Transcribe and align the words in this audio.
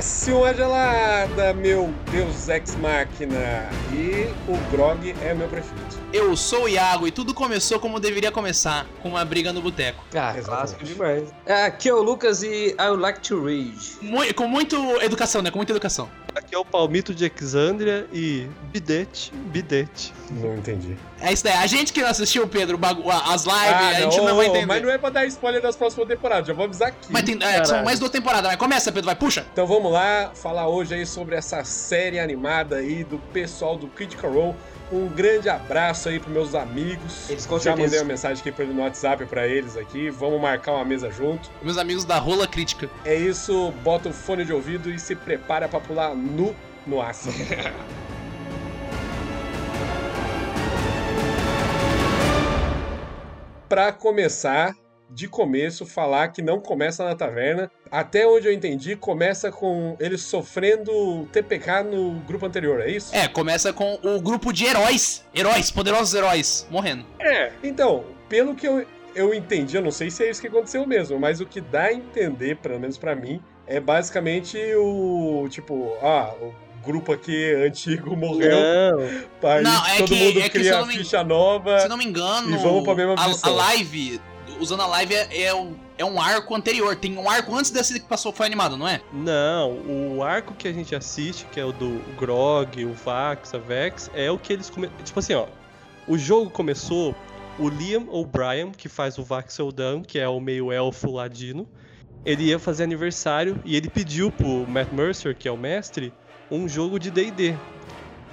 Desce 0.00 0.32
uma 0.32 0.54
gelada, 0.54 1.52
meu 1.52 1.92
Deus 2.10 2.48
ex 2.48 2.74
máquina. 2.76 3.68
E 3.92 4.32
o 4.50 4.56
Grog 4.70 5.14
é 5.20 5.34
meu 5.34 5.46
preferido. 5.46 5.84
Eu 6.10 6.34
sou 6.34 6.62
o 6.62 6.68
Iago 6.70 7.06
e 7.06 7.10
tudo 7.10 7.34
começou 7.34 7.78
como 7.78 8.00
deveria 8.00 8.32
começar, 8.32 8.86
com 9.02 9.10
uma 9.10 9.22
briga 9.26 9.52
no 9.52 9.60
boteco. 9.60 10.02
Ah, 10.14 10.34
clássico 10.42 10.82
demais. 10.84 11.28
Aqui 11.66 11.90
é 11.90 11.92
o 11.92 12.00
Lucas 12.02 12.42
e 12.42 12.74
I 12.80 12.86
would 12.86 13.02
like 13.02 13.20
to 13.20 13.44
read. 13.44 13.76
Mu- 14.00 14.32
com 14.34 14.48
muito 14.48 14.74
educação, 15.02 15.42
né? 15.42 15.50
Com 15.50 15.58
muita 15.58 15.72
educação. 15.74 16.08
Aqui 16.50 16.56
é 16.56 16.58
o 16.58 16.64
Palmito 16.64 17.14
de 17.14 17.30
Exandria 17.40 18.08
e 18.12 18.48
bidete, 18.72 19.32
bidete. 19.32 20.12
Não 20.32 20.56
entendi. 20.56 20.96
É 21.20 21.32
isso 21.32 21.44
daí. 21.44 21.52
A 21.52 21.66
gente 21.68 21.92
que 21.92 22.02
não 22.02 22.08
assistiu, 22.08 22.44
Pedro, 22.48 22.76
as 22.82 23.44
lives, 23.44 23.46
Ah, 23.46 23.88
a 23.90 23.94
gente 24.00 24.16
não, 24.16 24.32
ô, 24.32 24.36
vai 24.36 24.46
entender. 24.46 24.66
Mas 24.66 24.82
não 24.82 24.90
é 24.90 24.98
pra 24.98 25.10
dar 25.10 25.24
spoiler 25.26 25.62
das 25.62 25.76
próximas 25.76 26.08
temporadas, 26.08 26.48
já 26.48 26.52
vou 26.52 26.64
avisar 26.64 26.88
aqui. 26.88 27.06
Mas 27.08 27.22
tem, 27.22 27.38
é, 27.40 27.64
são 27.64 27.84
mais 27.84 28.00
duas 28.00 28.10
temporadas. 28.10 28.50
Mas 28.50 28.56
começa, 28.56 28.90
Pedro, 28.90 29.06
vai, 29.06 29.14
puxa. 29.14 29.46
Então 29.52 29.64
vamos 29.64 29.92
lá 29.92 30.32
falar 30.34 30.66
hoje 30.66 30.92
aí 30.92 31.06
sobre 31.06 31.36
essa 31.36 31.62
série 31.62 32.18
animada 32.18 32.78
aí 32.78 33.04
do 33.04 33.20
pessoal 33.32 33.76
do 33.76 33.86
Critical 33.86 34.32
Role. 34.32 34.56
Um 34.92 35.06
grande 35.06 35.48
abraço 35.48 36.08
aí 36.08 36.18
pros 36.18 36.32
meus 36.32 36.54
amigos. 36.54 37.30
Eles 37.30 37.46
com 37.46 37.56
Já 37.56 37.62
certeza- 37.64 37.82
mandei 37.86 37.98
uma 38.00 38.04
mensagem 38.06 38.42
aqui 38.46 38.64
no 38.64 38.82
WhatsApp 38.82 39.24
pra 39.26 39.46
eles 39.46 39.76
aqui. 39.76 40.10
Vamos 40.10 40.40
marcar 40.40 40.72
uma 40.72 40.84
mesa 40.84 41.10
junto. 41.10 41.48
Meus 41.62 41.78
amigos 41.78 42.04
da 42.04 42.18
Rola 42.18 42.46
Crítica. 42.46 42.90
É 43.04 43.14
isso, 43.14 43.70
bota 43.84 44.08
o 44.08 44.12
fone 44.12 44.44
de 44.44 44.52
ouvido 44.52 44.90
e 44.90 44.98
se 44.98 45.14
prepara 45.14 45.68
pra 45.68 45.78
pular 45.80 46.14
nu 46.14 46.54
no 46.86 47.00
aço. 47.00 47.28
Pra 53.68 53.92
começar, 53.92 54.74
de 55.12 55.26
começo, 55.28 55.84
falar 55.84 56.28
que 56.28 56.40
não 56.40 56.60
começa 56.60 57.04
na 57.04 57.14
taverna. 57.14 57.70
Até 57.90 58.26
onde 58.26 58.46
eu 58.46 58.52
entendi, 58.52 58.94
começa 58.94 59.50
com 59.50 59.96
eles 59.98 60.22
sofrendo 60.22 61.26
TPK 61.32 61.82
no 61.82 62.12
grupo 62.20 62.46
anterior, 62.46 62.80
é 62.80 62.90
isso? 62.90 63.14
É, 63.14 63.26
começa 63.26 63.72
com 63.72 63.98
o 64.02 64.20
grupo 64.20 64.52
de 64.52 64.64
heróis. 64.66 65.24
Heróis, 65.34 65.70
poderosos 65.70 66.14
heróis, 66.14 66.66
morrendo. 66.70 67.04
É. 67.18 67.50
Então, 67.64 68.04
pelo 68.28 68.54
que 68.54 68.66
eu, 68.68 68.86
eu 69.14 69.34
entendi, 69.34 69.76
eu 69.76 69.82
não 69.82 69.90
sei 69.90 70.10
se 70.10 70.24
é 70.24 70.30
isso 70.30 70.40
que 70.40 70.46
aconteceu 70.46 70.86
mesmo, 70.86 71.18
mas 71.18 71.40
o 71.40 71.46
que 71.46 71.60
dá 71.60 71.84
a 71.84 71.92
entender, 71.92 72.56
pelo 72.58 72.78
menos 72.78 72.96
pra 72.96 73.16
mim, 73.16 73.42
é 73.66 73.80
basicamente 73.80 74.56
o. 74.76 75.48
Tipo, 75.50 75.92
ah, 76.02 76.32
o 76.40 76.54
grupo 76.84 77.12
aqui 77.12 77.52
antigo 77.66 78.16
morreu. 78.16 78.50
Não, 78.50 79.50
Aí 79.50 79.62
Não, 79.62 79.86
é 79.86 79.96
todo 79.98 80.08
que- 80.08 80.14
mundo 80.14 80.38
é 80.38 80.42
que 80.42 80.42
se 80.42 80.50
cria 80.50 80.78
não 80.78 80.86
me- 80.86 80.94
ficha 80.96 81.24
nova. 81.24 81.80
Se 81.80 81.88
não 81.88 81.96
me 81.96 82.04
engano, 82.04 82.50
E 82.54 82.56
vamos 82.58 82.84
pra 82.84 82.94
mesma 82.94 83.14
a, 83.18 83.48
a 83.48 83.50
live, 83.50 84.20
usando 84.60 84.82
a 84.82 84.86
live, 84.86 85.14
é, 85.14 85.42
é 85.42 85.54
um, 85.54 85.74
é 85.98 86.04
um 86.04 86.20
arco 86.20 86.54
anterior. 86.54 86.94
Tem 86.94 87.16
um 87.16 87.28
arco 87.28 87.54
antes 87.54 87.70
desse 87.70 87.98
que 87.98 88.06
passou, 88.06 88.32
foi 88.32 88.46
animado, 88.46 88.76
não 88.76 88.86
é? 88.86 89.00
não, 89.12 89.72
o 90.16 90.22
arco 90.22 90.54
que 90.54 90.68
a 90.68 90.72
gente 90.72 90.94
assiste, 90.94 91.46
que 91.46 91.58
é 91.58 91.64
o 91.64 91.72
do 91.72 92.00
Grog, 92.16 92.84
o 92.84 92.92
Vax, 92.92 93.54
a 93.54 93.58
Vex, 93.58 94.10
é 94.14 94.30
o 94.30 94.38
que 94.38 94.52
eles 94.52 94.70
come... 94.70 94.88
Tipo 95.04 95.18
assim, 95.18 95.34
ó. 95.34 95.46
O 96.06 96.16
jogo 96.18 96.50
começou, 96.50 97.14
o 97.58 97.68
Liam 97.68 98.06
O'Brien, 98.08 98.70
que 98.72 98.88
faz 98.88 99.18
o 99.18 99.22
Vaxeldam, 99.22 100.02
que 100.02 100.18
é 100.18 100.28
o 100.28 100.40
meio 100.40 100.72
elfo 100.72 101.10
ladino, 101.10 101.68
ele 102.24 102.44
ia 102.44 102.58
fazer 102.58 102.84
aniversário 102.84 103.60
e 103.64 103.76
ele 103.76 103.88
pediu 103.88 104.30
pro 104.30 104.66
Matt 104.68 104.92
Mercer, 104.92 105.34
que 105.34 105.48
é 105.48 105.52
o 105.52 105.56
mestre, 105.56 106.12
um 106.50 106.68
jogo 106.68 106.98
de 106.98 107.10
D&D. 107.10 107.54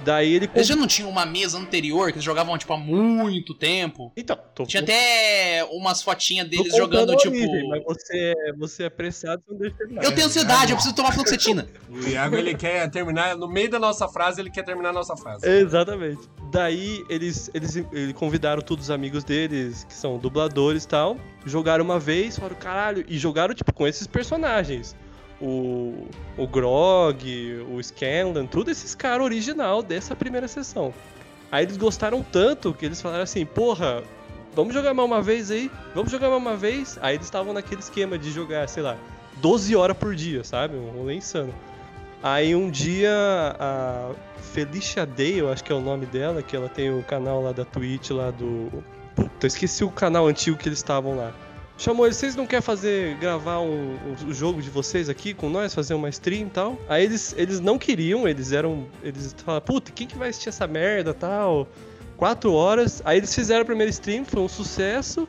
Daí 0.04 0.34
ele... 0.34 0.50
Eles 0.54 0.68
já 0.68 0.76
não 0.76 0.88
tinham 0.88 1.10
uma 1.10 1.26
mesa 1.26 1.58
anterior 1.58 2.08
que 2.08 2.14
eles 2.14 2.24
jogavam, 2.24 2.58
tipo, 2.58 2.72
há 2.74 2.78
muito 2.78 3.54
tempo. 3.54 4.12
Então, 4.16 4.38
tô 4.56 4.66
Tinha 4.66 4.82
até 4.82 5.68
umas 5.72 6.02
fotinhas 6.02 6.48
deles 6.48 6.76
jogando, 6.76 7.16
tipo. 7.18 7.36
origem, 7.36 7.70
mas 7.70 7.84
você, 7.84 8.34
você 8.58 8.84
é 8.84 8.86
apressado, 8.88 9.42
você 9.46 9.52
não 9.52 9.60
deixa 9.60 9.76
eu 9.76 9.78
terminar. 9.78 10.04
Eu 10.04 10.16
tenho 10.16 10.28
ansiedade, 10.28 10.72
eu 10.72 10.76
preciso 10.76 10.96
tomar 10.96 11.12
fluoxetina. 11.12 11.68
O 11.90 12.10
Iago 12.10 12.36
ele 12.36 12.54
quer 12.54 12.90
terminar, 12.92 13.36
no 13.36 13.48
meio 13.48 13.70
da 13.70 13.80
nossa 13.80 14.08
frase, 14.08 14.40
ele 14.42 14.52
quer 14.52 14.64
terminar 14.64 14.90
a 14.90 14.94
nossa 14.94 15.16
frase. 15.16 15.48
Exatamente. 15.48 16.22
Daí 16.52 17.04
eles, 17.10 17.50
eles, 17.54 17.76
eles 17.76 18.14
convidaram 18.14 18.62
todos 18.62 18.86
os 18.86 18.92
amigos 18.92 19.24
deles, 19.24 19.84
que 19.84 19.94
são 19.94 20.18
dubladores 20.18 20.84
e 20.84 20.88
tal, 20.88 21.18
jogaram 21.46 21.84
uma 21.84 22.00
vez, 22.00 22.38
falaram 22.38 22.56
caralho, 22.58 23.06
e 23.08 23.18
jogaram 23.18 23.54
tipo 23.54 23.74
com 23.74 23.88
esses 23.88 24.06
personagens. 24.06 24.96
O, 25.40 26.08
o 26.36 26.48
Grog, 26.48 27.66
o 27.72 27.82
Scanlan, 27.84 28.48
tudo 28.48 28.72
esses 28.72 28.96
caras 28.96 29.24
original 29.24 29.84
dessa 29.84 30.16
primeira 30.16 30.48
sessão. 30.48 30.94
Aí 31.52 31.64
eles 31.64 31.78
gostaram 31.78 32.24
tanto 32.24 32.74
que 32.74 32.86
eles 32.86 33.02
falaram 33.02 33.24
assim, 33.24 33.46
porra, 33.46 34.04
vamos 34.56 34.74
jogar 34.74 34.94
mais 34.94 35.08
uma 35.08 35.22
vez 35.22 35.52
aí? 35.52 35.72
Vamos 35.94 36.12
jogar 36.12 36.30
mais 36.30 36.42
uma 36.42 36.56
vez? 36.56 36.98
Aí 37.02 37.16
eles 37.16 37.28
estavam 37.28 37.54
naquele 37.54 37.82
esquema 37.82 38.18
de 38.18 38.32
jogar, 38.32 38.68
sei 38.68 38.84
lá, 38.84 38.98
12 39.38 39.76
horas 39.76 39.96
por 39.96 40.16
dia, 40.16 40.44
sabe? 40.44 40.76
Um 40.76 40.90
rolê 40.90 41.16
insano. 41.16 41.54
Aí 42.22 42.56
um 42.56 42.70
dia 42.70 43.12
a 43.60 44.12
Felicia 44.54 45.06
Day, 45.06 45.40
eu 45.40 45.52
acho 45.52 45.64
que 45.64 45.72
é 45.72 45.76
o 45.76 45.82
nome 45.82 46.06
dela, 46.06 46.42
que 46.42 46.56
ela 46.56 46.68
tem 46.68 46.90
o 46.90 47.04
canal 47.04 47.42
lá 47.42 47.52
da 47.52 47.64
Twitch 47.64 48.10
lá 48.10 48.32
do. 48.32 48.84
Puta, 49.16 49.48
esqueci 49.48 49.84
o 49.84 49.92
canal 49.92 50.28
antigo 50.28 50.58
que 50.58 50.68
eles 50.68 50.80
estavam 50.80 51.16
lá. 51.16 51.32
Chamou 51.78 52.08
eles, 52.08 52.18
vocês 52.18 52.36
não 52.36 52.48
querem 52.48 52.62
fazer, 52.62 53.16
gravar 53.18 53.60
o 53.60 54.34
jogo 54.34 54.64
de 54.64 54.70
vocês 54.70 55.10
aqui 55.10 55.32
com 55.32 55.48
nós, 55.48 55.76
fazer 55.76 55.94
uma 55.94 56.10
stream 56.10 56.48
e 56.48 56.50
tal? 56.50 56.78
Aí 56.90 57.04
eles, 57.04 57.36
eles 57.38 57.60
não 57.60 57.78
queriam, 57.78 58.28
eles 58.28 58.52
eram. 58.52 58.88
Eles 59.04 59.36
falaram, 59.46 59.64
puta, 59.64 59.92
quem 59.92 60.08
que 60.08 60.18
vai 60.18 60.30
assistir 60.30 60.50
essa 60.50 60.66
merda 60.66 61.14
tal? 61.14 61.68
Quatro 62.18 62.52
horas. 62.52 63.00
Aí 63.06 63.20
eles 63.20 63.34
fizeram 63.34 63.62
a 63.62 63.66
primeira 63.66 63.92
stream, 63.92 64.26
foi 64.26 64.42
um 64.42 64.48
sucesso. 64.48 65.28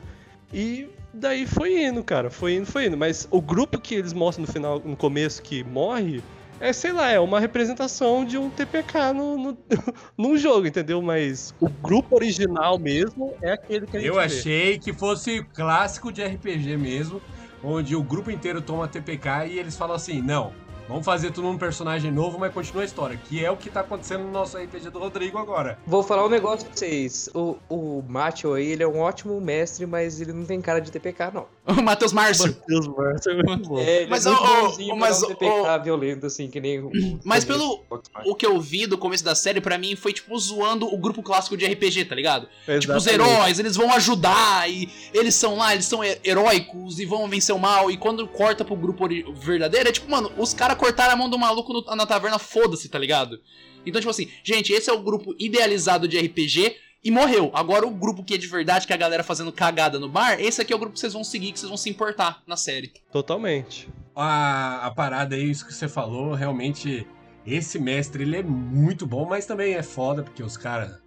E 0.51 0.89
daí 1.13 1.45
foi 1.45 1.83
indo, 1.83 2.03
cara. 2.03 2.31
Foi 2.31 2.55
indo, 2.55 2.65
foi 2.65 2.87
indo. 2.87 2.97
Mas 2.97 3.27
o 3.29 3.39
grupo 3.39 3.79
que 3.79 3.93
eles 3.93 4.11
mostram 4.11 4.47
no 4.47 4.51
final, 4.51 4.81
no 4.83 4.97
começo, 4.97 5.43
que 5.43 5.63
morre, 5.63 6.19
é, 6.59 6.73
sei 6.73 6.91
lá, 6.91 7.09
é 7.09 7.19
uma 7.19 7.39
representação 7.39 8.25
de 8.25 8.37
um 8.37 8.49
TPK 8.49 9.13
no, 9.13 9.37
no, 9.37 9.57
num 10.17 10.37
jogo, 10.37 10.67
entendeu? 10.67 11.01
Mas 11.01 11.53
o 11.59 11.69
grupo 11.69 12.15
original 12.15 12.77
mesmo 12.77 13.33
é 13.41 13.51
aquele 13.53 13.85
que 13.87 13.97
a 13.97 13.99
gente 13.99 14.07
Eu 14.07 14.15
vê. 14.15 14.21
achei 14.21 14.77
que 14.79 14.91
fosse 14.93 15.43
clássico 15.53 16.11
de 16.11 16.23
RPG 16.23 16.77
mesmo, 16.77 17.21
onde 17.63 17.95
o 17.95 18.03
grupo 18.03 18.29
inteiro 18.31 18.61
toma 18.61 18.87
TPK 18.87 19.47
e 19.47 19.59
eles 19.59 19.75
falam 19.75 19.95
assim: 19.95 20.21
não, 20.21 20.51
vamos 20.89 21.05
fazer 21.05 21.31
tudo 21.31 21.47
num 21.47 21.57
personagem 21.57 22.11
novo, 22.11 22.37
mas 22.37 22.53
continua 22.53 22.81
a 22.81 22.85
história, 22.85 23.17
que 23.29 23.43
é 23.45 23.49
o 23.49 23.55
que 23.55 23.69
tá 23.69 23.79
acontecendo 23.79 24.23
no 24.23 24.31
nosso 24.31 24.57
RPG 24.57 24.89
do 24.89 24.99
Rodrigo 24.99 25.37
agora. 25.37 25.77
Vou 25.87 26.03
falar 26.03 26.25
um 26.25 26.29
negócio 26.29 26.65
pra 26.67 26.75
vocês. 26.75 27.29
O, 27.33 27.55
o 27.69 28.03
Macho 28.07 28.53
aí, 28.53 28.67
ele 28.71 28.83
é 28.83 28.87
um 28.87 28.99
ótimo 28.99 29.39
mestre, 29.39 29.85
mas 29.85 30.19
ele 30.19 30.33
não 30.33 30.43
tem 30.45 30.59
cara 30.59 30.81
de 30.81 30.91
TPK, 30.91 31.31
não. 31.33 31.45
O 31.67 31.81
Matheus 31.83 32.11
Márcio. 32.11 32.57
Deus, 32.67 32.87
Márcio, 32.87 33.31
é 33.31 33.43
muito 33.43 33.69
bom. 33.69 33.79
É, 33.79 34.01
ele 34.01 34.09
Mas, 34.09 34.25
é 34.25 34.29
muito 34.31 34.43
ô, 34.43 34.61
bonzinho 34.61 34.95
mas, 34.97 35.21
um 35.23 35.27
TPK 35.27 35.45
ô, 35.51 35.83
violento, 35.83 36.25
assim, 36.25 36.49
que 36.49 36.59
nem 36.59 36.79
o... 36.79 36.89
Mas 37.23 37.43
o- 37.43 37.47
pelo- 37.47 37.83
O 38.25 38.33
que 38.35 38.45
eu 38.45 38.59
vi 38.59 38.87
do 38.87 38.97
começo 38.97 39.23
da 39.23 39.35
série, 39.35 39.61
pra 39.61 39.77
mim, 39.77 39.95
foi, 39.95 40.11
tipo, 40.11 40.37
zoando 40.39 40.91
o 40.91 40.97
grupo 40.97 41.21
clássico 41.21 41.55
de 41.55 41.65
RPG, 41.67 42.05
tá 42.05 42.15
ligado? 42.15 42.47
Tipo, 42.79 42.93
os 42.95 43.05
Exatamente. 43.05 43.13
heróis, 43.35 43.59
eles 43.59 43.75
vão 43.75 43.93
ajudar, 43.93 44.67
e 44.69 44.89
eles 45.13 45.35
são 45.35 45.57
lá, 45.57 45.73
eles 45.73 45.85
são 45.85 46.03
he- 46.03 46.19
heróicos 46.23 46.99
e 46.99 47.05
vão 47.05 47.27
vencer 47.29 47.53
o 47.55 47.59
mal. 47.59 47.91
E 47.91 47.97
quando 47.97 48.27
corta 48.27 48.65
pro 48.65 48.75
grupo 48.75 49.07
verdadeiro, 49.35 49.89
é 49.89 49.91
tipo, 49.91 50.09
mano, 50.09 50.31
os 50.37 50.53
caras 50.55 50.75
cortaram 50.79 51.13
a 51.13 51.15
mão 51.15 51.29
do 51.29 51.37
maluco 51.37 51.71
no- 51.73 51.95
na 51.95 52.05
taverna, 52.05 52.39
foda-se, 52.39 52.89
tá 52.89 52.97
ligado? 52.97 53.39
Então, 53.85 54.01
tipo 54.01 54.09
assim, 54.09 54.29
gente, 54.43 54.73
esse 54.73 54.89
é 54.89 54.93
o 54.93 55.01
grupo 55.03 55.35
idealizado 55.37 56.07
de 56.07 56.17
RPG 56.17 56.75
e 57.03 57.11
morreu. 57.11 57.51
Agora 57.53 57.85
o 57.87 57.91
grupo 57.91 58.23
que 58.23 58.33
é 58.33 58.37
de 58.37 58.47
verdade, 58.47 58.85
que 58.87 58.91
é 58.93 58.95
a 58.95 58.99
galera 58.99 59.23
fazendo 59.23 59.51
cagada 59.51 59.99
no 59.99 60.09
bar, 60.09 60.39
esse 60.39 60.61
aqui 60.61 60.73
é 60.73 60.75
o 60.75 60.79
grupo 60.79 60.93
que 60.93 60.99
vocês 60.99 61.13
vão 61.13 61.23
seguir, 61.23 61.51
que 61.53 61.59
vocês 61.59 61.69
vão 61.69 61.77
se 61.77 61.89
importar 61.89 62.41
na 62.47 62.57
série. 62.57 62.91
Totalmente. 63.11 63.87
A, 64.15 64.87
a 64.87 64.91
parada 64.91 65.35
aí, 65.35 65.49
isso 65.49 65.65
que 65.65 65.73
você 65.73 65.87
falou, 65.87 66.33
realmente, 66.33 67.07
esse 67.45 67.79
mestre, 67.79 68.23
ele 68.23 68.35
é 68.37 68.43
muito 68.43 69.05
bom, 69.05 69.25
mas 69.25 69.45
também 69.45 69.75
é 69.75 69.83
foda, 69.83 70.23
porque 70.23 70.43
os 70.43 70.57
caras, 70.57 71.01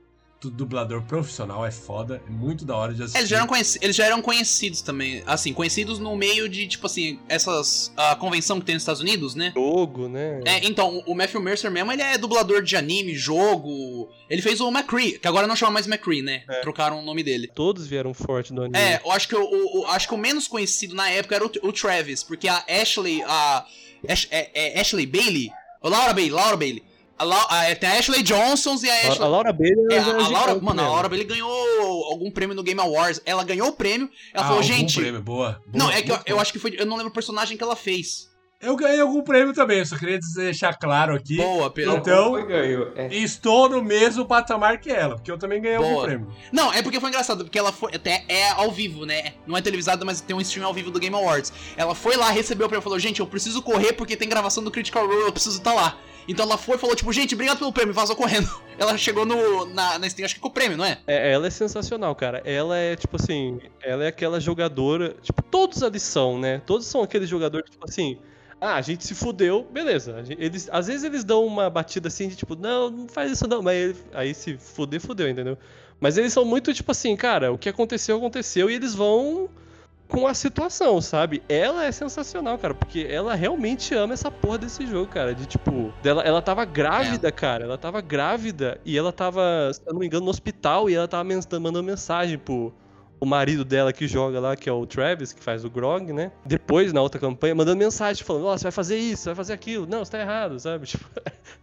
dublador 0.50 1.02
profissional 1.02 1.64
é 1.66 1.70
foda, 1.70 2.22
é 2.26 2.30
muito 2.30 2.64
da 2.64 2.76
hora 2.76 2.92
de 2.94 3.02
assistir. 3.02 3.18
Eles 3.18 3.28
já, 3.30 3.36
eram 3.38 3.46
conheci- 3.46 3.78
eles 3.82 3.96
já 3.96 4.04
eram 4.06 4.22
conhecidos 4.22 4.80
também, 4.82 5.22
assim, 5.26 5.52
conhecidos 5.52 5.98
no 5.98 6.16
meio 6.16 6.48
de, 6.48 6.66
tipo 6.66 6.86
assim, 6.86 7.18
essas. 7.28 7.92
a 7.96 8.14
convenção 8.16 8.58
que 8.60 8.66
tem 8.66 8.74
nos 8.74 8.82
Estados 8.82 9.00
Unidos, 9.00 9.34
né? 9.34 9.52
Jogo, 9.54 10.08
né? 10.08 10.40
É, 10.44 10.64
então, 10.66 11.02
o 11.06 11.14
Matthew 11.14 11.40
Mercer 11.40 11.70
mesmo, 11.70 11.92
ele 11.92 12.02
é 12.02 12.16
dublador 12.18 12.62
de 12.62 12.76
anime, 12.76 13.14
jogo. 13.14 14.08
Ele 14.28 14.42
fez 14.42 14.60
o 14.60 14.68
McCree, 14.70 15.18
que 15.18 15.28
agora 15.28 15.46
não 15.46 15.56
chama 15.56 15.72
mais 15.72 15.86
McCree, 15.86 16.22
né? 16.22 16.42
É. 16.48 16.60
Trocaram 16.60 16.98
o 17.00 17.02
nome 17.02 17.22
dele. 17.22 17.48
Todos 17.54 17.86
vieram 17.86 18.14
forte 18.14 18.52
do 18.52 18.62
anime. 18.62 18.78
É, 18.78 19.00
eu 19.04 19.10
acho 19.12 19.28
que 19.28 19.34
o, 19.36 19.42
o- 19.42 19.80
o- 19.82 19.86
acho 19.88 20.08
que 20.08 20.14
o 20.14 20.18
menos 20.18 20.48
conhecido 20.48 20.94
na 20.94 21.08
época 21.10 21.34
era 21.34 21.44
o, 21.44 21.50
o 21.62 21.72
Travis, 21.72 22.22
porque 22.22 22.48
a 22.48 22.64
Ashley, 22.68 23.22
a. 23.26 23.64
Ash- 24.08 24.28
é, 24.30 24.50
é 24.76 24.80
Ashley 24.80 25.06
Bailey? 25.06 25.50
Ou 25.80 25.90
Laura 25.90 26.12
Bailey, 26.12 26.30
Laura 26.30 26.56
Bailey. 26.56 26.82
A 27.18 27.24
Lau- 27.24 27.46
a- 27.48 27.74
tem 27.76 27.88
a 27.88 27.98
Ashley 27.98 28.22
Johnsons 28.22 28.82
e 28.82 28.90
a 28.90 28.94
A, 28.94 28.98
Ashley. 29.08 29.22
a 29.22 29.26
Laura 29.28 29.52
Bailey 29.52 29.86
É, 29.90 29.94
é, 29.96 29.98
a, 29.98 30.04
a 30.04 30.28
Laura, 30.28 30.54
mano, 30.56 30.70
a 30.70 30.74
mesmo. 30.74 30.90
Laura 30.90 31.08
Bailey 31.08 31.26
ganhou 31.26 32.04
algum 32.10 32.30
prêmio 32.30 32.54
no 32.56 32.62
Game 32.62 32.80
Awards. 32.80 33.20
Ela 33.24 33.44
ganhou 33.44 33.68
o 33.68 33.72
prêmio. 33.72 34.08
Ela 34.34 34.44
Ah, 34.44 34.48
falou, 34.48 34.62
algum 34.62 34.74
gente. 34.74 34.98
prêmio, 34.98 35.20
boa, 35.22 35.60
boa, 35.66 35.84
Não, 35.84 35.90
é 35.90 36.02
que 36.02 36.10
eu, 36.10 36.18
eu 36.26 36.40
acho 36.40 36.52
que 36.52 36.58
foi. 36.58 36.74
Eu 36.78 36.86
não 36.86 36.96
lembro 36.96 37.10
o 37.10 37.14
personagem 37.14 37.56
que 37.56 37.62
ela 37.62 37.76
fez. 37.76 38.30
Eu 38.60 38.76
ganhei 38.76 39.00
algum 39.00 39.22
prêmio 39.22 39.52
também, 39.52 39.80
eu 39.80 39.86
só 39.86 39.98
queria 39.98 40.20
deixar 40.36 40.72
claro 40.78 41.16
aqui. 41.16 41.36
Boa, 41.36 41.68
Pedro. 41.68 41.96
Então-. 41.96 42.36
É. 42.94 43.08
Estou 43.12 43.68
no 43.68 43.82
mesmo 43.82 44.24
patamar 44.24 44.78
que 44.78 44.88
ela, 44.88 45.16
porque 45.16 45.32
eu 45.32 45.36
também 45.36 45.60
ganhei 45.60 45.76
algum 45.78 45.94
Boa. 45.94 46.04
prêmio. 46.04 46.28
Não, 46.52 46.72
é 46.72 46.80
porque 46.80 47.00
foi 47.00 47.08
engraçado, 47.08 47.42
porque 47.44 47.58
ela 47.58 47.72
foi. 47.72 47.92
Até 47.92 48.24
é 48.28 48.50
ao 48.50 48.70
vivo, 48.70 49.04
né? 49.04 49.34
Não 49.48 49.56
é 49.56 49.60
televisada, 49.60 50.04
mas 50.04 50.20
tem 50.20 50.34
um 50.36 50.40
stream 50.40 50.64
ao 50.64 50.72
vivo 50.72 50.92
do 50.92 51.00
Game 51.00 51.14
Awards. 51.16 51.52
Ela 51.76 51.92
foi 51.92 52.16
lá, 52.16 52.30
recebeu 52.30 52.66
o 52.66 52.68
prêmio 52.68 52.82
e 52.82 52.84
falou: 52.84 53.00
Gente, 53.00 53.18
eu 53.18 53.26
preciso 53.26 53.60
correr 53.62 53.94
porque 53.94 54.16
tem 54.16 54.28
gravação 54.28 54.62
do 54.62 54.70
Critical 54.70 55.08
Role, 55.08 55.22
eu 55.22 55.32
preciso 55.32 55.58
estar 55.58 55.74
lá. 55.74 55.98
Então 56.28 56.44
ela 56.46 56.56
foi 56.56 56.76
e 56.76 56.78
falou: 56.78 56.94
Tipo, 56.94 57.12
gente, 57.12 57.34
obrigado 57.34 57.58
pelo 57.58 57.72
prêmio, 57.72 57.92
vazou 57.94 58.14
correndo. 58.16 58.48
Ela 58.78 58.96
chegou 58.96 59.24
no, 59.24 59.66
na, 59.66 59.98
na 59.98 60.06
stream, 60.06 60.24
acho 60.24 60.34
que 60.34 60.40
com 60.40 60.48
o 60.48 60.50
prêmio, 60.50 60.76
não 60.76 60.84
é? 60.84 60.98
É, 61.06 61.32
ela 61.32 61.46
é 61.46 61.50
sensacional, 61.50 62.14
cara. 62.16 62.42
Ela 62.44 62.76
é, 62.76 62.96
tipo 62.96 63.16
assim, 63.16 63.60
ela 63.80 64.02
é 64.04 64.08
aquela 64.08 64.40
jogadora. 64.40 65.14
Tipo, 65.22 65.40
todos 65.42 65.82
ali 65.82 66.00
são, 66.00 66.38
né? 66.38 66.60
Todos 66.66 66.86
são 66.86 67.02
aquele 67.02 67.26
jogador, 67.26 67.62
tipo 67.62 67.84
assim. 67.88 68.18
Ah, 68.60 68.74
a 68.76 68.80
gente 68.80 69.06
se 69.06 69.14
fudeu, 69.14 69.66
beleza. 69.70 70.24
Eles, 70.38 70.68
às 70.72 70.86
vezes 70.86 71.04
eles 71.04 71.22
dão 71.22 71.44
uma 71.44 71.68
batida 71.68 72.08
assim, 72.08 72.28
de 72.28 72.36
tipo, 72.36 72.56
não, 72.56 72.90
não 72.90 73.08
faz 73.08 73.30
isso 73.32 73.46
não. 73.46 73.62
Mas 73.62 73.76
ele- 73.76 73.96
aí 74.14 74.34
se 74.34 74.56
fuder, 74.56 75.00
fudeu, 75.00 75.28
entendeu? 75.28 75.58
Mas 76.00 76.16
eles 76.18 76.32
são 76.32 76.44
muito, 76.44 76.72
tipo 76.72 76.90
assim, 76.90 77.14
cara, 77.14 77.52
o 77.52 77.58
que 77.58 77.68
aconteceu, 77.68 78.16
aconteceu, 78.16 78.68
e 78.70 78.74
eles 78.74 78.94
vão 78.94 79.48
com 80.12 80.26
a 80.26 80.34
situação, 80.34 81.00
sabe? 81.00 81.42
Ela 81.48 81.86
é 81.86 81.90
sensacional, 81.90 82.58
cara, 82.58 82.74
porque 82.74 83.06
ela 83.08 83.34
realmente 83.34 83.94
ama 83.94 84.12
essa 84.12 84.30
porra 84.30 84.58
desse 84.58 84.86
jogo, 84.86 85.10
cara. 85.10 85.34
De 85.34 85.46
tipo, 85.46 85.90
dela, 86.02 86.22
ela 86.22 86.42
tava 86.42 86.66
grávida, 86.66 87.32
cara. 87.32 87.64
Ela 87.64 87.78
tava 87.78 88.02
grávida 88.02 88.78
e 88.84 88.96
ela 88.96 89.10
tava, 89.10 89.70
se 89.72 89.80
eu 89.86 89.94
não 89.94 90.00
me 90.00 90.06
engano, 90.06 90.26
no 90.26 90.30
hospital 90.30 90.90
e 90.90 90.94
ela 90.94 91.08
tava 91.08 91.24
mandando 91.58 91.82
mensagem 91.82 92.38
pro 92.38 92.74
o 93.22 93.26
marido 93.26 93.64
dela 93.64 93.92
que 93.92 94.08
joga 94.08 94.40
lá, 94.40 94.56
que 94.56 94.68
é 94.68 94.72
o 94.72 94.84
Travis, 94.84 95.32
que 95.32 95.40
faz 95.40 95.64
o 95.64 95.70
Grog, 95.70 96.12
né? 96.12 96.32
Depois, 96.44 96.92
na 96.92 97.00
outra 97.00 97.20
campanha, 97.20 97.54
mandando 97.54 97.78
mensagem, 97.78 98.24
falando, 98.24 98.46
ó, 98.46 98.56
você 98.56 98.64
vai 98.64 98.72
fazer 98.72 98.96
isso, 98.98 99.22
você 99.22 99.28
vai 99.28 99.36
fazer 99.36 99.52
aquilo. 99.52 99.86
Não, 99.86 100.04
você 100.04 100.10
tá 100.10 100.18
errado, 100.20 100.58
sabe? 100.58 100.86
Tipo, 100.92 101.04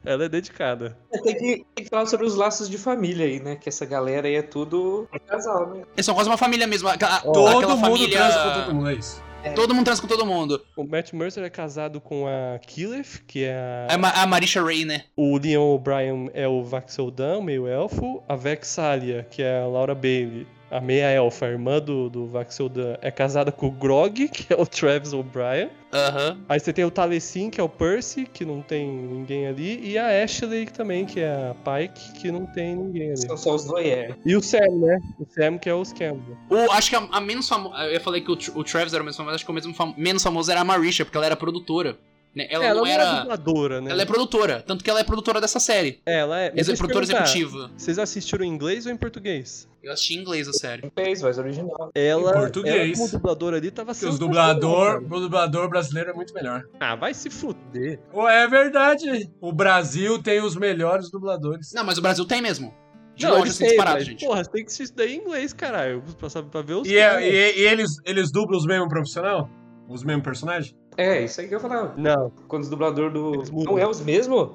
ela 0.05 0.23
é 0.23 0.29
dedicada. 0.29 0.97
Tem 1.11 1.33
que, 1.35 1.65
tem 1.75 1.83
que 1.83 1.89
falar 1.89 2.05
sobre 2.05 2.25
os 2.25 2.35
laços 2.35 2.69
de 2.69 2.77
família 2.77 3.25
aí, 3.25 3.41
né? 3.41 3.57
Que 3.57 3.67
essa 3.67 3.85
galera 3.85 4.25
aí 4.27 4.35
é 4.35 4.41
tudo 4.41 5.05
é 5.11 5.19
casal, 5.19 5.69
né? 5.73 5.81
Eles 5.95 6.05
são 6.05 6.15
quase 6.15 6.29
uma 6.29 6.37
família 6.37 6.65
mesmo. 6.65 6.87
Aquela, 6.87 7.19
Todo 7.19 7.45
aquela 7.47 7.75
mundo 7.75 7.85
família. 7.97 8.17
transa 8.17 8.39
com 8.43 8.53
todo 8.61 8.75
mundo, 8.75 8.89
é 8.89 8.93
isso. 8.93 9.21
Todo 9.55 9.73
mundo 9.75 9.85
transa 9.85 10.01
com 10.01 10.07
todo 10.07 10.25
mundo. 10.25 10.61
O 10.77 10.83
Matt 10.85 11.11
Mercer 11.13 11.43
é 11.43 11.49
casado 11.49 11.99
com 11.99 12.25
a 12.27 12.57
Killeth, 12.59 13.21
que 13.27 13.43
é 13.43 13.53
a 13.89 13.93
A, 13.95 13.97
Ma- 13.97 14.11
a 14.11 14.25
Marisha 14.25 14.63
Ray, 14.63 14.85
né? 14.85 15.03
O 15.17 15.37
Leon 15.37 15.61
O'Brien 15.75 16.29
é 16.33 16.47
o 16.47 16.63
Vaxeldan, 16.63 17.41
meio 17.41 17.67
elfo. 17.67 18.23
A 18.27 18.35
Vexalia, 18.35 19.27
que 19.29 19.41
é 19.41 19.61
a 19.61 19.67
Laura 19.67 19.95
Bailey, 19.95 20.45
a 20.71 20.79
meia 20.81 21.09
elfa, 21.09 21.45
a 21.45 21.49
irmã 21.49 21.79
do, 21.79 22.09
do 22.09 22.27
Vaxeldan, 22.27 22.95
é 23.01 23.09
casada 23.11 23.51
com 23.51 23.67
o 23.67 23.71
Grog, 23.71 24.27
que 24.29 24.51
é 24.53 24.55
o 24.55 24.65
Travis 24.65 25.13
O'Brien. 25.13 25.69
Aham. 25.91 26.37
Aí 26.47 26.59
você 26.59 26.71
tem 26.71 26.85
o 26.85 26.91
Taliesin, 26.91 27.49
que 27.49 27.59
é 27.59 27.63
o 27.63 27.67
Percy, 27.69 28.25
que 28.31 28.45
não 28.45 28.61
tem 28.61 28.87
ninguém 28.87 29.47
ali. 29.47 29.79
E 29.83 29.97
a 29.97 30.23
Ashley 30.23 30.67
também, 30.67 31.03
que 31.05 31.19
é 31.19 31.31
a 31.31 31.55
Pike, 31.55 32.13
que 32.13 32.31
não 32.31 32.45
tem 32.45 32.75
ninguém 32.75 33.07
ali. 33.09 33.17
São 33.21 33.35
só 33.35 33.55
os 33.55 33.65
voyeur. 33.65 34.15
E 34.23 34.35
o 34.35 34.41
Sam, 34.41 34.59
né? 34.79 34.99
O 35.19 35.25
Sam, 35.33 35.57
que 35.57 35.67
é 35.67 35.73
o 35.73 35.83
Scambler. 35.83 36.37
O, 36.47 36.71
acho 36.73 36.91
que 36.91 36.95
a, 36.95 36.99
a 37.11 37.19
menos 37.19 37.49
famosa. 37.49 37.75
Eu 37.85 37.99
falei 38.01 38.21
que 38.21 38.31
o, 38.31 38.37
o 38.55 38.63
Travis 38.63 38.93
era 38.93 39.01
o 39.01 39.05
menos 39.05 39.17
famoso, 39.17 39.35
acho 39.35 39.43
que 39.45 39.49
o 39.49 39.53
mesmo 39.53 39.73
fam- 39.73 39.95
menos 39.97 40.21
famoso 40.21 40.51
era 40.51 40.61
a 40.61 40.63
Marisha, 40.63 41.03
porque 41.03 41.17
ela 41.17 41.25
era 41.25 41.35
produtora. 41.35 41.97
Né? 42.35 42.47
Ela, 42.49 42.65
ela 42.65 42.75
não 42.75 42.85
não 42.85 42.91
era. 42.91 43.03
é 43.03 43.19
dubladora, 43.21 43.81
né? 43.81 43.91
Ela 43.91 44.01
é 44.03 44.05
produtora, 44.05 44.63
tanto 44.65 44.83
que 44.83 44.89
ela 44.89 44.99
é 44.99 45.03
produtora 45.03 45.41
dessa 45.41 45.59
série. 45.59 45.99
Ela 46.05 46.39
é. 46.39 46.53
Ex 46.55 46.67
produtora 46.77 47.03
executiva. 47.03 47.71
Vocês 47.75 47.97
assistiram 47.97 48.45
em 48.45 48.49
inglês 48.49 48.85
ou 48.85 48.91
em 48.91 48.97
português? 48.97 49.67
Eu 49.81 49.91
assisti 49.93 50.15
em 50.15 50.21
inglês 50.21 50.47
a 50.47 50.53
série. 50.53 50.83
Não 50.83 50.91
fez, 50.91 51.21
mas 51.23 51.37
original. 51.39 51.89
Ela, 51.95 52.33
português. 52.33 52.75
ela 52.75 52.93
como 52.97 53.09
dubladora 53.09 53.57
ali 53.57 53.71
tava 53.71 53.93
Porque 53.93 54.05
os 54.05 54.19
dublador, 54.19 54.97
o 55.03 55.19
dublador 55.19 55.69
brasileiro 55.69 56.11
é 56.11 56.13
muito 56.13 56.33
melhor. 56.33 56.63
Ah, 56.79 56.95
vai 56.95 57.13
se 57.13 57.29
fuder. 57.29 57.99
É 58.29 58.47
verdade. 58.47 59.29
O 59.41 59.51
Brasil 59.51 60.21
tem 60.21 60.41
os 60.41 60.55
melhores 60.55 61.09
dubladores. 61.09 61.71
Não, 61.73 61.83
mas 61.83 61.97
o 61.97 62.01
Brasil 62.01 62.25
tem 62.25 62.41
mesmo. 62.41 62.73
De 63.15 63.25
Não, 63.25 63.37
longe, 63.39 63.49
assim, 63.51 63.65
disparado, 63.65 63.97
mas, 63.97 64.05
gente. 64.05 64.25
Porra, 64.25 64.43
você 64.43 64.51
tem 64.51 64.61
que 64.63 64.67
assistir 64.67 64.83
isso 64.83 64.95
daí 64.95 65.15
em 65.15 65.19
inglês, 65.19 65.51
caralho. 65.51 66.01
Pra, 66.17 66.29
pra 66.43 66.61
ver 66.61 66.73
os 66.75 66.87
E, 66.87 66.97
é- 66.97 67.21
e- 67.21 67.59
e 67.59 67.67
eles, 67.67 67.89
eles 68.05 68.31
dublam 68.31 68.57
os 68.57 68.65
mesmos 68.65 68.87
profissional? 68.87 69.49
Os 69.89 70.03
mesmos 70.03 70.23
personagens? 70.23 70.73
É, 71.01 71.23
isso 71.23 71.39
aí 71.41 71.47
que 71.47 71.55
eu 71.55 71.59
falava. 71.59 71.93
Não, 71.97 72.31
Quando 72.47 72.63
os 72.63 72.69
dublador 72.69 73.11
do. 73.11 73.43
Não 73.63 73.77
é 73.77 73.87
os 73.87 74.01
mesmos? 74.01 74.49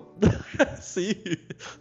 sim. 0.80 1.14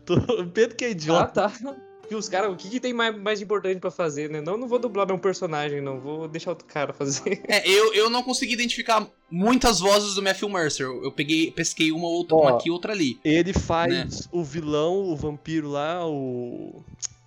Tô... 0.06 0.15
Pedro 0.54 0.75
que 0.75 0.86
é 0.86 0.88
Ah, 0.88 0.92
idiota. 0.92 1.50
tá. 1.50 1.75
E 2.12 2.15
os 2.15 2.27
caras, 2.27 2.51
o 2.51 2.56
que, 2.56 2.69
que 2.69 2.80
tem 2.81 2.94
mais, 2.94 3.18
mais 3.18 3.42
importante 3.42 3.80
pra 3.80 3.89
fazer, 3.89 4.30
né? 4.30 4.42
Não, 4.42 4.57
não 4.57 4.68
vou 4.68 4.77
dublar 4.77 5.07
meu 5.07 5.18
personagem, 5.18 5.81
não. 5.81 6.00
Vou 6.00 6.27
deixar 6.27 6.51
outro 6.51 6.68
cara 6.68 6.92
fazer. 6.94 7.42
É, 7.48 7.68
eu, 7.68 7.94
eu 7.94 8.10
não 8.10 8.21
consegui 8.21 8.54
identificar 8.54 9.07
muitas 9.31 9.80
vozes 9.80 10.13
do 10.15 10.21
Matthew 10.21 10.50
Mercer. 10.50 10.86
Eu 10.86 11.12
peguei, 11.12 11.50
pesquei 11.51 11.92
uma 11.92 12.07
outra, 12.07 12.36
Ó, 12.36 12.42
uma 12.42 12.57
aqui 12.57 12.69
outra 12.69 12.92
ali. 12.92 13.19
Ele 13.24 13.54
faz 13.54 13.89
Né? 13.92 14.07
o 14.31 14.44
vilão, 14.44 14.95
o 15.10 15.15
vampiro 15.15 15.69
lá, 15.69 16.06
o. 16.06 16.83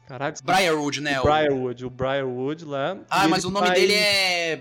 Caraca, 0.07 0.39
Briarwood, 0.45 1.01
né? 1.01 1.19
o 1.19 1.23
o- 1.23 1.25
Briarwood, 1.25 1.85
o 1.87 1.91
Briarwood 1.91 2.65
lá. 2.65 2.97
Ah, 3.11 3.27
mas 3.27 3.45
o 3.45 3.51
nome 3.51 3.67
faz- 3.69 3.81
dele 3.81 3.95
é. 3.95 4.61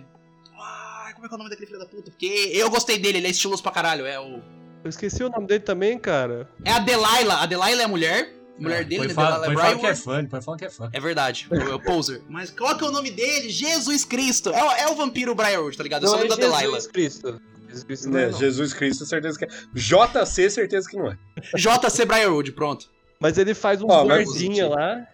Como 1.25 1.27
é 1.27 1.29
que 1.29 1.33
é 1.33 1.35
o 1.35 1.37
nome 1.37 1.49
daquele 1.49 1.67
filho 1.67 1.79
da 1.79 1.85
puta? 1.85 2.11
Porque 2.11 2.51
eu 2.53 2.69
gostei 2.69 2.97
dele, 2.97 3.17
ele 3.19 3.27
é 3.27 3.31
estiloso 3.31 3.61
pra 3.63 3.71
caralho. 3.71 4.05
É 4.05 4.19
o. 4.19 4.41
Eu 4.83 4.89
esqueci 4.89 5.23
o 5.23 5.29
nome 5.29 5.47
dele 5.47 5.61
também, 5.61 5.97
cara. 5.97 6.47
É 6.63 6.71
a 6.71 6.79
Delilah. 6.79 7.41
A 7.41 7.45
Delilah 7.45 7.81
é 7.81 7.83
a 7.83 7.87
mulher. 7.87 8.33
Mulher 8.57 8.85
dele, 8.85 8.99
Põe 8.99 9.07
né? 9.07 9.13
fala, 9.13 9.39
Delilah 9.47 9.75
que 9.77 9.85
é 9.87 9.95
fã, 9.95 10.25
põe 10.25 10.41
fala 10.41 10.57
que 10.57 10.65
é 10.65 10.69
fã. 10.69 10.89
É 10.93 10.99
verdade, 10.99 11.45
é 11.51 11.73
o 11.73 11.79
poser. 11.79 12.21
Mas 12.29 12.51
qual 12.51 12.77
que 12.77 12.85
é 12.85 12.87
o 12.87 12.91
nome 12.91 13.11
dele? 13.11 13.49
Jesus 13.49 14.05
Cristo. 14.05 14.49
É, 14.51 14.63
o- 14.63 14.71
é 14.71 14.87
o 14.91 14.95
vampiro 14.95 15.35
Briarwood, 15.35 15.75
tá 15.75 15.83
ligado? 15.83 16.03
Eu 16.03 16.09
só 16.09 16.17
Não 16.17 16.23
é 16.23 16.27
da 16.27 16.35
Delilah. 16.35 16.59
Jesus 16.61 16.87
Cristo. 16.87 17.41
Jesus 17.67 17.83
Cristo 17.83 18.09
não 18.09 18.19
é, 18.19 18.25
Né, 18.27 18.31
não. 18.31 18.39
Jesus 18.39 18.73
Cristo, 18.73 19.05
certeza 19.05 19.37
que 19.39 19.45
é. 19.45 19.47
JC, 19.73 20.49
certeza 20.49 20.89
que 20.89 20.95
não 20.95 21.07
é. 21.11 21.17
JC 21.57 22.05
Briarwood, 22.05 22.51
pronto. 22.53 22.89
Mas 23.19 23.37
ele 23.37 23.53
faz 23.53 23.81
uns 23.81 23.87
mas- 23.87 24.07
guardinha 24.07 24.69
lá. 24.69 25.05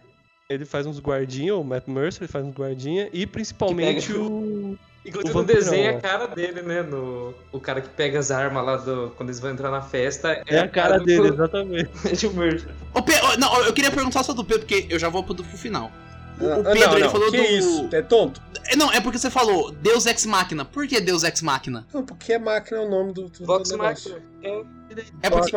Ele 0.48 0.64
faz 0.64 0.86
uns 0.86 1.00
guardinha, 1.00 1.56
o 1.56 1.64
Matt 1.64 1.88
Mercer 1.88 2.22
ele 2.24 2.30
faz 2.32 2.44
uns 2.44 2.54
guardinha. 2.54 3.08
E 3.12 3.26
principalmente 3.26 4.12
o. 4.12 4.78
Inclusive 5.04 5.32
O 5.36 5.40
no 5.40 5.44
desenho 5.44 5.90
é 5.90 5.96
a 5.96 6.00
cara 6.00 6.26
dele, 6.28 6.62
né? 6.62 6.82
No, 6.82 7.34
o 7.50 7.58
cara 7.58 7.80
que 7.80 7.88
pega 7.88 8.18
as 8.20 8.30
armas 8.30 8.64
lá 8.64 8.76
do, 8.76 9.12
quando 9.16 9.30
eles 9.30 9.40
vão 9.40 9.50
entrar 9.50 9.70
na 9.70 9.82
festa. 9.82 10.42
É 10.46 10.58
a 10.60 10.68
cara 10.68 10.98
do- 10.98 11.04
dele, 11.04 11.28
exatamente. 11.34 11.90
um. 12.28 12.98
Ô, 12.98 13.02
Pe- 13.02 13.36
não, 13.38 13.64
eu 13.64 13.72
queria 13.72 13.90
perguntar 13.90 14.22
só 14.22 14.32
do 14.32 14.44
Pedro, 14.44 14.60
porque 14.66 14.86
eu 14.88 14.98
já 14.98 15.08
vou 15.08 15.24
pro, 15.24 15.34
pro 15.34 15.44
final. 15.58 15.90
O, 16.40 16.44
o 16.44 16.52
Ah, 16.52 16.56
Pedro, 16.72 16.80
não, 16.86 16.92
ele 16.94 17.04
não, 17.04 17.10
falou 17.10 17.30
que 17.30 17.36
do. 17.36 17.42
isso? 17.44 17.88
É 17.92 18.00
tonto? 18.02 18.40
É, 18.66 18.76
Não, 18.76 18.92
é 18.92 19.00
porque 19.00 19.18
você 19.18 19.28
falou 19.28 19.72
Deus 19.72 20.06
Ex 20.06 20.24
Machina. 20.24 20.64
Por 20.64 20.86
que 20.86 21.00
Deus 21.00 21.24
Ex 21.24 21.42
Machina? 21.42 21.84
Não, 21.92 22.04
porque 22.04 22.38
máquina 22.38 22.78
é 22.78 22.80
o 22.86 22.88
nome 22.88 23.12
do, 23.12 23.28
do, 23.28 23.44
Vox 23.44 23.68
do 23.70 23.76
negócio. 23.76 24.12
Machina. 24.12 24.22
É, 24.44 24.62
É 25.22 25.30
porque, 25.30 25.56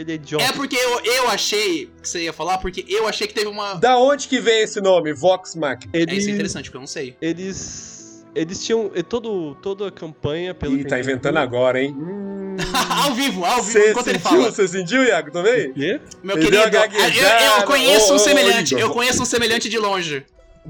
ele 0.00 0.12
é 0.40 0.42
é 0.44 0.52
porque 0.52 0.76
eu, 0.76 1.00
eu 1.04 1.28
achei 1.28 1.86
que 2.02 2.08
você 2.08 2.24
ia 2.24 2.32
falar, 2.32 2.58
porque 2.58 2.84
eu 2.88 3.06
achei 3.08 3.26
que 3.28 3.34
teve 3.34 3.46
uma. 3.46 3.74
Da 3.74 3.96
onde 3.96 4.26
que 4.28 4.40
vem 4.40 4.62
esse 4.62 4.80
nome? 4.80 5.12
Vox 5.12 5.54
Machina. 5.54 5.90
É 5.94 5.98
isso 6.00 6.10
é 6.10 6.14
Eles, 6.14 6.26
interessante, 6.26 6.64
porque 6.64 6.76
eu 6.78 6.80
não 6.80 6.86
sei. 6.86 7.16
eles. 7.20 7.91
Eles 8.34 8.64
tinham. 8.64 8.90
Todo, 9.08 9.54
toda 9.56 9.88
a 9.88 9.90
campanha 9.90 10.54
pelo. 10.54 10.76
Ih, 10.76 10.84
tá 10.84 10.98
inventando 10.98 11.36
entendi- 11.38 11.46
agora, 11.56 11.80
hein? 11.82 11.94
Hum. 11.98 12.56
ao 13.04 13.14
vivo, 13.14 13.44
ao 13.44 13.62
vivo, 13.62 13.72
Você 13.78 13.90
enquanto 13.90 14.06
ele 14.08 14.18
sentiu? 14.18 14.38
fala. 14.38 14.50
Você 14.52 14.68
sentiu, 14.68 15.04
Iago, 15.04 15.30
também? 15.30 15.72
Quê? 15.72 16.00
Meu 16.22 16.36
Ele 16.36 16.44
querido, 16.50 16.76
eu, 16.76 17.60
eu 17.60 17.62
conheço 17.66 18.12
Ô, 18.12 18.16
um 18.16 18.18
semelhante, 18.18 18.74
Igor. 18.74 18.80
eu 18.80 18.90
conheço 18.90 19.22
um 19.22 19.26
semelhante 19.26 19.68
de 19.68 19.78
longe. 19.78 20.24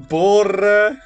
Porra! 0.09 0.97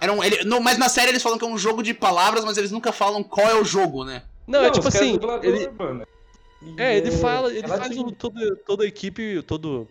Era 0.00 0.12
um, 0.12 0.22
ele, 0.22 0.44
não, 0.44 0.60
mas 0.60 0.76
na 0.78 0.88
série 0.88 1.10
eles 1.10 1.22
falam 1.22 1.38
que 1.38 1.44
é 1.44 1.48
um 1.48 1.56
jogo 1.56 1.82
de 1.82 1.94
palavras, 1.94 2.44
mas 2.44 2.56
eles 2.58 2.70
nunca 2.70 2.92
falam 2.92 3.22
qual 3.22 3.48
é 3.48 3.54
o 3.54 3.64
jogo, 3.64 4.04
né? 4.04 4.22
Não, 4.46 4.64
é 4.64 4.70
tipo 4.70 4.86
os 4.88 4.92
caras 4.92 5.08
assim. 5.08 5.18
dublador, 5.18 5.44
Ele, 5.44 5.68
mano. 5.78 6.06
É, 6.76 6.96
ele 6.96 7.10
fala. 7.10 7.50
Ele 7.50 7.64
é 7.64 7.68
faz 7.68 7.80
latino. 7.80 8.08
o, 8.08 8.12
todo, 8.12 8.56
toda 8.66 8.84
a 8.84 8.86
equipe, 8.86 9.42
todo. 9.42 9.88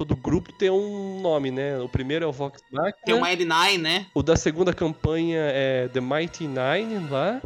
Todo 0.00 0.16
grupo 0.16 0.50
tem 0.50 0.70
um 0.70 1.20
nome, 1.20 1.50
né? 1.50 1.78
O 1.78 1.86
primeiro 1.86 2.24
é 2.24 2.26
o 2.26 2.32
Vox 2.32 2.62
Machina. 2.72 2.94
Tem 3.04 3.14
o 3.14 3.20
Mighty 3.20 3.44
Nine, 3.44 3.76
né? 3.76 4.06
O 4.14 4.22
da 4.22 4.34
segunda 4.34 4.72
campanha 4.72 5.40
é 5.40 5.88
The 5.88 6.00
Mighty 6.00 6.44
Nine 6.48 7.06
lá. 7.10 7.42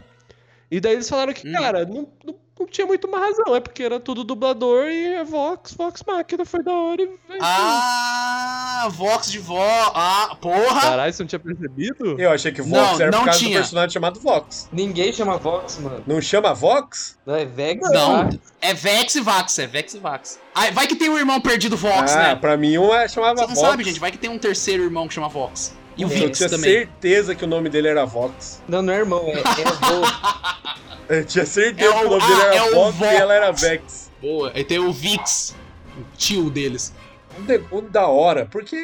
E 0.70 0.78
daí 0.78 0.92
eles 0.92 1.08
falaram 1.08 1.32
que, 1.32 1.48
Hum. 1.48 1.52
cara, 1.52 1.84
não, 1.84 2.08
não, 2.24 2.36
não 2.64 2.70
tinha 2.70 2.86
muito 2.86 3.06
uma 3.06 3.18
razão. 3.18 3.54
É 3.54 3.60
porque 3.60 3.82
era 3.82 4.00
tudo 4.00 4.24
dublador 4.24 4.86
e 4.88 5.14
é 5.14 5.24
Vox, 5.24 5.74
Vox 5.74 6.02
Machina 6.06 6.44
foi 6.44 6.62
da 6.62 6.72
hora. 6.72 7.02
E... 7.02 7.04
é. 7.04 7.38
Ah, 7.40 8.88
Vox 8.90 9.30
de 9.30 9.38
vó. 9.38 9.62
Ah, 9.94 10.36
porra! 10.40 10.80
Caralho, 10.80 11.12
você 11.12 11.22
não 11.22 11.28
tinha 11.28 11.38
percebido? 11.38 12.20
Eu 12.20 12.30
achei 12.30 12.52
que 12.52 12.62
Vox 12.62 12.72
Não, 12.72 13.00
era 13.00 13.10
não 13.10 13.18
por 13.20 13.24
causa 13.26 13.38
tinha. 13.38 13.58
do 13.58 13.62
personagem 13.62 13.92
chamado 13.92 14.20
Vox. 14.20 14.68
Ninguém 14.72 15.12
chama 15.12 15.36
Vox, 15.36 15.78
mano. 15.78 16.02
Não 16.06 16.20
chama 16.20 16.52
Vox? 16.54 17.18
Não 17.26 17.34
é 17.34 17.44
Vex? 17.44 17.88
Não, 17.90 18.28
tá? 18.28 18.36
é 18.60 18.74
Vex 18.74 19.14
e 19.14 19.20
Vax, 19.20 19.58
é 19.58 19.66
Vex 19.66 19.94
e 19.94 19.98
Vax. 19.98 20.38
Ah, 20.54 20.70
vai 20.70 20.86
que 20.86 20.96
tem 20.96 21.08
um 21.08 21.18
irmão 21.18 21.40
perdido 21.40 21.76
Vox, 21.76 22.12
ah, 22.12 22.18
né? 22.18 22.34
pra 22.36 22.56
mim 22.56 22.76
um 22.78 22.92
é- 22.94 23.08
chamava 23.08 23.34
Você 23.36 23.46
não 23.46 23.54
Vox. 23.54 23.60
sabe, 23.68 23.84
gente, 23.84 24.00
vai 24.00 24.10
que 24.10 24.18
tem 24.18 24.30
um 24.30 24.38
terceiro 24.38 24.82
irmão 24.82 25.06
que 25.08 25.14
chama 25.14 25.28
Vox. 25.28 25.74
E 25.96 26.04
o 26.04 26.06
Eu 26.06 26.08
Vix 26.08 26.38
tinha 26.38 26.48
também. 26.50 26.70
certeza 26.70 27.34
que 27.34 27.44
o 27.44 27.46
nome 27.46 27.68
dele 27.68 27.88
era 27.88 28.04
Vox. 28.04 28.60
Não, 28.66 28.82
não 28.82 28.92
é 28.92 28.96
irmão, 28.96 29.22
é, 29.28 29.38
é 29.38 29.68
avô. 29.68 30.02
Eu 31.08 31.24
tinha 31.24 31.44
certeza 31.46 31.90
É 31.92 31.96
o- 31.96 32.00
que 32.00 32.06
o 32.06 32.10
nome 32.10 32.22
ah, 32.22 32.26
dele 32.28 32.42
era 32.42 32.56
é 32.56 32.62
o 32.62 32.74
Vox 32.74 32.96
Vox. 32.96 33.12
e 33.12 33.16
ela 33.16 33.34
era 33.34 33.50
Vex. 33.52 34.10
Boa, 34.20 34.52
aí 34.54 34.64
tem 34.64 34.78
o 34.78 34.92
Vix, 34.92 35.54
o 35.98 36.16
tio 36.16 36.48
deles. 36.50 36.92
Um 37.38 37.42
de- 37.44 37.64
um 37.72 37.82
da 37.82 38.06
hora, 38.06 38.46
porque, 38.46 38.76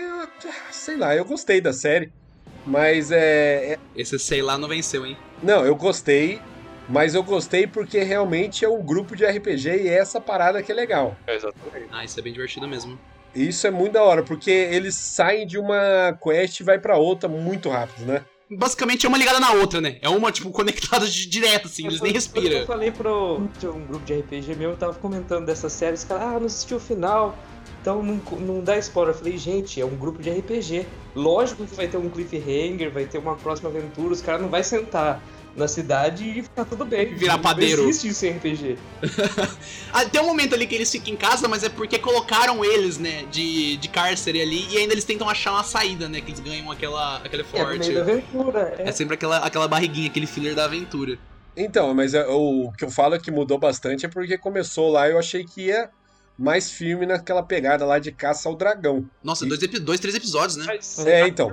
sei 0.71 0.97
lá, 0.97 1.15
eu 1.15 1.25
gostei 1.25 1.61
da 1.61 1.73
série. 1.73 2.13
Mas 2.67 3.11
é, 3.11 3.73
é- 3.73 3.79
Esse 3.97 4.19
sei 4.19 4.43
lá 4.43 4.59
não 4.59 4.69
venceu, 4.69 5.07
hein? 5.07 5.17
Não, 5.43 5.65
eu 5.65 5.75
gostei 5.75 6.41
Mas 6.93 7.15
eu 7.15 7.23
gostei 7.23 7.69
porque 7.69 8.03
realmente 8.03 8.65
é 8.65 8.69
um 8.69 8.83
grupo 8.83 9.15
de 9.15 9.25
RPG 9.25 9.69
e 9.85 9.89
é 9.89 9.95
essa 9.99 10.21
parada 10.21 10.61
que 10.61 10.73
é 10.73 10.75
legal. 10.75 11.17
É, 11.25 11.37
exatamente. 11.37 11.87
Ah, 11.93 12.05
isso 12.05 12.19
é 12.19 12.23
bem 12.23 12.33
divertido 12.33 12.67
mesmo. 12.67 12.99
Isso 13.33 13.65
é 13.65 13.71
muito 13.71 13.93
da 13.93 14.03
hora, 14.03 14.25
porque 14.25 14.51
eles 14.51 14.97
saem 14.97 15.47
de 15.47 15.57
uma 15.57 16.19
quest 16.21 16.59
e 16.59 16.65
vai 16.65 16.81
pra 16.81 16.97
outra 16.99 17.29
muito 17.29 17.69
rápido, 17.69 18.05
né? 18.07 18.25
Basicamente 18.51 19.07
é 19.07 19.09
uma 19.09 19.19
ligada 19.19 19.39
na 19.39 19.53
outra, 19.53 19.81
né? 19.81 19.99
É 20.03 20.09
uma, 20.09 20.33
tipo, 20.33 20.51
conectada 20.51 21.07
de 21.07 21.27
direto, 21.27 21.67
assim, 21.67 21.87
eles 21.87 22.01
nem 22.01 22.11
Eu 22.11 22.15
respiram. 22.15 22.67
falei 22.67 22.91
pro 22.91 23.37
um 23.65 23.87
grupo 23.87 24.05
de 24.05 24.15
RPG 24.15 24.55
meu, 24.57 24.71
eu 24.71 24.77
tava 24.77 24.95
comentando 24.95 25.47
dessa 25.47 25.69
série, 25.69 25.95
os 25.95 26.05
caras, 26.05 26.25
ah, 26.25 26.39
não 26.39 26.47
assistiu 26.47 26.79
o 26.79 26.81
final, 26.81 27.37
então 27.81 28.03
não, 28.03 28.21
não 28.41 28.61
dá 28.63 28.77
spoiler. 28.79 29.15
Eu 29.15 29.19
falei, 29.19 29.39
gente, 29.39 29.81
é 29.81 29.85
um 29.85 29.97
grupo 29.97 30.21
de 30.23 30.31
RPG. 30.31 30.87
Lógico 31.15 31.65
que 31.65 31.75
vai 31.75 31.89
ter 31.89 31.97
um 31.97 32.09
cliffhanger, 32.09 32.91
vai 32.91 33.05
ter 33.05 33.19
uma 33.19 33.37
próxima 33.37 33.69
aventura, 33.71 34.13
os 34.13 34.21
caras 34.21 34.43
não 34.43 34.49
vai 34.49 34.65
sentar 34.65 35.23
na 35.57 35.67
cidade 35.69 36.25
e 36.39 36.43
ficar 36.43 36.65
tudo 36.65 36.85
bem. 36.85 37.15
Virar 37.15 37.35
Não 37.35 37.43
padeiro. 37.43 37.83
existe 37.89 38.09
isso 38.09 38.27
em 38.27 38.31
RPG. 38.33 38.79
Ah, 39.93 40.05
tem 40.05 40.21
um 40.21 40.27
momento 40.27 40.55
ali 40.55 40.67
que 40.67 40.75
eles 40.75 40.91
ficam 40.91 41.13
em 41.13 41.17
casa, 41.17 41.49
mas 41.49 41.65
é 41.65 41.69
porque 41.69 41.99
colocaram 41.99 42.65
eles, 42.65 42.97
né, 42.99 43.25
de, 43.31 43.77
de 43.77 43.89
cárcere 43.89 44.41
ali, 44.41 44.67
e 44.71 44.79
ainda 44.79 44.95
eles 44.95 45.05
tentam 45.05 45.29
achar 45.29 45.51
uma 45.53 45.65
saída, 45.65 46.09
né, 46.09 46.21
que 46.21 46.31
eles 46.31 46.39
ganham 46.41 46.71
aquela, 46.71 47.17
aquele 47.19 47.43
É, 47.43 47.45
no 47.45 47.51
forte. 47.51 47.79
meio 47.89 47.95
da 47.95 48.01
aventura. 48.13 48.75
É. 48.79 48.89
É 48.89 48.93
sempre 48.93 49.15
aquela, 49.15 49.39
aquela 49.39 49.67
barriguinha, 49.67 50.09
aquele 50.09 50.27
filler 50.27 50.55
da 50.55 50.65
aventura. 50.67 51.19
Então, 51.57 51.93
mas 51.93 52.15
é- 52.15 52.25
o 52.29 52.71
que 52.79 52.85
eu 52.85 52.91
falo 52.91 53.17
é 53.17 53.19
que 53.19 53.31
mudou 53.31 53.59
bastante 53.59 54.07
é 54.07 54.09
porque 54.09 54.39
começou 54.39 54.91
lá 54.93 55.09
eu 55.09 55.19
achei 55.19 55.45
que 55.45 55.63
ia 55.67 55.91
mais 56.39 56.71
firme 56.71 57.05
naquela 57.05 57.43
pegada 57.43 57.85
lá 57.85 57.99
de 57.99 58.13
caça 58.13 58.49
ao 58.49 58.55
dragão. 58.55 59.05
Nossa, 59.23 59.45
E- 59.45 59.49
dois, 59.49 59.61
dois, 59.81 60.01
três 60.01 60.15
episódios, 60.15 60.57
né? 60.57 60.65
Mas 60.67 60.99
É, 61.05 61.27
então, 61.27 61.53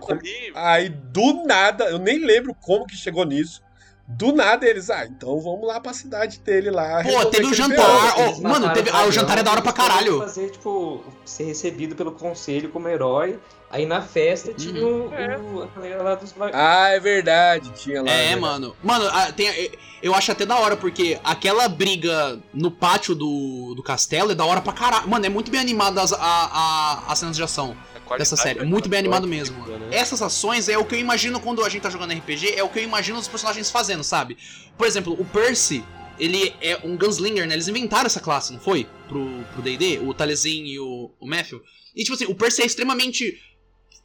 Aí 0.54 0.88
do 0.90 1.44
nada, 1.46 1.86
eu 1.86 1.98
nem 1.98 2.24
lembro 2.24 2.54
como 2.62 2.86
que 2.86 2.96
chegou 2.96 3.26
nisso. 3.26 3.62
Do 4.10 4.32
nada 4.32 4.66
eles, 4.66 4.90
ah, 4.90 5.06
então 5.06 5.38
vamos 5.42 5.68
lá 5.68 5.82
pra 5.82 5.92
cidade 5.92 6.40
dele 6.40 6.72
lá. 6.72 7.04
Pô, 7.04 7.26
teve 7.26 7.44
o 7.44 7.48
aquele 7.50 7.54
jantar, 7.54 8.20
Eles 8.20 8.40
mano, 8.40 8.74
teve- 8.74 8.90
o 8.90 8.96
ah, 8.96 9.06
o 9.06 9.12
jantar 9.12 9.38
é 9.38 9.44
da 9.44 9.52
hora 9.52 9.62
pra 9.62 9.74
caralho. 9.74 10.20
fazer, 10.20 10.50
tipo, 10.52 11.04
ser 11.26 11.44
recebido 11.44 11.94
pelo 11.94 12.14
conselho 12.14 12.70
como 12.70 12.88
herói. 12.88 13.38
Aí 13.70 13.86
na 13.86 14.02
festa 14.02 14.54
tinha 14.54 14.86
o, 14.86 15.10
o, 15.10 15.64
a 15.64 15.68
galera 15.68 16.02
lá 16.02 16.16
dos 16.16 16.34
Ah, 16.54 16.90
é 16.90 17.00
verdade, 17.02 17.70
tinha 17.76 18.02
lá. 18.02 18.10
É, 18.10 18.30
né? 18.30 18.36
mano. 18.38 18.76
Mano, 18.82 19.06
ah, 19.12 19.32
tem- 19.34 19.50
eh, 19.50 19.72
eu 20.02 20.16
acho 20.16 20.32
até 20.32 20.46
da 20.46 20.58
hora, 20.58 20.78
porque 20.78 21.20
aquela 21.24 21.68
briga 21.68 22.40
no 22.54 22.72
pátio 22.72 23.14
do, 23.14 23.74
do 23.76 23.84
castelo 23.84 24.32
é 24.32 24.36
da 24.36 24.46
hora 24.46 24.62
pra 24.62 24.72
caralho. 24.72 25.10
Mano, 25.10 25.26
é 25.26 25.30
muito 25.30 25.52
bem 25.52 25.60
animada 25.60 26.02
as, 26.02 26.14
a, 26.14 26.18
a, 26.22 27.12
as 27.12 27.20
cenas 27.20 27.36
de 27.36 27.44
ação. 27.44 27.76
dessa 28.18 28.38
série. 28.38 28.60
é 28.60 28.64
Muito 28.64 28.88
bem 28.88 29.00
animado 29.00 29.28
mesmo. 29.28 29.58
né? 29.68 29.90
Essas 29.92 30.22
ações 30.22 30.70
é 30.70 30.78
o 30.78 30.86
que 30.86 30.96
eu 30.96 31.00
imagino 31.00 31.38
quando 31.42 31.62
a 31.66 31.68
gente 31.68 31.82
tá 31.82 31.90
jogando 31.90 32.14
RPG, 32.14 32.54
é 32.56 32.64
o 32.64 32.70
que 32.70 32.80
eu 32.80 32.84
imagino 32.84 33.20
os 33.20 33.28
personagens 33.28 33.70
fazendo, 33.70 34.04
sabe? 34.04 34.38
Por 34.78 34.88
exemplo, 34.88 35.14
o 35.20 35.26
Percy, 35.26 35.84
ele 36.18 36.56
é 36.62 36.80
um 36.86 36.96
gunslinger, 36.96 37.46
né? 37.46 37.54
Eles 37.56 37.68
inventaram 37.68 38.06
essa 38.06 38.22
classe, 38.22 38.54
não 38.54 38.62
foi? 38.62 38.88
Pro 39.10 39.28
pro 39.54 39.62
D&D, 39.62 40.00
o 40.00 40.14
Taliesin 40.14 40.64
e 40.68 40.80
o, 40.80 41.12
o 41.20 41.28
Matthew. 41.28 41.62
E 41.94 42.04
tipo 42.04 42.14
assim, 42.16 42.26
o 42.28 42.36
Percy 42.36 42.62
é 42.62 42.66
extremamente... 42.66 43.38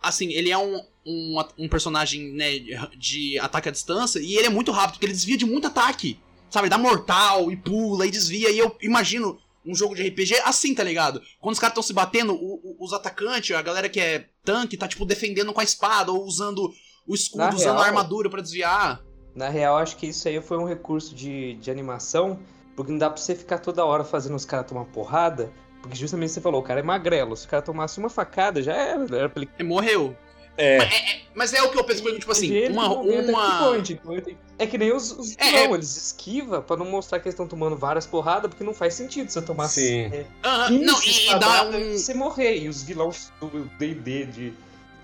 Assim, 0.02 0.32
ele 0.32 0.50
é 0.50 0.58
um, 0.58 0.80
um, 1.06 1.36
um 1.58 1.68
personagem, 1.68 2.32
né, 2.32 2.58
de 2.96 3.38
ataque 3.38 3.68
à 3.68 3.72
distância, 3.72 4.18
e 4.18 4.36
ele 4.36 4.46
é 4.46 4.50
muito 4.50 4.72
rápido, 4.72 4.94
porque 4.94 5.06
ele 5.06 5.12
desvia 5.12 5.36
de 5.36 5.44
muito 5.46 5.66
ataque. 5.66 6.18
Sabe, 6.50 6.68
dá 6.68 6.76
mortal 6.76 7.50
e 7.50 7.56
pula 7.56 8.06
e 8.06 8.10
desvia, 8.10 8.50
e 8.50 8.58
eu 8.58 8.76
imagino 8.82 9.38
um 9.64 9.74
jogo 9.74 9.94
de 9.94 10.02
RPG 10.08 10.34
assim, 10.44 10.74
tá 10.74 10.82
ligado? 10.82 11.22
Quando 11.40 11.54
os 11.54 11.58
caras 11.60 11.72
estão 11.72 11.82
se 11.82 11.92
batendo, 11.92 12.34
o- 12.34 12.54
o- 12.62 12.76
os 12.84 12.92
atacantes, 12.92 13.54
a 13.56 13.62
galera 13.62 13.88
que 13.88 14.00
é 14.00 14.26
tanque, 14.44 14.76
tá 14.76 14.86
tipo 14.88 15.04
defendendo 15.06 15.52
com 15.52 15.60
a 15.60 15.64
espada 15.64 16.10
ou 16.12 16.24
usando 16.26 16.70
o 17.06 17.14
escudo, 17.14 17.44
Na 17.44 17.54
usando 17.54 17.68
a 17.68 17.72
real- 17.74 17.84
armadura 17.84 18.28
pra 18.28 18.42
desviar. 18.42 19.00
Na 19.34 19.48
real, 19.48 19.78
acho 19.78 19.96
que 19.96 20.08
isso 20.08 20.28
aí 20.28 20.42
foi 20.42 20.58
um 20.58 20.66
recurso 20.66 21.14
de, 21.14 21.54
de 21.54 21.70
animação, 21.70 22.38
porque 22.76 22.90
não 22.92 22.98
dá 22.98 23.08
pra 23.08 23.16
você 23.22 23.34
ficar 23.34 23.58
toda 23.60 23.84
hora 23.84 24.04
fazendo 24.04 24.34
os 24.36 24.44
caras 24.44 24.66
tomar 24.68 24.84
porrada, 24.86 25.50
porque 25.82 25.96
justamente 25.96 26.32
você 26.32 26.40
falou, 26.40 26.60
o 26.60 26.64
cara 26.64 26.80
é 26.80 26.82
magrelo, 26.82 27.36
se 27.36 27.44
o 27.46 27.48
cara 27.48 27.62
tomasse 27.62 27.98
uma 27.98 28.08
facada, 28.08 28.62
já 28.62 28.72
era, 28.74 29.04
era 29.16 29.28
pra 29.28 29.42
ele 29.42 29.68
morreu. 29.68 30.16
É, 30.56 31.20
Mas 31.34 31.54
é 31.54 31.62
o 31.62 31.70
que 31.70 31.78
eu 31.78 31.84
penso, 31.84 32.02
tipo 32.18 32.30
assim, 32.30 32.52
Ele, 32.52 32.74
uma. 32.74 32.84
é 32.84 33.30
uma... 33.30 33.58
point, 33.70 33.94
então 33.94 34.14
É 34.58 34.66
que 34.66 34.76
nem 34.76 34.92
os, 34.92 35.10
os 35.12 35.34
É, 35.38 35.46
vilão, 35.50 35.72
é. 35.72 35.74
eles 35.76 35.96
esquivam 35.96 36.60
pra 36.62 36.76
não 36.76 36.84
mostrar 36.84 37.18
que 37.20 37.26
eles 37.26 37.32
estão 37.32 37.48
tomando 37.48 37.74
várias 37.74 38.04
porradas, 38.04 38.50
porque 38.50 38.62
não 38.62 38.74
faz 38.74 38.92
sentido 38.92 39.30
você 39.30 39.40
tomar 39.40 39.68
Sim. 39.68 40.10
é, 40.12 40.26
Aham, 40.44 40.68
15 40.68 40.84
não, 40.84 41.02
e, 41.02 41.04
dá 41.06 41.10
espadadas 41.10 41.74
um. 41.74 41.78
e 41.80 41.98
você 41.98 42.12
morrer. 42.14 42.58
E 42.58 42.68
os 42.68 42.82
vilões 42.82 43.32
do 43.40 43.48
D&D 43.78 44.26
de, 44.26 44.52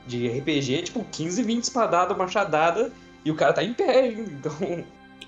de 0.07 0.29
RPG, 0.39 0.83
tipo, 0.83 1.03
15, 1.11 1.43
20 1.43 1.65
espadadas, 1.65 2.15
machadada, 2.17 2.93
e 3.25 3.31
o 3.31 3.35
cara 3.35 3.55
tá 3.55 3.65
em 3.65 3.73
pé. 3.73 4.07
Então, 4.09 4.53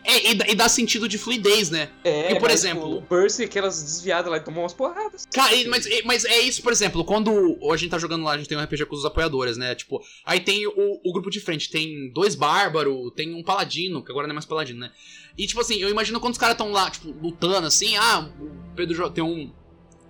É, 0.02 0.30
e, 0.30 0.34
dá- 0.34 0.46
e 0.48 0.54
dá 0.54 0.68
sentido 0.68 1.06
de 1.06 1.18
fluidez, 1.18 1.68
né? 1.70 1.90
é, 2.02 2.32
E, 2.32 2.40
por 2.40 2.50
exemplo- 2.50 2.96
O 2.96 3.02
Percy, 3.02 3.44
aquelas 3.44 3.82
desviadas 3.82 4.30
lá, 4.30 4.38
e 4.38 4.40
tomou 4.40 4.62
umas 4.62 4.72
porradas. 4.72 5.26
Cara, 5.32 5.54
mas, 5.68 5.86
mas 6.04 6.24
é 6.24 6.40
isso, 6.40 6.62
por 6.62 6.72
exemplo, 6.72 7.04
quando 7.04 7.58
a 7.70 7.76
gente 7.76 7.90
tá 7.90 7.98
jogando 7.98 8.24
lá, 8.24 8.32
a 8.32 8.38
gente 8.38 8.48
tem 8.48 8.56
um 8.56 8.62
RPG 8.62 8.86
com 8.86 8.96
os 8.96 9.04
apoiadores, 9.04 9.56
né? 9.58 9.74
Tipo, 9.74 10.00
aí 10.24 10.40
tem 10.40 10.66
o, 10.66 11.00
o 11.04 11.12
grupo 11.12 11.30
de 11.30 11.38
frente, 11.38 11.70
tem 11.70 12.10
dois 12.12 12.34
bárbaros, 12.34 13.12
tem 13.14 13.34
um 13.34 13.42
paladino, 13.42 14.02
que 14.02 14.10
agora 14.10 14.26
não 14.26 14.32
é 14.32 14.34
mais 14.36 14.46
paladino, 14.46 14.80
né? 14.80 14.90
E 15.36 15.46
tipo 15.46 15.60
assim, 15.60 15.76
eu 15.76 15.88
imagino 15.90 16.18
quando 16.18 16.32
os 16.32 16.38
caras 16.38 16.56
tão 16.56 16.72
lá, 16.72 16.90
tipo, 16.90 17.14
lutando 17.22 17.66
assim, 17.66 17.96
ah, 17.96 18.30
o 18.40 18.74
Pedro 18.74 19.10
tem 19.10 19.22
um 19.22 19.52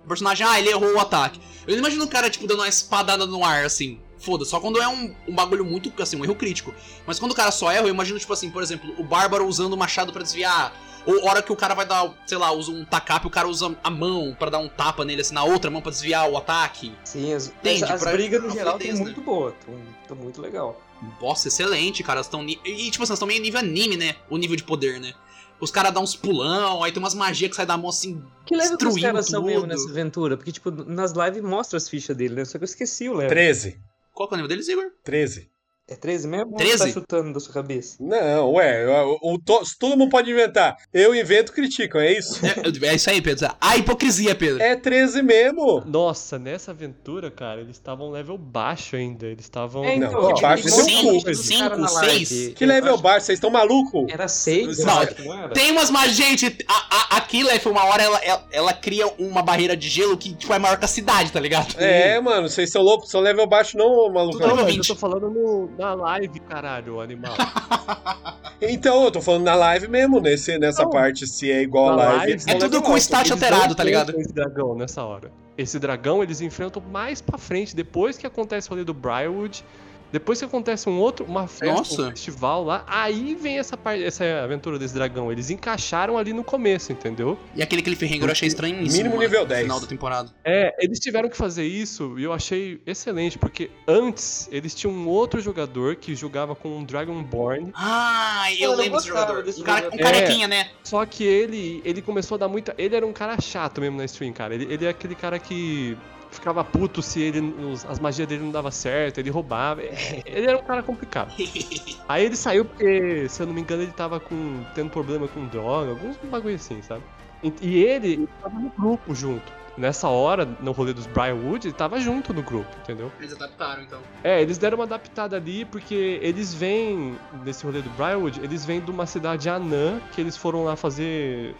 personagem, 0.07 0.45
ah, 0.47 0.57
ele 0.59 0.69
errou 0.69 0.93
o 0.95 0.99
ataque. 0.99 1.39
Eu 1.67 1.73
não 1.73 1.79
imagino 1.79 2.05
o 2.05 2.07
cara, 2.07 2.29
tipo, 2.29 2.47
dando 2.47 2.59
uma 2.59 2.67
espadada 2.69 3.25
no 3.25 3.43
ar, 3.43 3.65
assim. 3.65 3.99
Foda, 4.21 4.45
só 4.45 4.59
quando 4.59 4.79
é 4.81 4.87
um, 4.87 5.13
um 5.27 5.33
bagulho 5.33 5.65
muito, 5.65 5.91
assim, 6.01 6.15
um 6.15 6.23
erro 6.23 6.35
crítico. 6.35 6.73
Mas 7.07 7.19
quando 7.19 7.31
o 7.31 7.35
cara 7.35 7.51
só 7.51 7.71
erra, 7.71 7.87
eu 7.87 7.89
imagino, 7.89 8.19
tipo 8.19 8.31
assim, 8.31 8.49
por 8.51 8.61
exemplo, 8.61 8.93
o 8.97 9.03
bárbaro 9.03 9.45
usando 9.47 9.73
o 9.73 9.77
machado 9.77 10.13
pra 10.13 10.21
desviar. 10.21 10.73
Ou 11.05 11.25
hora 11.25 11.41
que 11.41 11.51
o 11.51 11.55
cara 11.55 11.73
vai 11.73 11.83
dar, 11.85 12.13
sei 12.27 12.37
lá, 12.37 12.51
usa 12.51 12.71
um 12.71 12.85
tacape, 12.85 13.25
o 13.25 13.29
cara 13.31 13.47
usa 13.47 13.75
a 13.83 13.89
mão 13.89 14.35
pra 14.37 14.51
dar 14.51 14.59
um 14.59 14.69
tapa 14.69 15.03
nele, 15.03 15.21
assim, 15.21 15.33
na 15.33 15.43
outra 15.43 15.71
mão 15.71 15.81
pra 15.81 15.89
desviar 15.91 16.29
o 16.29 16.37
ataque. 16.37 16.93
Sim, 17.03 17.33
as, 17.33 17.47
Entende? 17.47 17.83
as, 17.85 17.91
as 17.91 18.01
Pra- 18.03 18.11
brigas 18.11 18.43
no 18.43 18.51
geral 18.51 18.77
estão 18.77 18.93
né? 18.97 19.01
muito 19.01 19.21
boas, 19.21 19.55
estão 20.03 20.15
muito 20.15 20.39
legal. 20.39 20.79
Nossa, 21.19 21.47
excelente, 21.47 22.03
cara. 22.03 22.17
Elas 22.17 22.27
tão 22.27 22.43
ni- 22.43 22.59
E, 22.63 22.91
tipo 22.91 23.01
assim, 23.03 23.09
elas 23.11 23.17
estão 23.17 23.27
meio 23.27 23.41
nível 23.41 23.59
anime, 23.59 23.97
né? 23.97 24.15
O 24.29 24.37
nível 24.37 24.55
de 24.55 24.63
poder, 24.63 24.99
né? 24.99 25.13
Os 25.59 25.71
caras 25.71 25.91
dão 25.91 26.03
uns 26.03 26.15
pulão, 26.15 26.83
aí 26.83 26.91
tem 26.91 27.01
umas 27.01 27.13
magias 27.15 27.49
que 27.49 27.55
saem 27.55 27.67
da 27.67 27.77
mão 27.77 27.89
assim. 27.89 28.23
Que 28.45 28.55
level 28.55 28.77
que 28.77 28.85
os 28.87 28.99
caras 29.01 29.25
são 29.27 29.43
mesmo 29.43 29.65
nessa 29.65 29.89
aventura? 29.89 30.35
Porque, 30.37 30.51
tipo, 30.51 30.69
nas 30.71 31.13
lives 31.13 31.41
mostra 31.41 31.77
as 31.77 31.87
fichas 31.89 32.15
dele, 32.15 32.35
né? 32.35 32.45
Só 32.45 32.57
que 32.59 32.63
eu 32.63 32.65
esqueci 32.65 33.09
o 33.09 33.13
level. 33.13 33.29
13. 33.29 33.79
Qual 34.21 34.27
que 34.27 34.35
é 34.35 34.37
o 34.37 34.37
nível 34.37 34.49
deles, 34.49 34.67
Igor? 34.67 34.91
13. 35.03 35.49
É 35.87 35.95
13 35.95 36.25
mesmo? 36.27 36.51
Ou 36.51 36.57
13? 36.57 36.77
Tá 36.77 36.87
chutando 36.89 37.33
da 37.33 37.39
sua 37.41 37.53
cabeça. 37.53 37.97
Não, 37.99 38.53
ué, 38.53 38.85
o, 39.05 39.33
o- 39.33 39.37
to- 39.39 39.61
todo 39.77 39.97
mundo 39.97 40.09
pode 40.09 40.31
inventar. 40.31 40.77
Eu 40.93 41.13
invento, 41.13 41.51
criticam, 41.51 41.99
é 41.99 42.13
isso? 42.17 42.39
É, 42.45 42.87
é 42.87 42.95
isso 42.95 43.09
aí, 43.09 43.21
Pedro. 43.21 43.49
A 43.59 43.75
hipocrisia, 43.75 44.33
Pedro. 44.33 44.61
É 44.63 44.75
13 44.77 45.21
mesmo. 45.21 45.83
Nossa, 45.85 46.39
nessa 46.39 46.71
aventura, 46.71 47.29
cara, 47.29 47.59
eles 47.59 47.75
estavam 47.75 48.09
level 48.09 48.37
baixo 48.37 48.95
ainda. 48.95 49.25
Eles 49.25 49.43
estavam. 49.43 49.83
É, 49.83 49.97
Não, 49.97 50.07
então, 50.07 50.33
que 50.33 50.41
baixo 50.41 50.63
tem 50.63 50.71
seu 50.71 50.85
cu. 50.85 51.03
monte 51.13 51.25
de 51.25 51.35
Cinco, 51.35 51.59
cara 51.59 51.77
na 51.77 51.91
live. 51.91 52.25
seis? 52.25 52.53
Que 52.53 52.65
level 52.65 52.97
baixo, 52.97 53.25
vocês 53.25 53.37
estão 53.37 53.49
malucos? 53.49 54.05
Era 54.09 54.27
6, 54.29 54.79
eu 54.79 54.85
Não, 54.85 54.99
acho 54.99 55.21
não 55.25 55.33
era? 55.39 55.49
Tem 55.53 55.71
umas 55.71 55.89
magias. 55.89 56.15
Gente, 56.39 56.65
a, 56.69 57.15
a, 57.15 57.17
a 57.17 57.21
Killef, 57.21 57.65
uma 57.67 57.83
hora, 57.85 58.01
ela, 58.03 58.17
ela, 58.23 58.47
ela 58.51 58.73
cria 58.73 59.07
uma 59.19 59.41
barreira 59.41 59.75
de 59.75 59.89
gelo 59.89 60.15
que 60.17 60.33
tipo, 60.35 60.53
é 60.53 60.59
maior 60.59 60.77
que 60.77 60.85
a 60.85 60.87
cidade, 60.87 61.31
tá 61.33 61.39
ligado? 61.39 61.75
É, 61.77 62.19
mano, 62.21 62.47
vocês 62.47 62.69
são 62.71 62.81
loucos, 62.81 63.09
são 63.09 63.19
level 63.19 63.45
baixo 63.47 63.77
não, 63.77 64.09
maluco. 64.13 64.37
Tudo 64.37 64.47
Não, 64.47 64.55
mas 64.57 64.65
20. 64.67 64.89
eu 64.89 64.95
tô 64.95 64.99
falando 64.99 65.29
no- 65.29 65.70
na 65.77 65.93
live, 65.93 66.39
caralho, 66.41 66.99
animal. 67.01 67.33
Então, 68.63 69.05
eu 69.05 69.11
tô 69.11 69.19
falando 69.19 69.43
na 69.45 69.55
live 69.55 69.87
mesmo, 69.87 70.19
nesse, 70.19 70.55
nessa 70.59 70.83
Não. 70.83 70.91
parte, 70.91 71.25
se 71.25 71.51
é 71.51 71.63
igual 71.63 71.87
a 71.87 71.95
Na 71.95 71.95
live. 72.03 72.17
live, 72.17 72.31
eles 72.33 72.47
É 72.47 72.53
tão 72.53 72.69
tudo 72.69 72.83
com 72.83 72.95
Eles 72.95 73.31
alterado, 73.31 73.73
tá 73.73 73.83
ligado? 73.83 74.11
Esse 74.21 74.31
dragão 74.31 74.75
nessa 74.75 75.03
hora. 75.03 75.31
Esse 75.57 75.79
dragão 75.79 76.21
eles 76.21 76.41
enfrentam 76.41 76.79
mais 76.91 77.21
pra 77.23 77.39
frente, 77.39 77.75
depois 77.75 78.19
que 78.19 78.27
acontece 78.27 78.67
o 78.67 78.69
rolê 78.69 78.83
do 78.83 78.93
Briarwood. 78.93 79.65
Depois 80.11 80.39
que 80.39 80.45
acontece 80.45 80.89
um 80.89 80.99
outro, 80.99 81.25
uma 81.25 81.47
festa, 81.47 81.73
Nossa. 81.75 82.01
um 82.03 82.09
festival 82.11 82.63
lá, 82.63 82.83
aí 82.87 83.33
vem 83.35 83.57
essa 83.59 83.77
parte, 83.77 84.03
essa 84.03 84.23
aventura 84.43 84.77
desse 84.77 84.93
dragão. 84.93 85.31
Eles 85.31 85.49
encaixaram 85.49 86.17
ali 86.17 86.33
no 86.33 86.43
começo, 86.43 86.91
entendeu? 86.91 87.37
E 87.55 87.61
aquele 87.63 87.81
cliffhanger 87.81 88.23
eu 88.23 88.31
achei 88.31 88.47
estranhíssimo. 88.47 88.91
Mínimo 88.97 89.15
mano, 89.15 89.21
nível 89.27 89.41
no 89.41 89.47
10. 89.47 89.61
final 89.63 89.79
da 89.79 89.87
temporada. 89.87 90.29
É, 90.43 90.75
eles 90.83 90.99
tiveram 90.99 91.29
que 91.29 91.37
fazer 91.37 91.65
isso 91.65 92.19
e 92.19 92.23
eu 92.23 92.33
achei 92.33 92.81
excelente, 92.85 93.37
porque 93.37 93.71
antes 93.87 94.47
eles 94.51 94.75
tinham 94.75 94.93
um 94.93 95.07
outro 95.07 95.39
jogador 95.39 95.95
que 95.95 96.13
jogava 96.15 96.55
com 96.55 96.77
um 96.77 96.83
Dragonborn, 96.83 97.71
Ah, 97.73 98.47
eu 98.59 98.71
Eu 98.71 98.77
lembro 98.77 98.97
desse 98.97 99.07
jogador. 99.07 99.43
desse 99.43 99.61
Um, 99.61 99.63
cara, 99.63 99.89
um 99.93 99.97
carequinha, 99.97 100.47
né? 100.47 100.69
só 100.83 101.05
que 101.05 101.23
ele 101.23 101.81
ele 101.85 102.01
começou 102.01 102.35
a 102.35 102.39
dar 102.39 102.47
muita. 102.47 102.73
Ele 102.77 102.95
era 102.95 103.05
um 103.05 103.13
cara 103.13 103.39
chato 103.39 103.79
mesmo 103.81 103.97
na 103.97 104.05
stream, 104.05 104.33
cara. 104.33 104.53
Ele, 104.53 104.65
ele 104.71 104.85
é 104.85 104.89
aquele 104.89 105.15
cara 105.15 105.37
que 105.39 105.97
ficava 106.31 106.63
puto 106.63 107.01
se 107.01 107.21
ele 107.21 107.39
os- 107.41 107.85
as 107.85 107.99
magias 107.99 108.27
dele 108.27 108.43
não 108.43 108.51
dava 108.51 108.71
certo, 108.71 109.19
ele 109.19 109.29
roubava. 109.29 109.81
É, 109.83 110.23
Ele 110.25 110.47
era 110.47 110.57
um 110.57 110.63
cara 110.63 110.81
complicado. 110.81 111.31
Aí 112.07 112.25
ele 112.25 112.35
saiu 112.35 112.65
porque, 112.65 113.27
se 113.29 113.41
eu 113.41 113.47
não 113.47 113.53
me 113.53 113.61
engano, 113.61 113.83
ele 113.83 113.91
tava 113.91 114.19
com 114.19 114.63
tendo 114.73 114.89
problema 114.89 115.27
com 115.27 115.45
droga, 115.47 115.91
alguns 115.91 116.17
bagulho 116.23 116.55
assim, 116.55 116.81
sabe? 116.81 117.03
E, 117.43 117.53
e 117.61 117.83
ele 117.83 118.27
tava 118.41 118.55
no 118.59 118.69
grupo 118.77 119.13
junto. 119.15 119.51
nessa 119.77 120.09
hora, 120.09 120.45
no 120.59 120.71
rolê 120.73 120.93
dos 120.93 121.07
Briarwood, 121.07 121.65
ele 121.67 121.73
tava 121.73 121.97
junto 121.99 122.33
no 122.33 122.43
grupo, 122.43 122.67
entendeu? 122.83 123.09
Eles 123.19 123.33
adaptaram, 123.33 123.81
então. 123.83 123.99
É, 124.23 124.41
eles 124.41 124.57
deram 124.57 124.77
uma 124.77 124.83
adaptada 124.83 125.37
ali 125.37 125.63
porque 125.65 126.19
eles 126.21 126.53
vêm, 126.53 127.17
nesse 127.43 127.65
rolê 127.65 127.81
do 127.81 127.89
Briarwood, 127.91 128.41
eles 128.43 128.65
vêm 128.65 128.81
de 128.81 128.91
uma 128.91 129.05
cidade 129.05 129.49
anã 129.49 129.99
que 130.11 130.19
eles 130.21 130.35
foram 130.37 130.65
lá 130.65 130.75
fazer. 130.75 131.55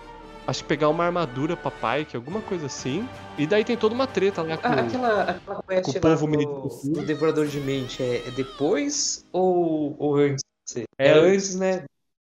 Acho 0.48 0.64
que 0.64 0.70
pegar 0.70 0.90
uma 0.90 1.06
armadura 1.06 1.56
pra 1.56 1.72
Pike, 1.72 2.16
alguma 2.16 2.42
coisa 2.42 2.66
assim. 2.66 3.08
E 3.38 3.46
daí 3.46 3.64
tem 3.64 3.78
toda 3.78 3.94
uma 3.94 4.08
treta 4.08 4.42
lá 4.42 4.58
com. 4.58 4.68
Ah, 4.68 4.82
aquela, 4.82 5.22
aquela 5.24 5.64
quest 5.64 5.86
com 5.86 5.92
o 5.92 5.94
lá 5.94 6.02
povo 6.02 6.26
do, 6.26 6.32
militar. 6.32 7.02
do 7.02 7.06
Devorador 7.06 7.46
de 7.46 7.60
Mente 7.60 8.02
é, 8.02 8.28
é 8.28 8.32
depois 8.32 9.24
ou, 9.32 9.96
ou 10.00 10.16
antes? 10.16 10.44
É 10.98 11.10
É 11.10 11.14
antes, 11.14 11.56
né? 11.56 11.84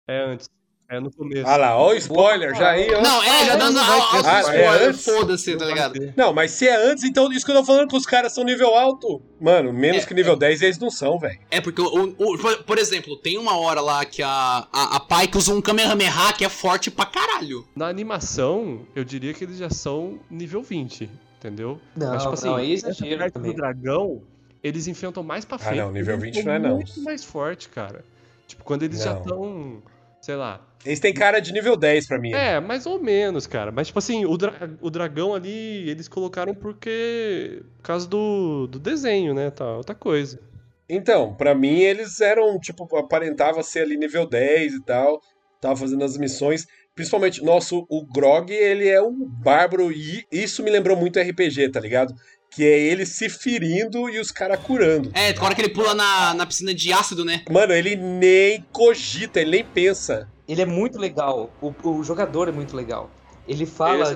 É 0.07 0.21
antes. 0.23 0.49
É 0.91 0.99
no 0.99 1.11
começo. 1.11 1.47
Ah 1.47 1.55
lá, 1.55 1.77
ó 1.77 1.89
o 1.91 1.93
spoiler, 1.93 2.55
já 2.55 2.71
aí, 2.71 2.91
ó. 2.95 2.99
Não, 2.99 3.21
é, 3.23 3.45
já 3.45 3.55
dando 3.55 3.77
spoiler. 3.79 4.25
Ah, 4.25 4.37
é 4.37 4.41
spoiler, 4.41 4.89
antes? 4.89 5.05
foda-se, 5.05 5.55
tá 5.55 5.65
ligado? 5.65 6.13
Não, 6.17 6.33
mas 6.33 6.49
se 6.49 6.67
é 6.67 6.75
antes, 6.89 7.03
então 7.03 7.31
isso 7.31 7.45
que 7.45 7.51
eu 7.51 7.55
tô 7.57 7.63
falando 7.63 7.87
que 7.89 7.95
os 7.95 8.07
caras 8.07 8.33
são 8.33 8.43
nível 8.43 8.73
alto. 8.75 9.21
Mano, 9.39 9.71
menos 9.71 10.01
É, 10.03 10.05
que 10.07 10.15
nível 10.15 10.35
10 10.35 10.63
eles 10.63 10.79
não 10.79 10.89
são, 10.89 11.19
velho. 11.19 11.37
É, 11.51 11.61
porque, 11.61 11.79
o, 11.79 12.15
o- 12.17 12.37
por, 12.39 12.63
por 12.63 12.77
exemplo, 12.79 13.15
tem 13.17 13.37
uma 13.37 13.55
hora 13.59 13.81
lá 13.81 14.03
que 14.03 14.23
a, 14.23 14.67
a, 14.73 14.95
a 14.95 14.99
Pike 14.99 15.37
usa 15.37 15.53
um 15.53 15.61
Kamehameha 15.61 16.33
que 16.35 16.43
é 16.43 16.49
forte 16.49 16.89
pra 16.89 17.05
caralho. 17.05 17.67
Na 17.75 17.87
animação, 17.87 18.81
eu 18.95 19.03
diria 19.03 19.31
que 19.33 19.43
eles 19.43 19.57
já 19.59 19.69
são 19.69 20.19
nível 20.27 20.63
20, 20.63 21.07
entendeu? 21.37 21.79
Não, 21.95 22.09
Mas, 22.13 22.23
tipo 22.23 22.33
assim, 22.33 22.47
não, 22.47 22.57
é 22.57 22.65
exagero 22.65 23.31
também. 23.31 23.51
do 23.51 23.57
dragão, 23.57 24.23
eles 24.63 24.87
enfrentam 24.87 25.21
mais 25.21 25.45
pra 25.45 25.57
Ah, 25.57 25.59
frente. 25.59 25.77
não, 25.77 25.91
nível 25.91 26.15
Eles 26.15 26.23
20 26.23 26.35
são 26.37 26.45
não 26.45 26.53
é 26.53 26.59
não. 26.59 26.75
muito 26.77 26.99
mais 27.03 27.23
forte, 27.23 27.69
cara. 27.69 28.03
Tipo, 28.47 28.63
quando 28.63 28.81
eles 28.81 29.03
já 29.03 29.13
Não. 29.13 29.21
estão, 29.21 29.83
sei 30.29 30.35
lá. 30.35 30.63
Eles 30.85 30.99
têm 30.99 31.11
cara 31.11 31.39
de 31.39 31.51
nível 31.51 31.75
10 31.75 32.07
pra 32.07 32.19
mim. 32.19 32.31
É, 32.33 32.59
mais 32.59 32.85
ou 32.85 33.01
menos, 33.01 33.47
cara. 33.47 33.71
Mas, 33.71 33.87
tipo 33.87 33.97
assim, 33.97 34.25
o, 34.27 34.37
dra- 34.37 34.69
o 34.79 34.89
dragão 34.91 35.33
ali, 35.33 35.89
eles 35.89 36.07
colocaram 36.07 36.53
porque. 36.53 37.63
Por 37.77 37.83
causa 37.83 38.07
do, 38.07 38.67
do 38.67 38.77
desenho, 38.79 39.33
né? 39.33 39.49
Tá, 39.49 39.75
outra 39.75 39.95
coisa. 39.95 40.39
Então, 40.87 41.33
pra 41.33 41.53
mim 41.55 41.79
eles 41.79 42.21
eram, 42.21 42.59
tipo, 42.59 42.95
aparentava 42.95 43.61
ser 43.63 43.79
ali 43.81 43.97
nível 43.97 44.25
10 44.27 44.75
e 44.75 44.83
tal. 44.85 45.19
Tava 45.59 45.75
fazendo 45.75 46.03
as 46.03 46.15
missões. 46.15 46.65
Principalmente, 46.95 47.43
nosso, 47.43 47.85
o 47.89 48.05
Grog, 48.05 48.51
ele 48.53 48.87
é 48.87 49.01
um 49.01 49.25
bárbaro 49.25 49.91
e 49.91 50.25
isso 50.31 50.61
me 50.63 50.69
lembrou 50.69 50.95
muito 50.95 51.19
RPG, 51.19 51.69
tá 51.69 51.79
ligado? 51.79 52.13
Que 52.51 52.63
é 52.63 52.79
ele 52.79 53.05
se 53.05 53.29
ferindo 53.29 54.09
e 54.09 54.19
os 54.19 54.31
caras 54.31 54.59
curando. 54.59 55.11
É, 55.13 55.31
tem 55.31 55.43
hora 55.43 55.53
que 55.53 55.61
ele 55.61 55.69
pula 55.73 55.93
na, 55.93 56.33
na 56.33 56.45
piscina 56.45 56.73
de 56.73 56.91
ácido, 56.91 57.23
né? 57.23 57.43
Mano, 57.49 57.73
ele 57.73 57.95
nem 57.95 58.65
cogita, 58.71 59.39
ele 59.39 59.51
nem 59.51 59.63
pensa. 59.63 60.27
Ele 60.47 60.61
é 60.61 60.65
muito 60.65 60.97
legal. 60.97 61.51
O, 61.61 61.73
o 61.87 62.03
jogador 62.03 62.49
é 62.49 62.51
muito 62.51 62.75
legal. 62.75 63.09
Ele 63.49 63.65
fala. 63.65 64.15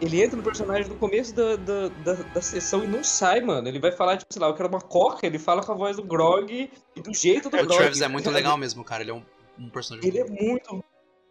Ele 0.00 0.22
entra 0.22 0.36
no 0.36 0.42
personagem 0.42 0.88
no 0.88 0.96
começo 0.96 1.32
da, 1.32 1.54
da, 1.54 1.88
da, 1.88 2.12
da 2.14 2.42
sessão 2.42 2.82
e 2.82 2.88
não 2.88 3.04
sai, 3.04 3.40
mano. 3.40 3.68
Ele 3.68 3.78
vai 3.78 3.92
falar, 3.92 4.16
tipo, 4.16 4.32
sei 4.32 4.42
lá, 4.42 4.48
eu 4.48 4.54
quero 4.54 4.68
uma 4.68 4.80
coca, 4.80 5.24
ele 5.24 5.38
fala 5.38 5.62
com 5.62 5.70
a 5.70 5.74
voz 5.76 5.96
do 5.96 6.02
Grog 6.02 6.70
e 6.96 7.00
do 7.00 7.14
jeito 7.14 7.48
do 7.48 7.56
O 7.56 7.60
Grog. 7.60 7.76
Travis 7.76 8.00
é 8.00 8.08
muito 8.08 8.28
legal 8.30 8.58
mesmo, 8.58 8.82
cara. 8.82 9.02
Ele 9.04 9.12
é 9.12 9.14
um, 9.14 9.22
um 9.58 9.68
personagem. 9.70 10.08
Ele 10.08 10.18
é 10.18 10.24
muito. 10.24 10.84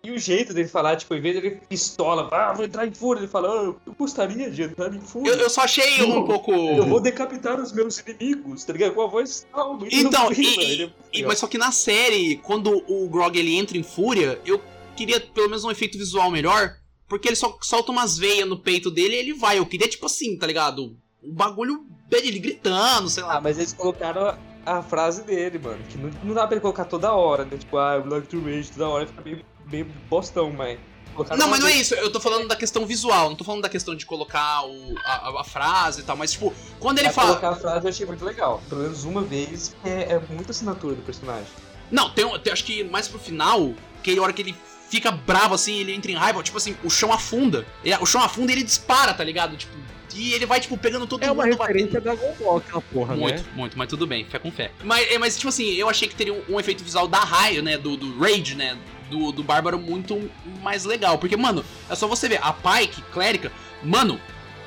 E 0.05 0.11
o 0.11 0.19
jeito 0.19 0.53
dele 0.53 0.67
falar, 0.67 0.97
tipo, 0.97 1.15
em 1.15 1.21
vez 1.21 1.33
dele 1.33 1.61
pistola, 1.69 2.27
ah, 2.33 2.51
vou 2.51 2.65
entrar 2.65 2.85
em 2.85 2.93
fúria, 2.93 3.21
ele 3.21 3.27
fala, 3.29 3.47
ah, 3.47 3.73
eu 3.87 3.93
gostaria 3.97 4.51
de 4.51 4.63
entrar 4.63 4.93
em 4.93 4.99
fúria. 4.99 5.31
Eu, 5.31 5.37
eu 5.37 5.49
só 5.49 5.61
achei 5.61 6.03
um 6.03 6.09
Não, 6.09 6.25
pouco. 6.25 6.51
Eu 6.51 6.85
vou 6.85 6.99
decapitar 6.99 7.57
os 7.57 7.71
meus 7.71 7.99
inimigos, 7.99 8.65
tá 8.65 8.73
ligado? 8.73 8.93
Com 8.95 9.01
a 9.01 9.07
voz 9.07 9.47
calma 9.53 9.87
e 9.89 9.95
Então, 10.01 10.29
e- 10.33 10.59
Ele 10.59 10.83
é 10.83 10.85
E- 11.13 11.15
legal. 11.15 11.29
mas 11.29 11.39
só 11.39 11.47
que 11.47 11.57
na 11.57 11.71
série, 11.71 12.35
quando 12.43 12.83
o 12.85 13.07
Grog 13.07 13.37
ele 13.39 13.55
entra 13.55 13.77
em 13.77 13.83
fúria, 13.83 14.41
eu 14.45 14.61
queria 14.93 15.21
pelo 15.21 15.47
menos 15.47 15.63
um 15.63 15.71
efeito 15.71 15.97
visual 15.97 16.29
melhor, 16.29 16.75
porque 17.07 17.29
ele 17.29 17.37
só 17.37 17.57
solta 17.61 17.89
umas 17.93 18.17
veias 18.17 18.45
no 18.47 18.59
peito 18.59 18.91
dele 18.91 19.15
e 19.15 19.19
ele 19.19 19.33
vai. 19.33 19.57
Eu 19.57 19.65
queria, 19.65 19.87
tipo 19.87 20.05
assim, 20.05 20.37
tá 20.37 20.45
ligado? 20.45 20.97
O 21.23 21.31
bagulho 21.31 21.85
ele 22.11 22.39
gritando, 22.39 23.09
sei 23.09 23.23
Ah, 23.23 23.27
lá. 23.27 23.41
mas 23.41 23.57
eles 23.57 23.71
colocaram 23.71 24.37
a, 24.65 24.81
frase 24.83 25.23
dele, 25.23 25.57
mano. 25.59 25.79
Que 25.89 25.97
não, 25.97 26.11
não 26.25 26.33
dá 26.33 26.45
pra 26.45 26.55
ele 26.55 26.61
colocar 26.61 26.83
toda 26.85 27.13
hora, 27.13 27.45
né? 27.45 27.57
Tipo, 27.57 27.77
ah, 27.77 27.99
Black 28.01 28.27
to 28.27 28.41
Rage 28.41 28.69
toda 28.71 28.87
hora 28.89 29.07
fica 29.07 29.21
meio, 29.23 29.41
meio 29.69 29.85
bostão, 30.09 30.51
mas. 30.51 30.79
Não, 31.15 31.45
uma 31.45 31.47
mas 31.49 31.59
não 31.59 31.67
é 31.67 31.73
isso. 31.73 31.93
Eu 31.93 32.11
tô 32.11 32.19
falando 32.19 32.47
da 32.47 32.55
questão 32.55 32.87
visual. 32.87 33.29
Não 33.29 33.35
tô 33.35 33.43
falando 33.43 33.61
da 33.61 33.69
questão 33.69 33.95
de 33.95 34.03
colocar 34.03 34.65
o- 34.65 34.95
a, 35.05 35.29
a- 35.29 35.41
a 35.41 35.43
frase 35.43 36.01
e 36.01 36.03
tal. 36.03 36.17
Mas, 36.17 36.31
tipo, 36.31 36.51
quando 36.79 36.97
ele 36.97 37.07
Mas 37.07 37.15
fala. 37.15 37.27
colocar 37.37 37.49
a 37.51 37.55
frase 37.55 37.85
eu 37.85 37.89
achei 37.89 38.05
muito 38.07 38.25
legal. 38.25 38.63
Pelo 38.67 38.81
menos 38.81 39.03
uma 39.03 39.21
vez, 39.21 39.69
porque 39.69 39.89
é, 39.89 40.13
é 40.13 40.21
muita 40.33 40.49
assinatura 40.51 40.95
do 40.95 41.03
personagem. 41.03 41.45
Não, 41.91 42.09
tem, 42.09 42.27
tem- 42.39 42.51
acho 42.51 42.63
que 42.63 42.83
mais 42.85 43.07
pro 43.07 43.19
final, 43.19 43.73
que 44.01 44.17
a 44.17 44.21
hora 44.23 44.33
que 44.33 44.41
ele 44.41 44.55
fica 44.89 45.11
bravo 45.11 45.53
assim, 45.53 45.75
ele 45.79 45.93
entra 45.93 46.11
em 46.11 46.15
raiva, 46.15 46.41
tipo 46.41 46.57
assim, 46.57 46.75
o 46.83 46.89
chão 46.89 47.13
afunda. 47.13 47.63
Ele- 47.83 47.95
o 48.01 48.05
chão 48.07 48.21
afunda 48.21 48.51
e 48.51 48.55
ele 48.55 48.63
dispara, 48.63 49.13
tá 49.13 49.23
ligado? 49.23 49.55
Tipo, 49.55 49.71
e 50.15 50.33
ele 50.33 50.45
vai, 50.47 50.59
tipo, 50.59 50.75
pegando 50.77 51.05
todo 51.07 51.23
É 51.23 51.31
uma 51.31 51.43
mundo 51.45 51.57
referência 51.59 52.01
da 52.01 52.13
Dragon 52.15 52.57
aquela 52.57 52.81
porra, 52.81 53.15
Muito, 53.15 53.41
né? 53.43 53.49
muito, 53.55 53.77
mas 53.77 53.87
tudo 53.87 54.05
bem, 54.07 54.25
fé 54.25 54.37
com 54.39 54.51
fé. 54.51 54.71
Mas, 54.83 55.11
é, 55.11 55.17
mas 55.19 55.35
tipo 55.35 55.49
assim, 55.49 55.65
eu 55.73 55.89
achei 55.89 56.07
que 56.07 56.13
teria 56.15 56.33
um, 56.33 56.43
um 56.55 56.59
efeito 56.59 56.83
visual 56.83 57.07
da 57.07 57.19
raio, 57.19 57.61
né? 57.63 57.77
Do, 57.77 57.95
do 57.97 58.19
Rage, 58.19 58.55
né? 58.55 58.77
Do, 59.09 59.31
do 59.31 59.43
Bárbaro 59.43 59.77
muito 59.79 60.29
mais 60.61 60.83
legal. 60.85 61.17
Porque, 61.17 61.37
mano, 61.37 61.63
é 61.89 61.95
só 61.95 62.07
você 62.07 62.27
ver, 62.29 62.39
a 62.41 62.51
Pike, 62.53 63.01
clérica, 63.13 63.51
mano, 63.83 64.19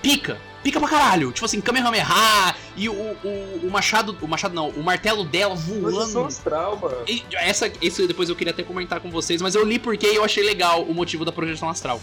pica. 0.02 0.38
Pica 0.62 0.80
pra 0.80 0.88
caralho. 0.88 1.30
Tipo 1.30 1.46
assim, 1.46 1.60
Kamehameha 1.60 2.54
e 2.76 2.88
o, 2.88 2.92
o, 2.92 3.60
o 3.64 3.70
machado. 3.70 4.16
O 4.20 4.26
machado 4.26 4.52
não, 4.54 4.68
o 4.70 4.82
martelo 4.82 5.22
dela 5.24 5.54
Projeção 5.56 5.90
voando. 5.90 6.24
astral, 6.26 6.76
mano. 6.76 6.96
E 7.06 7.22
essa, 7.34 7.70
isso 7.80 8.06
depois 8.08 8.28
eu 8.28 8.34
queria 8.34 8.52
até 8.52 8.62
comentar 8.64 8.98
com 8.98 9.08
vocês, 9.10 9.40
mas 9.40 9.54
eu 9.54 9.64
li 9.64 9.78
porque 9.78 10.06
eu 10.06 10.24
achei 10.24 10.42
legal 10.42 10.82
o 10.82 10.92
motivo 10.92 11.24
da 11.24 11.30
projeção 11.30 11.68
astral. 11.68 12.00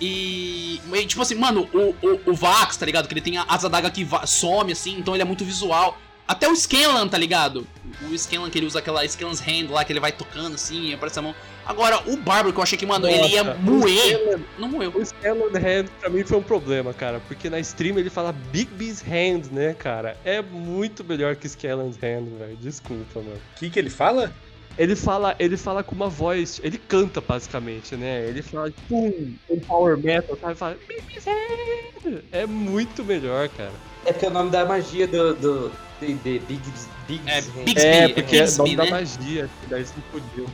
E, 0.00 0.80
e, 0.92 1.06
tipo 1.06 1.22
assim, 1.22 1.34
mano, 1.36 1.68
o, 1.72 1.94
o, 2.06 2.20
o 2.26 2.34
Vax, 2.34 2.76
tá 2.76 2.84
ligado? 2.84 3.08
Que 3.08 3.14
ele 3.14 3.20
tem 3.22 3.38
as 3.38 3.64
adagas 3.64 3.90
que 3.92 4.04
va- 4.04 4.26
some, 4.26 4.72
assim, 4.72 4.98
então 4.98 5.14
ele 5.14 5.22
é 5.22 5.24
muito 5.26 5.44
visual. 5.44 5.96
Até 6.28 6.48
o 6.48 6.54
Scanlan, 6.56 7.08
tá 7.08 7.16
ligado? 7.16 7.66
O 8.10 8.18
Scanlan 8.18 8.50
que 8.50 8.58
ele 8.58 8.66
usa 8.66 8.80
aquela 8.80 9.06
Scanlan's 9.08 9.40
Hand 9.40 9.70
lá, 9.70 9.84
que 9.84 9.92
ele 9.92 10.00
vai 10.00 10.12
tocando 10.12 10.54
assim, 10.54 10.92
aparece 10.92 11.18
a 11.18 11.22
mão. 11.22 11.34
Agora, 11.66 12.00
o 12.06 12.16
Bárbaro, 12.16 12.52
que 12.52 12.58
eu 12.58 12.62
achei 12.62 12.78
que, 12.78 12.86
mano, 12.86 13.08
ele 13.08 13.26
ia 13.28 13.42
Nossa, 13.42 13.58
moer. 13.60 14.38
O 14.56 14.60
Não 14.60 14.68
moeu. 14.68 14.92
o 14.94 15.04
Scanlan 15.04 15.50
Hand 15.58 15.86
pra 16.00 16.08
mim 16.08 16.22
foi 16.24 16.38
um 16.38 16.42
problema, 16.42 16.94
cara. 16.94 17.20
Porque 17.26 17.50
na 17.50 17.58
stream 17.58 17.98
ele 17.98 18.08
fala 18.08 18.32
Big 18.32 18.70
B's 18.72 19.02
Hand, 19.02 19.50
né, 19.52 19.74
cara? 19.74 20.16
É 20.24 20.40
muito 20.40 21.02
melhor 21.02 21.34
que 21.34 21.48
Scanlan's 21.48 21.96
Hand, 21.96 22.26
velho. 22.38 22.56
Desculpa, 22.60 23.18
mano. 23.20 23.34
O 23.56 23.58
que, 23.58 23.68
que 23.68 23.78
ele 23.78 23.90
fala? 23.90 24.32
Ele 24.78 24.94
fala, 24.94 25.34
ele 25.38 25.56
fala 25.56 25.82
com 25.82 25.94
uma 25.94 26.08
voz, 26.08 26.60
ele 26.62 26.76
canta 26.78 27.20
basicamente, 27.20 27.96
né? 27.96 28.26
Ele 28.28 28.42
fala 28.42 28.70
tipo 28.70 28.94
um, 28.94 29.34
um 29.50 29.58
power 29.60 29.96
metal, 29.96 30.36
sabe? 30.36 30.50
Ele 30.52 30.54
fala 30.58 30.76
Big 30.86 31.00
B's 31.02 31.26
Hand. 31.26 32.22
É 32.30 32.46
muito 32.46 33.02
melhor, 33.04 33.48
cara. 33.48 33.72
É 34.04 34.12
porque 34.12 34.26
é 34.26 34.28
o 34.28 34.32
nome 34.32 34.50
da 34.50 34.64
magia 34.64 35.06
do. 35.08 35.34
do 35.34 35.72
D&D, 35.98 36.40
Big 36.40 36.60
Big 37.08 37.22
É, 37.26 37.38
Hand. 37.38 37.64
Big- 37.64 37.80
É, 37.80 38.08
porque 38.08 38.36
é 38.36 38.40
Bixby, 38.42 38.58
nome 38.58 38.76
da 38.76 38.84
né? 38.84 38.90
magia, 38.90 39.48
que 39.62 39.66
daí 39.68 39.84
se 39.86 39.94
fodiu. 40.12 40.46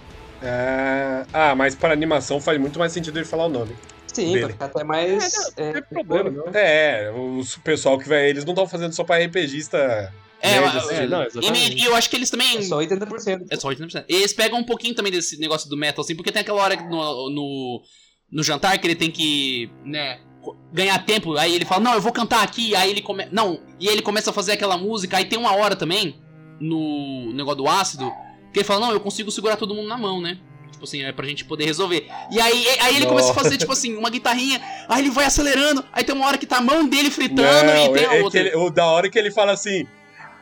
Ah, 0.43 1.27
ah, 1.33 1.55
mas 1.55 1.75
para 1.75 1.93
animação 1.93 2.41
faz 2.41 2.59
muito 2.61 2.79
mais 2.79 2.93
sentido 2.93 3.19
ele 3.19 3.25
falar 3.25 3.47
o 3.47 3.49
nome. 3.49 3.77
Sim, 4.13 4.33
dele. 4.33 4.41
pra 4.41 4.49
ficar 4.51 4.65
até 4.67 4.85
mais. 4.85 5.33
Não 5.57 5.65
é, 5.65 5.81
problema, 5.81 6.29
icônico. 6.29 6.51
não. 6.53 6.61
É, 6.61 7.11
o 7.11 7.43
pessoal 7.65 7.99
que 7.99 8.09
vai. 8.09 8.29
Eles 8.29 8.45
não 8.45 8.53
estão 8.53 8.67
fazendo 8.67 8.93
só 8.93 9.05
pra 9.05 9.19
RPGista. 9.25 10.13
É, 10.41 10.61
nerd, 10.61 10.77
assim. 10.77 10.95
É, 10.95 11.07
não, 11.07 11.23
E, 11.23 11.27
exatamente. 11.27 11.77
e 11.77 11.85
eu 11.85 11.95
acho 11.95 12.11
que 12.11 12.17
eles 12.17 12.29
também. 12.29 12.59
É 12.59 12.63
só 12.63 12.79
80%. 12.79 13.47
É 13.49 13.57
só 13.57 13.69
80%. 13.69 14.05
E 14.09 14.17
eles 14.17 14.33
pegam 14.33 14.59
um 14.59 14.65
pouquinho 14.65 14.95
também 14.95 15.13
desse 15.13 15.39
negócio 15.39 15.71
do 15.71 15.77
metal, 15.77 16.05
assim, 16.05 16.17
porque 16.17 16.33
tem 16.33 16.43
aquela 16.43 16.61
hora 16.61 16.77
no, 16.77 17.31
no, 17.31 17.83
no 18.31 18.43
jantar 18.43 18.77
que 18.79 18.87
ele 18.87 18.97
tem 18.97 19.11
que, 19.11 19.71
né, 19.85 20.19
ganhar 20.73 20.99
tempo, 21.07 21.37
aí 21.37 21.55
ele 21.55 21.65
fala, 21.65 21.81
não, 21.81 21.95
eu 21.95 22.01
vou 22.01 22.13
cantar 22.13 22.43
aqui, 22.43 22.75
aí 22.75 22.91
ele 22.91 23.01
começa. 23.01 23.31
Não, 23.33 23.61
e 23.79 23.89
aí 23.89 23.95
ele 23.95 24.03
começa 24.03 24.31
a 24.31 24.33
fazer 24.33 24.53
aquela 24.53 24.77
música, 24.77 25.17
aí 25.17 25.25
tem 25.27 25.39
uma 25.39 25.55
hora 25.55 25.77
também, 25.77 26.21
no 26.61 27.33
negócio 27.33 27.59
do 27.59 27.69
ácido, 27.69 28.11
que 28.53 28.59
ele 28.59 28.65
fala, 28.65 28.87
não, 28.87 28.93
eu 28.93 29.01
consigo 29.01 29.31
segurar 29.31 29.57
todo 29.57 29.75
mundo 29.75 29.89
na 29.89 29.97
mão, 29.97 30.21
né? 30.21 30.39
Tipo 30.71 30.85
assim, 30.85 31.03
é 31.05 31.13
pra 31.13 31.27
gente 31.27 31.45
poder 31.45 31.65
resolver. 31.65 32.09
E 32.31 32.41
aí, 32.41 32.67
aí 32.81 32.97
ele 32.97 33.07
começa 33.07 33.31
a 33.31 33.35
fazer, 33.35 33.57
tipo 33.57 33.73
assim, 33.73 33.97
uma 33.97 34.11
guitarrinha, 34.11 34.61
aí 34.89 35.01
ele 35.03 35.11
vai 35.11 35.25
acelerando, 35.27 35.85
aí 35.93 36.03
tem 36.03 36.15
uma 36.15 36.27
hora 36.27 36.37
que 36.39 36.47
tá 36.47 36.59
a 36.59 36.61
mão 36.61 36.89
dele 36.89 37.11
fritando 37.11 37.43
Não, 37.43 37.87
e 37.87 37.93
tem 37.93 38.05
é, 38.05 38.09
a 38.09 38.15
é 38.17 38.23
outra. 38.23 38.31
que 38.43 38.49
ele- 38.49 38.57
o 38.57 38.71
da 38.71 38.87
hora 38.87 39.09
que 39.09 39.19
ele 39.19 39.31
fala 39.31 39.53
assim. 39.53 39.87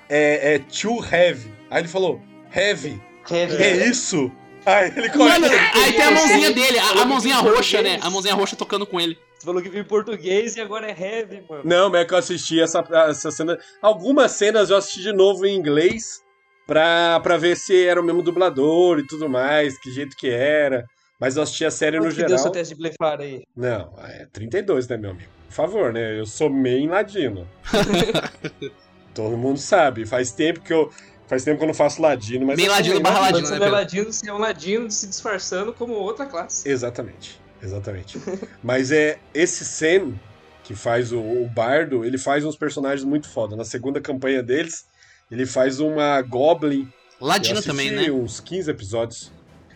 É, 0.08 0.54
é 0.54 0.58
too 0.58 1.04
heavy. 1.04 1.52
Aí 1.70 1.82
ele 1.82 1.88
falou, 1.88 2.20
heavy. 2.54 3.00
Heavy. 3.30 3.62
É 3.62 3.86
isso? 3.86 4.30
Aí 4.66 4.92
ele. 4.96 5.08
Mano, 5.16 5.46
aí 5.74 5.92
tem 5.92 6.02
a 6.02 6.10
mãozinha 6.10 6.52
dele, 6.52 6.78
a, 6.78 7.02
a 7.02 7.04
mãozinha 7.04 7.36
roxa, 7.36 7.80
né? 7.82 7.98
A 8.02 8.10
mãozinha 8.10 8.34
roxa 8.34 8.56
tocando 8.56 8.86
com 8.86 9.00
ele. 9.00 9.16
Você 9.38 9.46
falou 9.46 9.62
que 9.62 9.68
viu 9.68 9.80
em 9.80 9.84
português 9.84 10.56
e 10.56 10.60
agora 10.60 10.90
é 10.90 10.96
heavy, 10.98 11.42
mano. 11.48 11.62
Não, 11.64 11.88
mas 11.90 12.00
é 12.02 12.04
que 12.04 12.12
eu 12.12 12.18
assisti 12.18 12.60
essa, 12.60 12.84
essa 13.08 13.30
cena. 13.30 13.58
Algumas 13.80 14.32
cenas 14.32 14.68
eu 14.68 14.76
assisti 14.76 15.00
de 15.02 15.12
novo 15.12 15.46
em 15.46 15.54
inglês 15.56 16.22
pra, 16.70 17.18
pra 17.18 17.37
ver 17.37 17.56
se 17.56 17.85
era 17.85 18.00
o 18.00 18.04
mesmo 18.04 18.22
dublador 18.22 19.00
e 19.00 19.06
tudo 19.06 19.28
mais, 19.28 19.76
que 19.76 19.90
jeito 19.90 20.16
que 20.16 20.30
era. 20.30 20.87
Mas 21.18 21.37
eu 21.37 21.42
assisti 21.42 21.64
a 21.64 21.70
série 21.70 21.98
no 21.98 22.09
que 22.09 22.14
deu 22.14 22.28
seu 22.28 22.38
geral. 22.38 22.52
teste 22.52 22.74
de 22.74 22.80
blefar 22.80 23.20
aí? 23.20 23.42
Não, 23.56 23.92
é 23.98 24.28
32, 24.33 24.87
né, 24.87 24.96
meu 24.96 25.11
amigo? 25.11 25.28
Por 25.48 25.54
favor, 25.54 25.92
né? 25.92 26.16
Eu 26.18 26.24
sou 26.26 26.48
meio 26.48 26.88
ladino. 26.88 27.44
Todo 29.12 29.37
mundo 29.37 29.59
sabe. 29.59 30.06
Faz 30.06 30.30
tempo 30.30 30.61
que 30.61 30.72
eu. 30.72 30.88
Faz 31.26 31.42
tempo 31.42 31.59
que 31.59 31.64
eu 31.64 31.66
não 31.66 31.74
faço 31.74 32.00
ladino, 32.00 32.46
mas. 32.46 32.64
Ladino 32.64 33.00
barra 33.00 33.20
ladino, 33.20 33.46
você 33.46 33.52
né, 33.54 33.59
não 33.59 33.66
é 33.66 33.70
ladino, 33.70 34.12
você 34.12 34.30
é 34.30 34.33
um 34.33 34.38
ladino 34.38 34.90
se 34.92 35.09
disfarçando 35.09 35.72
como 35.72 35.94
outra 35.94 36.24
classe. 36.24 36.68
Exatamente. 36.68 37.40
Exatamente. 37.61 38.20
Mas 38.62 38.92
é 38.92 39.18
esse 39.35 39.64
Sam 39.64 40.14
que 40.62 40.76
faz 40.76 41.11
o, 41.11 41.18
o 41.18 41.48
Bardo, 41.48 42.04
ele 42.04 42.16
faz 42.16 42.44
uns 42.44 42.56
personagens 42.56 43.04
muito 43.04 43.28
foda. 43.28 43.56
Na 43.56 43.64
segunda 43.64 44.00
campanha 44.00 44.40
deles, 44.40 44.87
ele 45.30 45.46
faz 45.46 45.80
uma 45.80 46.20
Goblin. 46.22 46.88
Assisti 47.20 47.62
também, 47.66 47.90
né? 47.90 48.10
uns 48.10 48.40
15 48.40 48.70
episódios. 48.70 49.32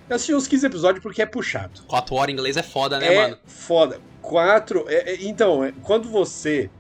Eu 0.09 0.17
assisti 0.17 0.35
uns 0.35 0.47
15 0.49 0.67
episódios 0.67 1.03
porque 1.03 1.23
é 1.23 1.27
puxado. 1.27 1.83
4 1.87 2.15
horas 2.15 2.31
em 2.31 2.33
inglês 2.33 2.57
é 2.57 2.63
foda, 2.63 2.99
né, 2.99 3.15
é 3.15 3.23
mano? 3.23 3.39
foda. 3.47 3.99
Quatro. 4.23 4.85
é- 4.89 5.13
é- 5.13 5.25
então, 5.25 5.63
é- 5.65 5.73
quando 5.83 6.09
você. 6.09 6.71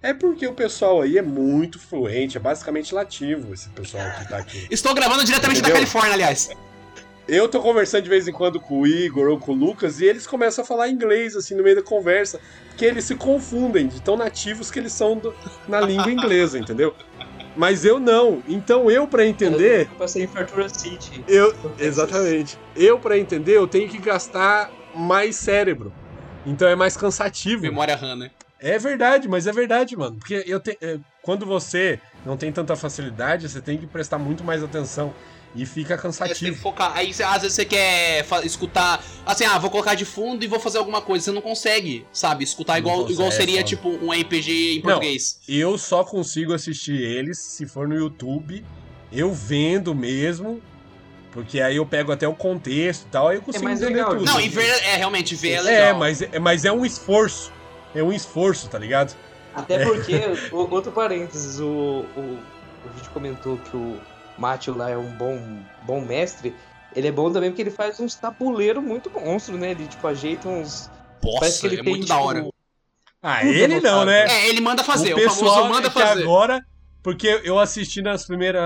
É 0.00 0.12
porque 0.12 0.46
o 0.46 0.52
pessoal 0.52 1.00
aí 1.02 1.16
é 1.18 1.22
muito 1.22 1.78
fluente, 1.78 2.36
é 2.36 2.40
basicamente 2.40 2.92
lativo 2.94 3.52
esse 3.54 3.68
pessoal 3.68 4.04
que 4.18 4.28
tá 4.28 4.36
aqui. 4.38 4.66
Estou 4.70 4.92
gravando 4.94 5.22
diretamente 5.24 5.60
da 5.60 5.68
Entendeu? 5.68 5.76
Califórnia, 5.80 6.14
aliás. 6.14 6.50
Eu 7.28 7.46
tô 7.48 7.60
conversando 7.62 8.02
de 8.02 8.08
vez 8.08 8.26
em 8.26 8.32
quando 8.32 8.58
com 8.60 8.80
o 8.80 8.86
Igor 8.86 9.28
ou 9.30 9.38
com 9.38 9.52
o 9.52 9.54
Lucas 9.54 10.00
e 10.00 10.04
eles 10.04 10.26
começam 10.26 10.64
a 10.64 10.66
falar 10.66 10.88
inglês 10.88 11.36
assim 11.36 11.54
no 11.54 11.62
meio 11.62 11.76
da 11.76 11.82
conversa, 11.82 12.40
porque 12.68 12.84
eles 12.84 13.04
se 13.04 13.14
confundem 13.14 13.86
de 13.86 14.02
tão 14.02 14.16
nativos 14.16 14.72
que 14.72 14.80
eles 14.80 14.92
são 14.92 15.16
do- 15.16 15.32
na 15.68 15.80
língua 15.80 16.10
inglesa, 16.10 16.58
entendeu? 16.58 16.92
Mas 17.54 17.84
eu 17.84 18.00
não. 18.00 18.42
Então 18.48 18.90
eu 18.90 19.06
pra 19.06 19.26
entender, 19.26 19.88
Eu 19.90 19.96
passei 19.96 20.24
em 20.24 20.26
Fartura 20.26 20.68
City. 20.68 21.24
eu 21.28 21.54
exatamente. 21.78 22.58
Eu 22.74 22.98
pra 22.98 23.18
entender, 23.18 23.56
eu 23.56 23.66
tenho 23.68 23.88
que 23.88 23.98
gastar 23.98 24.70
mais 24.94 25.36
cérebro. 25.36 25.92
Então 26.46 26.66
é 26.68 26.74
mais 26.74 26.96
cansativo. 26.96 27.62
Memória 27.62 27.94
RAM, 27.94 28.16
né? 28.16 28.30
É 28.58 28.78
verdade, 28.78 29.28
mas 29.28 29.46
é 29.46 29.52
verdade, 29.52 29.96
mano. 29.96 30.16
Porque 30.16 30.44
eu 30.46 30.60
te... 30.60 30.78
é, 30.80 30.98
quando 31.20 31.44
você 31.44 31.98
não 32.24 32.36
tem 32.36 32.52
tanta 32.52 32.76
facilidade, 32.76 33.48
você 33.48 33.60
tem 33.60 33.76
que 33.76 33.86
prestar 33.86 34.18
muito 34.18 34.44
mais 34.44 34.62
atenção. 34.62 35.12
E 35.54 35.66
fica 35.66 35.94
É, 35.94 35.96
você 35.96 36.02
tem 36.02 36.12
que 36.12 36.34
cansativo. 36.34 36.56
focar. 36.62 36.92
Aí 36.96 37.10
às 37.10 37.42
vezes 37.42 37.52
você 37.54 37.64
quer 37.64 38.24
escutar, 38.44 39.04
assim, 39.26 39.44
ah, 39.44 39.58
vou 39.58 39.70
colocar 39.70 39.94
de 39.94 40.04
fundo 40.06 40.42
e 40.42 40.46
vou 40.46 40.58
fazer 40.58 40.78
alguma 40.78 41.02
coisa. 41.02 41.26
Você 41.26 41.30
não 41.32 41.42
consegue, 41.42 42.06
sabe? 42.12 42.42
Escutar 42.44 42.78
igual, 42.78 42.96
consegue, 42.98 43.12
igual 43.12 43.30
seria 43.32 43.56
foda. 43.56 43.68
tipo 43.68 43.88
um 43.90 44.10
RPG 44.12 44.50
em 44.50 44.74
Não. 44.76 44.82
português. 44.82 45.38
Eu 45.46 45.76
só 45.76 46.02
consigo 46.04 46.54
assistir 46.54 46.94
eles 47.02 47.38
se 47.38 47.66
for 47.66 47.86
no 47.86 47.94
YouTube, 47.94 48.64
eu 49.12 49.32
vendo 49.32 49.94
mesmo. 49.94 50.62
Porque 51.32 51.60
aí 51.62 51.76
eu 51.76 51.86
pego 51.86 52.12
até 52.12 52.28
o 52.28 52.34
contexto 52.34 53.04
e 53.04 53.06
tal, 53.10 53.28
aí 53.28 53.36
eu 53.36 53.42
consigo 53.42 53.64
mais 53.64 53.80
entender 53.80 53.94
legal, 53.96 54.10
tudo. 54.16 54.24
Não, 54.26 54.38
e 54.38 54.50
ver 54.50 54.66
é 54.84 54.96
realmente 54.96 55.34
ver 55.34 55.52
é 55.52 55.54
É, 55.54 55.60
legal. 55.62 55.98
mas, 55.98 56.20
é, 56.20 56.38
mas 56.38 56.64
é 56.66 56.70
um 56.72 56.84
esforço. 56.84 57.50
É 57.94 58.02
um 58.02 58.12
esforço, 58.12 58.68
tá 58.68 58.78
ligado? 58.78 59.16
Até 59.54 59.82
porque, 59.84 60.12
o- 60.52 60.70
outro 60.70 60.92
parênteses, 60.92 61.58
o, 61.58 61.64
o, 62.14 62.20
o 62.20 62.88
vídeo 62.94 63.10
comentou 63.14 63.56
que 63.56 63.74
o 63.74 63.98
Matthew 64.42 64.76
lá 64.76 64.90
é 64.90 64.96
um 64.96 65.16
bom, 65.16 65.38
bom 65.84 66.00
mestre. 66.00 66.54
Ele 66.94 67.08
é 67.08 67.12
bom 67.12 67.32
também 67.32 67.50
porque 67.50 67.62
ele 67.62 67.70
faz 67.70 68.00
uns 68.00 68.14
tabuleiros 68.16 68.82
muito 68.82 69.08
monstro, 69.08 69.56
né? 69.56 69.70
Ele, 69.70 69.86
tipo, 69.86 70.04
ajeita 70.06 70.48
uns... 70.48 70.90
parece 71.22 71.40
Nossa, 71.42 71.60
que 71.60 71.66
ele 71.66 71.80
é 71.80 71.84
tem, 71.84 71.92
muito 71.92 72.06
tipo, 72.06 72.14
da 72.14 72.20
hora. 72.20 72.48
Ah, 73.22 73.46
ele 73.46 73.80
não, 73.80 74.04
né? 74.04 74.26
É, 74.28 74.48
ele 74.48 74.60
manda 74.60 74.82
fazer, 74.82 75.14
o, 75.14 75.16
o 75.16 75.20
pessoal 75.20 75.54
famoso 75.54 75.68
manda 75.72 75.86
é 75.86 75.90
que 75.90 75.98
fazer. 76.00 76.22
agora, 76.24 76.60
porque 77.02 77.40
eu 77.44 77.58
assisti 77.58 78.02
nas 78.02 78.26
primeiras, 78.26 78.62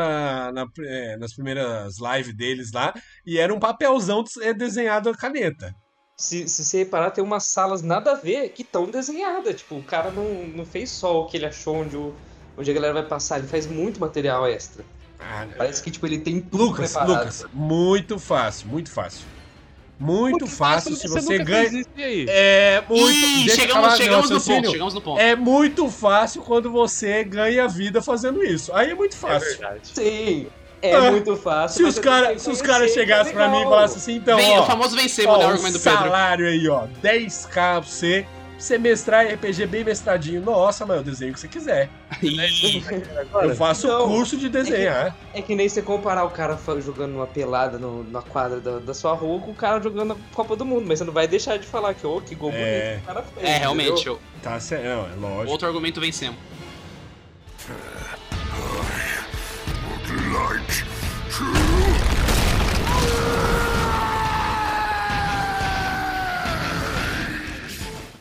na- 0.55 0.67
é, 0.81 1.17
nas 1.19 1.35
primeiras 1.35 1.97
lives 2.01 2.35
deles 2.35 2.73
lá, 2.73 2.95
e 3.27 3.39
era 3.39 3.55
um 3.55 3.61
papelzão 3.61 4.25
é, 4.41 4.55
desenhado 4.55 5.11
a 5.11 5.15
caneta. 5.15 5.75
Se, 6.19 6.49
se 6.49 6.65
você 6.65 6.79
reparar, 6.79 7.11
tem 7.11 7.23
umas 7.23 7.45
salas 7.45 7.83
nada 7.83 8.13
a 8.13 8.15
ver 8.15 8.49
que 8.49 8.63
estão 8.63 8.87
desenhadas. 8.87 9.57
Tipo, 9.57 9.77
o 9.77 9.83
cara 9.83 10.11
não, 10.11 10.47
não 10.49 10.65
fez 10.65 10.91
só 10.91 11.21
o 11.21 11.27
que 11.27 11.37
ele 11.37 11.45
achou 11.45 11.77
onde, 11.77 11.95
o, 11.95 12.15
onde 12.57 12.71
a 12.71 12.75
galera 12.75 12.95
vai 12.95 13.07
passar. 13.07 13.39
Ele 13.39 13.47
faz 13.47 13.67
muito 13.67 14.01
material 14.01 14.47
extra. 14.49 14.83
Ah, 15.19 15.47
Parece 15.57 15.83
que, 15.83 15.91
tipo, 15.91 16.07
ele 16.07 16.19
tem 16.19 16.41
tudo 16.41 16.65
Lucas, 16.65 16.93
preparado. 16.93 17.19
Lucas, 17.19 17.47
muito 17.53 18.19
fácil, 18.19 18.69
muito 18.69 18.91
fácil. 18.91 19.25
Muito 19.99 20.41
Porque 20.41 20.55
fácil 20.55 20.95
se 20.95 21.09
você 21.09 21.39
ganha. 21.39 21.83
É 22.29 22.83
muito. 22.87 23.03
Ih, 23.11 23.49
chegamos, 23.49 23.97
chegamos 23.97 24.29
no 24.31 24.41
ponto, 24.43 24.71
chegamos 24.71 24.95
no 24.95 25.01
ponto. 25.01 25.19
É 25.21 25.35
muito 25.35 25.89
fácil 25.89 26.43
quando 26.43 26.71
você 26.71 27.25
ganha 27.25 27.67
vida 27.67 28.03
fazendo 28.03 28.45
isso. 28.45 28.71
Aí 28.75 28.91
é 28.91 28.95
muito 28.95 29.15
É 29.15 29.19
fácil. 29.19 29.49
verdade. 29.49 29.81
Sim, 29.85 30.49
é 30.83 30.95
Ah, 30.95 31.11
muito 31.11 31.35
fácil. 31.37 31.79
se 31.79 31.89
os 31.89 31.99
caras 31.99 32.43
se 32.43 32.51
os 32.51 32.61
caras 32.61 32.93
que 32.93 32.99
é 32.99 33.03
chegassem 33.03 33.33
pra 33.33 33.49
mim 33.49 33.61
e 33.63 33.65
falassem 33.65 33.97
assim, 33.97 34.15
então, 34.17 34.37
Vem, 34.37 34.59
ó, 34.59 34.65
o 34.65 34.67
famoso 34.67 34.95
o 34.95 34.99
ó, 35.31 35.39
o 35.39 35.51
argumento 35.53 35.79
do 35.79 35.81
Pedro. 35.83 35.99
salário 35.99 36.47
aí, 36.47 36.69
ó, 36.69 36.87
10k 37.03 37.49
pra 37.55 37.81
você, 37.81 38.27
pra 38.57 38.61
você 38.65 38.79
mestrar 38.79 39.27
RPG 39.27 39.67
bem 39.67 39.85
mestradinho. 39.85 40.41
Nossa, 40.43 40.87
mas 40.87 40.97
eu 40.97 41.03
desenho 41.05 41.31
o 41.31 41.35
que 41.35 41.41
você 41.41 41.49
quiser. 41.49 41.91
Ih, 42.23 42.83
Eu 43.43 43.55
faço 43.55 43.87
Então, 43.87 44.09
curso 44.09 44.37
de 44.37 44.49
desenhar. 44.49 45.15
É 45.35 45.43
que 45.43 45.55
nem 45.55 45.69
você 45.69 45.83
comparar 45.83 46.25
o 46.25 46.31
cara 46.31 46.59
jogando 46.81 47.15
uma 47.15 47.27
pelada 47.27 47.79
no- 47.79 48.03
na 48.05 48.23
quadra 48.23 48.61
da, 48.61 48.79
da 48.79 48.95
sua 48.95 49.15
rua 49.15 49.41
com 49.41 49.51
o 49.51 49.55
cara 49.55 49.81
jogando 49.83 50.09
na 50.09 50.17
Copa 50.35 50.57
do 50.57 50.65
Mundo. 50.65 50.85
Mas 50.87 50.99
você 50.99 51.05
não 51.05 51.13
vai 51.13 51.29
deixar 51.29 51.59
de 51.59 51.67
falar 51.67 51.95
que, 51.95 52.07
ô, 52.07 52.21
que 52.21 52.35
gol 52.35 52.51
É. 52.53 52.95
bonito 52.97 53.03
o 53.03 53.07
cara 53.07 53.23
fez. 53.23 53.47
É, 53.49 53.59
realmente, 53.59 54.07
eu- 54.07 54.19
Tá 54.43 54.59
certo, 54.61 54.85
é 54.87 55.15
lógico. 55.21 55.51
outro 55.53 55.67
argumento 55.67 56.01
vencemos. 56.01 56.39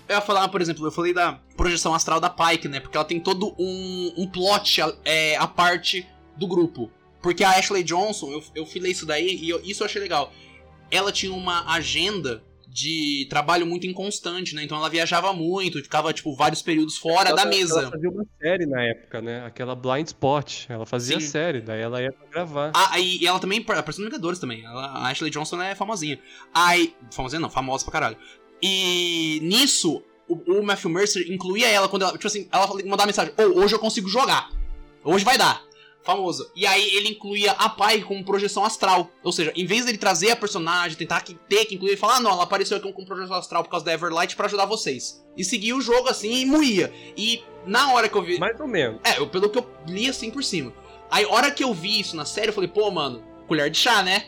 Eu 0.08 0.16
ia 0.16 0.22
falar, 0.22 0.48
por 0.50 0.62
exemplo, 0.62 0.86
eu 0.86 0.92
falei 0.92 1.14
da 1.14 1.40
projeção 1.58 1.94
astral 1.94 2.20
da 2.20 2.30
Pike, 2.30 2.68
né? 2.68 2.80
Porque 2.80 2.96
ela 2.96 3.06
tem 3.06 3.20
todo 3.20 3.56
um, 3.58 4.14
um 4.18 4.28
plot 4.28 4.82
é, 5.04 5.36
a 5.38 5.48
parte 5.48 6.08
do 6.38 6.48
grupo. 6.48 6.92
Porque 7.22 7.44
a 7.44 7.52
Ashley 7.52 7.84
Johnson, 7.84 8.32
eu, 8.32 8.44
eu 8.54 8.66
filei 8.68 8.92
isso 8.92 9.06
daí 9.06 9.36
e 9.36 9.50
eu- 9.50 9.62
isso 9.64 9.82
eu 9.82 9.86
achei 9.86 10.00
legal. 10.02 10.32
Ela 10.92 11.12
tinha 11.12 11.34
uma 11.34 11.74
agenda 11.74 12.44
de 12.68 13.26
trabalho 13.30 13.66
muito 13.66 13.88
inconstante, 13.88 14.54
né? 14.54 14.62
Então 14.64 14.78
ela 14.78 14.90
viajava 14.90 15.32
muito, 15.34 15.82
ficava, 15.82 16.12
tipo, 16.14 16.36
vários 16.36 16.62
períodos 16.62 16.98
fora 16.98 17.30
Ela- 17.30 17.44
da 17.44 17.50
mesa. 17.50 17.80
Ela 17.80 17.90
fazia 17.92 18.10
uma 18.10 18.26
série 18.40 18.66
na 18.66 18.84
época, 18.84 19.22
né? 19.22 19.46
Aquela 19.46 19.74
Blind 19.76 20.06
Spot. 20.08 20.66
Ela 20.70 20.86
fazia 20.86 21.20
Sim. 21.20 21.26
série, 21.26 21.62
daí 21.62 21.82
ela 21.82 22.02
ia 22.02 22.12
pra 22.12 22.28
gravar. 22.28 22.72
Ah, 22.76 23.00
e 23.00 23.24
e 23.24 23.26
ela 23.28 23.40
também 23.40 23.60
apareceu 23.66 24.04
no 24.04 24.10
Vingadores 24.12 24.38
também. 24.40 24.64
Ela- 24.66 24.88
a 24.88 25.08
Ashley 25.08 25.32
Johnson 25.32 25.60
é 25.62 25.74
famosinha. 25.74 26.20
Aí. 26.54 26.94
Famosinha 27.12 27.40
não, 27.40 27.50
famosa 27.50 27.84
pra 27.86 27.94
caralho. 27.94 28.18
E 28.68 29.40
nisso, 29.44 30.02
o, 30.28 30.36
o 30.60 30.64
Matthew 30.64 30.90
Mercer 30.90 31.32
incluía 31.32 31.68
ela 31.70 31.88
quando 31.88 32.02
ela. 32.02 32.14
Tipo 32.14 32.26
assim, 32.28 32.48
ela 32.52 32.68
mandava 32.84 33.06
mensagem: 33.06 33.32
Ô, 33.38 33.60
hoje 33.62 33.76
eu 33.76 33.80
consigo 33.80 34.10
jogar. 34.10 34.50
Hoje 35.04 35.24
vai 35.24 35.38
dar. 35.38 35.64
Famoso. 36.04 36.52
E 36.56 36.68
aí 36.68 36.88
ele 36.96 37.10
incluía 37.10 37.52
a 37.54 37.68
Pai 37.68 38.02
com 38.02 38.22
projeção 38.24 38.64
astral. 38.64 39.10
Ou 39.24 39.32
seja, 39.32 39.52
em 39.56 39.66
vez 39.66 39.86
dele 39.86 39.98
trazer 39.98 40.32
a 40.32 40.36
personagem, 40.36 40.96
tentar 40.98 41.22
que, 41.22 41.34
ter 41.50 41.66
que 41.66 41.76
incluir, 41.76 41.92
ele 41.92 41.98
falar: 41.98 42.18
ah, 42.18 42.20
não, 42.20 42.32
ela 42.32 42.44
apareceu 42.44 42.78
aqui 42.78 42.92
com 42.92 43.06
projeção 43.06 43.36
astral 43.36 43.64
por 43.64 43.70
causa 43.70 43.86
da 43.86 43.94
Everlight 43.94 44.36
pra 44.36 44.46
ajudar 44.48 44.66
vocês. 44.66 45.24
E 45.38 45.44
seguia 45.44 45.76
o 45.76 45.82
jogo 45.82 46.08
assim 46.10 46.42
e 46.42 46.46
moía. 46.46 46.92
E 47.16 47.44
na 47.66 47.94
hora 47.94 48.10
que 48.10 48.16
eu 48.16 48.24
vi. 48.24 48.40
Mais 48.40 48.60
ou 48.60 48.68
menos. 48.68 49.00
É, 49.04 49.20
eu- 49.20 49.28
pelo 49.28 49.50
que 49.50 49.60
eu 49.60 49.68
li 49.88 50.10
assim 50.10 50.32
por 50.32 50.44
cima. 50.44 50.74
Aí, 51.10 51.24
hora 51.26 51.52
que 51.52 51.64
eu 51.64 51.72
vi 51.74 52.00
isso 52.00 52.16
na 52.16 52.26
série, 52.26 52.48
eu 52.50 52.54
falei, 52.54 52.68
pô, 52.70 52.90
mano, 52.90 53.24
colher 53.48 53.70
de 53.70 53.78
chá, 53.78 54.02
né? 54.02 54.28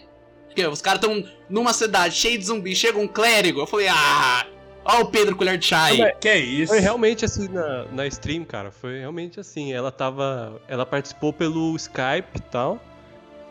Porque 0.58 0.66
os 0.66 0.82
caras 0.82 1.00
tão 1.00 1.24
numa 1.48 1.72
cidade 1.72 2.16
cheia 2.16 2.36
de 2.36 2.44
zumbi, 2.44 2.76
chega 2.76 2.98
um 2.98 3.08
clérigo. 3.08 3.60
Eu 3.60 3.68
falei, 3.68 3.88
ah, 3.90 4.44
ó 4.84 5.02
o 5.02 5.06
Pedro 5.06 5.36
colher 5.36 5.56
de 5.56 5.68
chá 5.68 5.84
aí. 5.84 6.12
Que 6.20 6.30
é 6.30 6.40
isso? 6.40 6.74
Foi 6.74 6.80
realmente 6.80 7.24
assim 7.24 7.48
na, 7.48 7.86
na 7.92 8.08
stream, 8.08 8.44
cara. 8.44 8.72
Foi 8.72 8.98
realmente 8.98 9.40
assim. 9.40 9.72
Ela 9.72 9.92
tava. 9.92 10.60
Ela 10.68 10.84
participou 10.84 11.32
pelo 11.32 11.76
Skype 11.76 12.38
e 12.38 12.42
tal. 12.50 12.82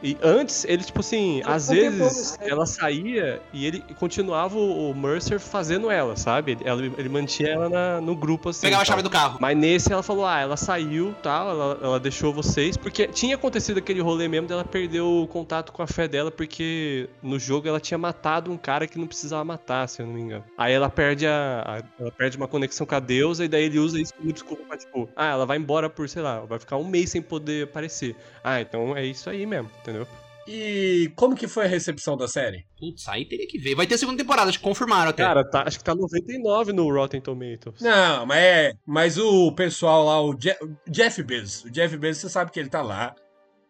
E 0.03 0.17
antes, 0.23 0.65
ele, 0.67 0.85
tipo 0.85 1.01
assim, 1.01 1.41
Ela 1.43 1.55
às 1.55 1.69
vezes 1.69 2.31
Skype. 2.33 2.51
ela 2.51 2.67
saía 2.67 3.41
e 3.53 3.67
ele 3.67 3.81
continuava 3.99 4.59
o, 4.59 4.95
Mercer 4.95 5.41
fazendo 5.41 5.91
ela, 5.91 6.17
sabe? 6.17 6.53
Ele, 6.53 6.61
ela- 6.65 6.83
ele 6.85 7.09
mantinha 7.09 7.49
ela 7.51 7.69
na- 7.69 8.01
no 8.01 8.15
grupo 8.15 8.51
assim. 8.51 8.63
Pegava 8.63 8.83
a 8.83 8.85
chave 8.85 9.03
do 9.03 9.11
carro. 9.11 9.39
Mas 9.41 9.57
nesse 9.57 9.93
ela 9.93 10.03
falou, 10.03 10.27
ah, 10.27 10.39
ela 10.39 10.57
saiu 10.57 11.15
tal, 11.23 11.49
ela, 11.51 11.79
ela 11.83 12.01
deixou 12.01 12.33
vocês, 12.33 12.77
porque 12.77 13.07
tinha 13.09 13.35
acontecido 13.37 13.79
aquele 13.79 14.01
rolê 14.01 14.29
mesmo 14.29 14.47
dela 14.47 14.65
perder 14.65 15.01
o 15.01 15.27
contato 15.27 15.73
com 15.73 15.83
a 15.83 15.87
fé 15.87 16.07
dela, 16.07 16.31
porque 16.31 17.09
no 17.23 17.39
jogo 17.39 17.67
ela 17.67 17.81
tinha 17.81 17.99
matado 17.99 18.51
um 18.53 18.57
cara 18.57 18.87
que 18.87 18.99
não 18.99 19.07
precisava 19.07 19.45
matar, 19.45 19.89
se 19.89 20.03
eu 20.03 20.07
não 20.07 20.13
me 20.15 20.21
engano. 20.21 20.45
Aí 20.59 20.73
ela 20.73 20.91
perde 20.91 21.27
a, 21.27 21.63
a- 21.67 21.83
ela 22.01 22.11
perde 22.13 22.37
uma 22.37 22.47
conexão 22.49 22.87
com 22.87 22.95
a 22.95 23.01
deusa, 23.01 23.45
e 23.45 23.49
daí 23.49 23.65
ele 23.65 23.79
usa 23.79 24.01
isso 24.01 24.13
como 24.15 24.33
desculpa 24.33 24.63
pra, 24.69 24.77
tipo, 24.77 25.09
ah, 25.17 25.31
ela 25.31 25.47
vai 25.47 25.57
embora 25.57 25.89
por, 25.89 26.09
sei 26.09 26.23
lá, 26.23 26.41
vai 26.41 26.59
ficar 26.59 26.77
um 26.77 26.85
mês 26.85 27.11
sem 27.11 27.23
poder 27.23 27.65
aparecer. 27.65 28.15
Ah, 28.45 28.61
então 28.61 28.97
é 28.97 29.05
isso 29.05 29.29
aí 29.29 29.45
mesmo, 29.47 29.71
entendeu? 29.91 30.07
E 30.49 31.11
como 31.17 31.35
que 31.35 31.49
foi 31.49 31.65
a 31.65 31.69
recepção 31.69 32.17
da 32.17 32.29
série? 32.29 32.65
Putz, 32.79 33.09
aí 33.09 33.25
teria 33.25 33.49
que 33.49 33.59
ver. 33.59 33.75
Vai 33.75 33.85
ter 33.87 33.99
segunda 33.99 34.19
temporada, 34.23 34.49
acho 34.49 34.59
que 34.59 34.65
confirmaram 34.65 35.11
até. 35.11 35.25
Cara, 35.25 35.43
tá- 35.49 35.65
acho 35.67 35.79
que 35.79 35.85
tá 35.85 35.93
99 35.95 36.73
no 36.73 36.89
Rotten 36.93 37.21
Tomatoes. 37.21 37.81
Não, 37.81 38.25
mas 38.27 38.39
é. 38.39 38.73
Mas 38.87 39.19
o 39.19 39.51
pessoal 39.53 40.05
lá, 40.05 40.23
o, 40.23 40.37
Je- 40.39 40.57
o 40.63 40.77
Jeff 40.89 41.21
Bezos. 41.25 41.65
O 41.65 41.71
Jeff 41.71 41.97
Bezos, 41.97 42.23
você 42.23 42.29
sabe 42.29 42.53
que 42.53 42.61
ele 42.61 42.69
tá 42.69 42.81
lá 42.81 43.13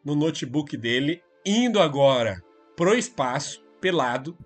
no 0.04 0.14
notebook 0.14 0.76
dele, 0.76 1.22
indo 1.46 1.80
agora 1.80 2.42
pro 2.76 2.94
espaço, 2.94 3.62
pelado. 3.80 4.36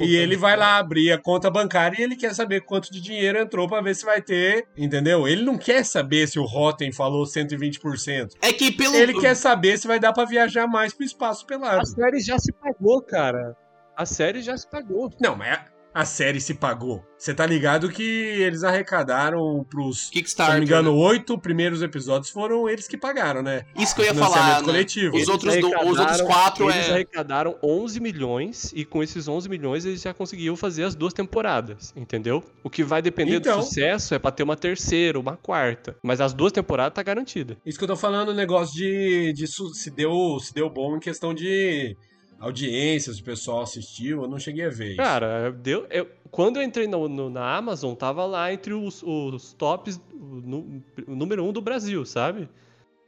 E 0.00 0.16
ele 0.16 0.36
vai 0.36 0.56
lá 0.56 0.78
abrir 0.78 1.12
a 1.12 1.18
conta 1.18 1.50
bancária 1.50 2.00
e 2.00 2.02
ele 2.02 2.16
quer 2.16 2.34
saber 2.34 2.62
quanto 2.62 2.90
de 2.90 3.00
dinheiro 3.00 3.38
entrou 3.38 3.68
pra 3.68 3.80
ver 3.80 3.94
se 3.94 4.04
vai 4.04 4.22
ter, 4.22 4.66
entendeu? 4.76 5.28
Ele 5.28 5.42
não 5.42 5.58
quer 5.58 5.84
saber 5.84 6.26
se 6.26 6.38
o 6.38 6.44
Rotten 6.44 6.92
falou 6.92 7.24
120%. 7.24 8.32
É 8.42 8.52
que 8.52 8.72
pelo. 8.72 8.94
Ele 8.94 9.20
quer 9.20 9.34
saber 9.34 9.78
se 9.78 9.86
vai 9.86 9.98
dar 10.00 10.12
pra 10.12 10.24
viajar 10.24 10.66
mais 10.66 10.92
pro 10.92 11.04
espaço 11.04 11.46
pelado. 11.46 11.80
A 11.80 11.84
série 11.84 12.20
já 12.20 12.38
se 12.38 12.52
pagou, 12.52 13.02
cara. 13.02 13.56
A 13.96 14.06
série 14.06 14.40
já 14.40 14.56
se 14.56 14.68
pagou. 14.68 15.10
Não, 15.20 15.36
mas 15.36 15.60
a 15.92 16.04
série 16.04 16.40
se 16.40 16.54
pagou. 16.54 17.02
Você 17.18 17.34
tá 17.34 17.44
ligado 17.44 17.90
que 17.90 18.02
eles 18.02 18.62
arrecadaram 18.62 19.64
pros. 19.68 20.06
Se 20.06 20.12
Kickstarter. 20.12 20.54
não 20.54 20.60
me 20.60 20.66
engano, 20.66 20.92
né? 20.92 20.98
oito 21.08 21.38
primeiros 21.38 21.82
episódios 21.82 22.30
foram 22.30 22.68
eles 22.68 22.88
que 22.88 22.96
pagaram, 22.96 23.42
né? 23.42 23.64
Isso 23.76 23.94
que 23.94 24.00
eu 24.02 24.06
ia 24.06 24.14
falar. 24.14 24.60
Né? 24.60 24.64
coletivo. 24.64 25.08
Os 25.10 25.14
Eles 25.22 25.28
outros, 25.28 25.56
do- 25.56 25.68
os 25.68 25.98
outros 25.98 26.22
quatro 26.22 26.70
Eles 26.70 26.88
é. 26.88 26.92
arrecadaram 26.92 27.56
11 27.62 28.00
milhões 28.00 28.72
e 28.74 28.84
com 28.84 29.02
esses 29.02 29.28
11 29.28 29.48
milhões 29.48 29.84
eles 29.84 30.00
já 30.00 30.14
conseguiam 30.14 30.56
fazer 30.56 30.84
as 30.84 30.94
duas 30.94 31.12
temporadas, 31.12 31.92
entendeu? 31.96 32.42
O 32.64 32.70
que 32.70 32.82
vai 32.82 33.02
depender 33.02 33.36
Então. 33.36 33.58
do 33.58 33.64
sucesso 33.64 34.14
é 34.14 34.18
pra 34.18 34.30
ter 34.30 34.42
uma 34.42 34.56
terceira, 34.56 35.18
uma 35.18 35.36
quarta. 35.36 35.96
Mas 36.02 36.20
as 36.20 36.32
duas 36.32 36.52
temporadas 36.52 36.94
tá 36.94 37.02
garantida. 37.02 37.56
Isso 37.66 37.76
que 37.78 37.84
eu 37.84 37.88
tô 37.88 37.96
falando, 37.96 38.30
o 38.30 38.34
negócio 38.34 38.74
de, 38.74 39.32
de 39.34 39.46
se, 39.46 39.90
deu, 39.90 40.38
se 40.40 40.54
deu 40.54 40.70
bom 40.70 40.96
em 40.96 41.00
questão 41.00 41.34
de 41.34 41.96
audiências, 42.40 43.18
o 43.18 43.24
pessoal 43.24 43.62
assistiu, 43.62 44.22
eu 44.22 44.28
não 44.28 44.38
cheguei 44.38 44.64
a 44.64 44.70
ver 44.70 44.88
isso. 44.88 44.96
Cara, 44.96 45.52
deu, 45.52 45.86
eu- 45.90 46.08
quando 46.30 46.56
eu 46.56 46.62
entrei 46.62 46.86
no- 46.88 47.08
no- 47.08 47.28
na 47.30 47.56
Amazon, 47.56 47.94
tava 47.94 48.24
lá 48.24 48.52
entre 48.52 48.72
os, 48.72 49.02
os 49.02 49.52
tops, 49.52 50.00
o, 50.14 50.24
nu- 50.42 50.82
o 51.06 51.14
número 51.14 51.44
um 51.44 51.52
do 51.52 51.60
Brasil, 51.60 52.04
sabe? 52.06 52.48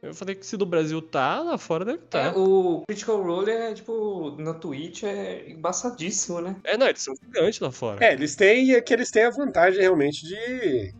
Eu 0.01 0.13
falei 0.13 0.35
que 0.35 0.45
se 0.45 0.57
do 0.57 0.65
Brasil 0.65 1.01
tá, 1.01 1.41
lá 1.41 1.57
fora 1.57 1.85
deve 1.85 1.99
É, 1.99 2.03
estar. 2.03 2.37
o 2.37 2.83
Critical 2.85 3.23
Role 3.23 3.49
é, 3.49 3.73
tipo, 3.73 4.35
na 4.37 4.53
Twitch 4.53 5.03
é 5.03 5.49
embaçadíssimo, 5.49 6.41
né? 6.41 6.57
É, 6.65 6.77
não, 6.77 6.87
eles 6.87 7.01
são 7.01 7.13
gigantes 7.23 7.59
lá 7.61 7.71
fora. 7.71 8.03
É, 8.05 8.11
eles 8.13 8.35
têm, 8.35 8.73
é 8.73 8.81
que 8.81 8.93
eles 8.93 9.09
têm 9.09 9.23
a 9.23 9.29
vantagem 9.29 9.79
realmente 9.79 10.27
de, 10.27 10.93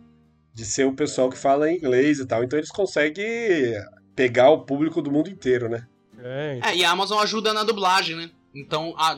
de 0.54 0.64
ser 0.64 0.86
o 0.86 0.94
pessoal 0.94 1.28
que 1.28 1.36
fala 1.36 1.70
inglês 1.70 2.18
e 2.18 2.26
tal, 2.26 2.42
então 2.42 2.58
eles 2.58 2.70
conseguem 2.70 3.74
pegar 4.16 4.48
o 4.50 4.64
público 4.64 5.02
do 5.02 5.12
mundo 5.12 5.28
inteiro, 5.28 5.68
né? 5.68 5.86
É, 6.24 6.60
É, 6.64 6.76
e 6.76 6.84
a 6.84 6.90
Amazon 6.90 7.20
ajuda 7.22 7.52
na 7.52 7.62
dublagem, 7.62 8.16
né? 8.16 8.30
Então, 8.54 8.94
a- 8.96 9.14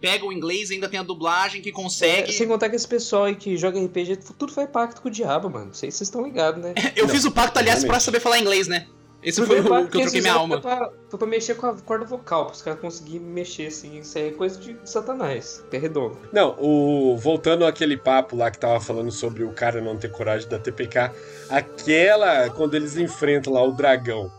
pega 0.00 0.24
o 0.24 0.32
inglês 0.32 0.70
e 0.70 0.74
ainda 0.74 0.88
tem 0.88 0.98
a 0.98 1.02
dublagem 1.02 1.60
que 1.62 1.68
É, 1.68 1.72
consegue. 1.72 2.32
sem 2.32 2.48
contar 2.48 2.68
que 2.70 2.76
esse 2.76 2.88
pessoal 2.88 3.24
aí 3.24 3.36
que 3.36 3.56
joga 3.56 3.78
RPG, 3.78 4.16
tudo 4.38 4.52
faz 4.52 4.68
pacto 4.70 5.00
com 5.02 5.08
o 5.08 5.10
diabo, 5.10 5.48
mano. 5.50 5.66
Não 5.66 5.74
sei 5.74 5.90
se 5.90 5.98
vocês 5.98 6.08
estão 6.08 6.22
ligados, 6.24 6.60
né? 6.62 6.74
Eu 6.96 7.06
Não, 7.06 7.14
fiz 7.14 7.24
o 7.24 7.30
pacto, 7.30 7.58
aliás, 7.58 7.80
pra 7.80 7.88
realmente. 7.88 8.04
saber 8.04 8.20
falar 8.20 8.38
inglês, 8.38 8.66
né? 8.66 8.86
Esse 9.22 9.44
foi 9.44 9.60
o 9.60 9.62
que 9.62 9.68
eu 9.98 10.00
troquei 10.00 10.20
minha 10.22 10.32
alma. 10.32 10.62
Foi 10.62 10.62
pra, 10.62 10.90
foi 11.10 11.18
pra 11.18 11.28
mexer 11.28 11.54
com 11.54 11.66
a 11.66 11.74
corda 11.74 12.06
vocal, 12.06 12.46
pros 12.46 12.62
caras 12.62 12.80
conseguirem 12.80 13.20
mexer 13.20 13.66
assim. 13.66 13.98
Isso 13.98 14.16
aí 14.16 14.28
é 14.28 14.30
coisa 14.30 14.58
de 14.58 14.74
satanás. 14.82 15.62
É 15.70 15.76
redondo. 15.76 16.16
Não, 16.32 16.56
o 16.58 17.18
voltando 17.18 17.66
àquele 17.66 17.98
papo 17.98 18.34
lá 18.34 18.50
que 18.50 18.58
tava 18.58 18.80
falando 18.80 19.12
sobre 19.12 19.44
o 19.44 19.52
cara 19.52 19.78
não 19.82 19.98
ter 19.98 20.10
coragem 20.10 20.48
da 20.48 20.58
TPK, 20.58 21.12
aquela 21.50 22.48
quando 22.48 22.74
eles 22.74 22.96
enfrentam 22.96 23.52
lá 23.52 23.62
o 23.62 23.72
dragão, 23.72 24.32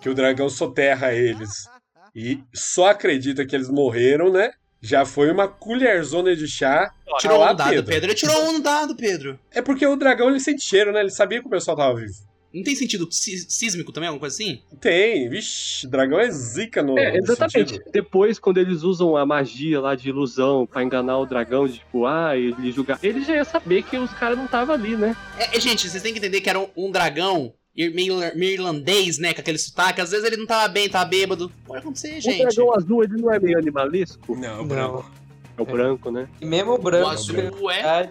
que 0.00 0.08
o 0.08 0.14
dragão 0.14 0.48
soterra 0.48 1.12
eles 1.12 1.68
e 2.14 2.40
só 2.54 2.90
acredita 2.90 3.44
que 3.44 3.54
eles 3.54 3.68
morreram, 3.68 4.32
né? 4.32 4.50
Já 4.80 5.04
foi 5.04 5.30
uma 5.30 5.48
colherzona 5.48 6.34
de 6.36 6.46
chá. 6.46 6.90
Tirou 7.18 7.38
um 7.38 7.40
lá, 7.40 7.50
no 7.50 7.56
dado, 7.56 7.84
Pedro. 7.84 8.06
Ele 8.06 8.14
tirou 8.14 8.48
um 8.48 8.52
no 8.52 8.60
dado, 8.60 8.94
Pedro. 8.96 9.38
É 9.50 9.60
porque 9.60 9.86
o 9.86 9.96
dragão 9.96 10.28
ele 10.28 10.40
sente 10.40 10.62
cheiro, 10.62 10.92
né? 10.92 11.00
Ele 11.00 11.10
sabia 11.10 11.40
que 11.40 11.46
o 11.46 11.50
pessoal 11.50 11.76
tava 11.76 11.94
vivo. 11.98 12.14
Não 12.54 12.62
tem 12.62 12.74
sentido 12.74 13.06
sí- 13.10 13.44
sísmico 13.50 13.92
também, 13.92 14.08
alguma 14.08 14.20
coisa 14.20 14.34
assim? 14.34 14.62
Tem, 14.80 15.28
vixi, 15.28 15.86
dragão 15.86 16.18
é 16.18 16.30
zica 16.30 16.82
no. 16.82 16.98
É, 16.98 17.18
exatamente. 17.18 17.72
sentido. 17.72 17.90
Depois, 17.92 18.38
quando 18.38 18.56
eles 18.56 18.82
usam 18.82 19.14
a 19.14 19.26
magia 19.26 19.78
lá 19.78 19.94
de 19.94 20.08
ilusão 20.08 20.66
pra 20.66 20.82
enganar 20.82 21.18
o 21.18 21.26
dragão, 21.26 21.66
de 21.66 21.80
tipo, 21.80 22.06
ah, 22.06 22.34
ele 22.34 22.72
julgar. 22.72 22.98
Ele 23.02 23.22
já 23.22 23.34
ia 23.34 23.44
saber 23.44 23.82
que 23.82 23.98
os 23.98 24.10
caras 24.14 24.38
não 24.38 24.46
estavam 24.46 24.74
ali, 24.74 24.96
né? 24.96 25.14
É, 25.38 25.56
é, 25.56 25.60
gente, 25.60 25.86
vocês 25.86 26.02
têm 26.02 26.12
que 26.12 26.18
entender 26.18 26.40
que 26.40 26.48
era 26.48 26.58
um, 26.58 26.68
um 26.74 26.90
dragão 26.90 27.52
irlandês, 27.76 29.18
né? 29.18 29.34
Com 29.34 29.40
aquele 29.40 29.58
sotaque. 29.58 30.00
Às 30.00 30.10
vezes 30.10 30.24
ele 30.26 30.36
não 30.36 30.46
tava 30.46 30.68
bem, 30.68 30.88
tava 30.88 31.04
bêbado. 31.04 31.50
Pode 31.66 31.80
acontecer, 31.80 32.18
O 32.18 32.20
gente. 32.20 32.42
dragão 32.42 32.74
azul, 32.74 33.04
ele 33.04 33.20
não 33.20 33.32
é 33.32 33.38
meio 33.38 33.58
animalesco? 33.58 34.34
Não, 34.36 34.54
o 34.54 34.56
Não. 34.58 34.66
branco. 34.66 35.10
É 35.58 35.62
o 35.62 35.64
branco, 35.64 36.10
né? 36.10 36.28
E 36.38 36.44
mesmo 36.44 36.72
o 36.72 36.74
O 36.74 36.78
branco, 36.78 37.08
azul 37.08 37.34
de 37.34 37.40
é. 37.40 37.50
verdade, 37.50 38.10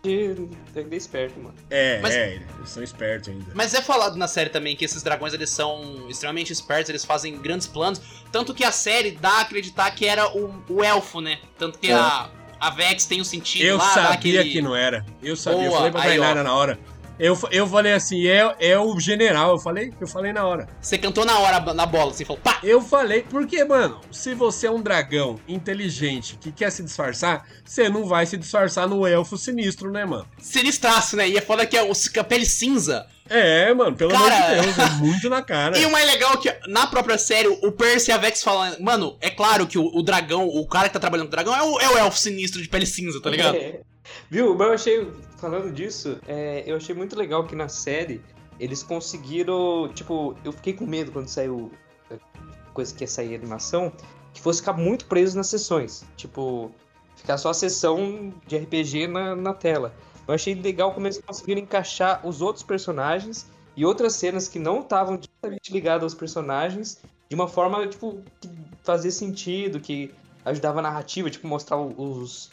tem 0.74 0.84
que 0.84 0.90
ser 0.90 0.96
esperto, 0.96 1.40
mano. 1.40 1.54
É, 1.70 2.00
Mas- 2.02 2.16
é, 2.16 2.42
eles 2.58 2.70
são 2.70 2.82
espertos 2.82 3.30
ainda. 3.30 3.46
Mas 3.54 3.72
é 3.76 3.82
falado 3.84 4.16
na 4.18 4.28
série 4.28 4.50
também 4.50 4.76
que 4.76 4.84
esses 4.84 5.04
dragões 5.04 5.32
eles 5.32 5.52
são 5.52 6.10
extremamente 6.10 6.52
espertos, 6.52 6.90
eles 6.90 7.06
fazem 7.06 7.38
grandes 7.38 7.68
planos. 7.68 8.02
Tanto 8.32 8.52
que 8.52 8.64
a 8.64 8.72
série 8.72 9.12
dá 9.12 9.30
a 9.30 9.42
acreditar 9.42 9.92
que 9.92 10.08
era 10.08 10.28
o, 10.36 10.56
o 10.68 10.84
elfo, 10.84 11.22
né? 11.22 11.38
Tanto 11.56 11.78
que 11.78 11.92
É. 11.92 11.94
a, 11.94 12.32
a 12.60 12.70
Vex 12.72 13.06
tem 13.06 13.22
o 13.22 13.26
sentido 13.26 13.64
Eu 13.64 13.78
lá, 13.78 13.94
sabia 13.94 14.10
aquele... 14.42 14.50
que 14.50 14.60
não 14.64 14.76
era. 14.76 15.06
Eu 15.22 15.36
sabia. 15.36 15.66
eu 15.66 15.70
Boa, 15.70 15.78
falei 15.78 15.92
pra 15.92 16.02
Tainara 16.02 16.42
na 16.44 16.56
hora. 16.56 16.80
Eu, 17.18 17.38
eu 17.52 17.68
falei 17.68 17.94
assim, 17.94 18.28
é, 18.28 18.56
é 18.60 18.80
o 18.80 19.00
general. 19.00 19.52
Eu 19.52 19.60
falei, 19.60 19.94
eu 20.00 20.08
falei 20.08 20.34
na 20.34 20.46
hora. 20.46 20.68
Você 20.82 20.98
cantou 20.98 21.26
na 21.26 21.40
hora 21.40 21.74
na 21.74 21.86
bola, 21.86 22.12
assim, 22.12 22.26
falou 22.26 22.42
pá! 22.42 22.60
Eu 22.64 22.82
falei, 22.82 23.22
porque, 23.22 23.64
mano, 23.64 24.02
se 24.12 24.34
você 24.34 24.68
é 24.68 24.72
um 24.72 24.82
dragão 24.82 25.40
inteligente 25.48 26.38
que 26.40 26.52
quer 26.52 26.72
se 26.72 26.84
disfarçar, 26.84 27.48
você 27.64 27.90
não 27.90 28.06
vai 28.06 28.26
se 28.26 28.38
disfarçar 28.38 28.88
no 28.88 29.08
elfo 29.08 29.38
sinistro, 29.38 29.92
né, 29.92 30.06
mano? 30.06 30.28
Sinistraço, 30.40 31.16
né? 31.16 31.28
E 31.30 31.38
é 31.38 31.42
foda 31.42 31.66
que 31.66 31.78
é 31.78 31.84
o, 31.84 31.92
a 31.92 32.24
pele 32.24 32.46
cinza. 32.46 33.08
É, 33.28 33.74
mano, 33.74 33.96
pelo 33.96 34.12
Cara. 34.12 34.36
amor 34.36 34.50
de 34.50 34.62
Deus, 34.62 34.78
é 34.78 34.90
muito 34.98 35.30
na 35.30 35.42
cara. 35.42 35.78
E 35.80 35.86
o 35.86 35.92
mais 35.92 36.06
legal 36.06 36.34
é 36.34 36.38
que 36.38 36.70
na 36.70 36.86
própria 36.86 37.18
série, 37.18 37.48
o 37.48 37.72
Percy 37.72 38.12
e 38.12 38.14
a 38.14 38.18
Vex 38.18 38.44
falam, 38.44 38.76
mano, 38.80 39.18
é 39.20 39.30
claro 39.30 39.66
que 39.66 39.80
o, 39.80 39.86
o 39.94 40.04
dragão, 40.04 40.48
o 40.48 40.68
cara 40.68 40.88
que 40.88 40.94
tá 40.94 41.00
trabalhando 41.00 41.28
com 41.28 41.34
o 41.34 41.36
dragão 41.36 41.56
é 41.56 41.64
o, 41.64 41.80
é 41.80 41.90
o 41.90 41.98
elfo 41.98 42.20
sinistro 42.20 42.62
de 42.62 42.70
pele 42.70 42.86
cinza, 42.86 43.20
tá 43.20 43.30
ligado? 43.30 43.56
É. 43.56 43.80
Viu? 44.30 44.56
Mas 44.56 44.68
eu 44.68 44.74
achei, 44.74 45.12
falando 45.38 45.72
disso, 45.72 46.20
é, 46.28 46.64
eu 46.66 46.78
achei 46.78 46.96
muito 46.96 47.16
legal 47.16 47.46
que 47.46 47.56
na 47.56 47.68
série 47.68 48.22
eles 48.60 48.84
conseguiram. 48.84 49.90
Tipo, 49.94 50.36
eu 50.44 50.52
fiquei 50.52 50.74
com 50.74 50.86
medo 50.86 51.12
quando 51.12 51.28
saiu 51.28 51.72
a 52.12 52.72
coisa 52.72 52.94
que 52.94 53.04
ia 53.04 53.08
sair 53.08 53.36
animação, 53.36 53.92
que 54.34 54.42
fosse 54.42 54.60
ficar 54.60 54.74
muito 54.74 55.06
preso 55.06 55.36
nas 55.38 55.48
sessões. 55.48 56.06
Tipo, 56.16 56.72
ficar 57.16 57.38
só 57.38 57.50
a 57.50 57.54
sessão 57.54 58.34
de 58.48 58.58
RPG 58.58 59.08
na, 59.08 59.36
na 59.36 59.54
tela. 59.54 59.94
Eu 60.28 60.34
achei 60.34 60.56
legal 60.56 60.94
como 60.94 61.06
eles 61.06 61.22
conseguiram 61.22 61.62
encaixar 61.62 62.26
os 62.26 62.42
outros 62.42 62.64
personagens 62.64 63.48
e 63.76 63.86
outras 63.86 64.14
cenas 64.14 64.48
que 64.48 64.58
não 64.58 64.80
estavam 64.80 65.18
diretamente 65.18 65.72
ligadas 65.72 66.04
aos 66.04 66.16
personagens 66.16 67.00
de 67.30 67.36
uma 67.36 67.48
forma, 67.48 67.86
tipo, 67.88 68.22
que 68.40 68.50
fazia 68.84 69.12
sentido, 69.12 69.80
que 69.80 70.14
ajudava 70.44 70.80
a 70.80 70.82
narrativa, 70.82 71.30
tipo, 71.30 71.48
mostrar 71.48 71.78
os, 71.78 72.52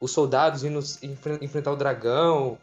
os 0.00 0.10
soldados 0.12 0.64
indo 0.64 0.78
enfren- 1.02 1.38
enfrentar 1.42 1.72
o 1.72 1.76
dragão, 1.76 2.58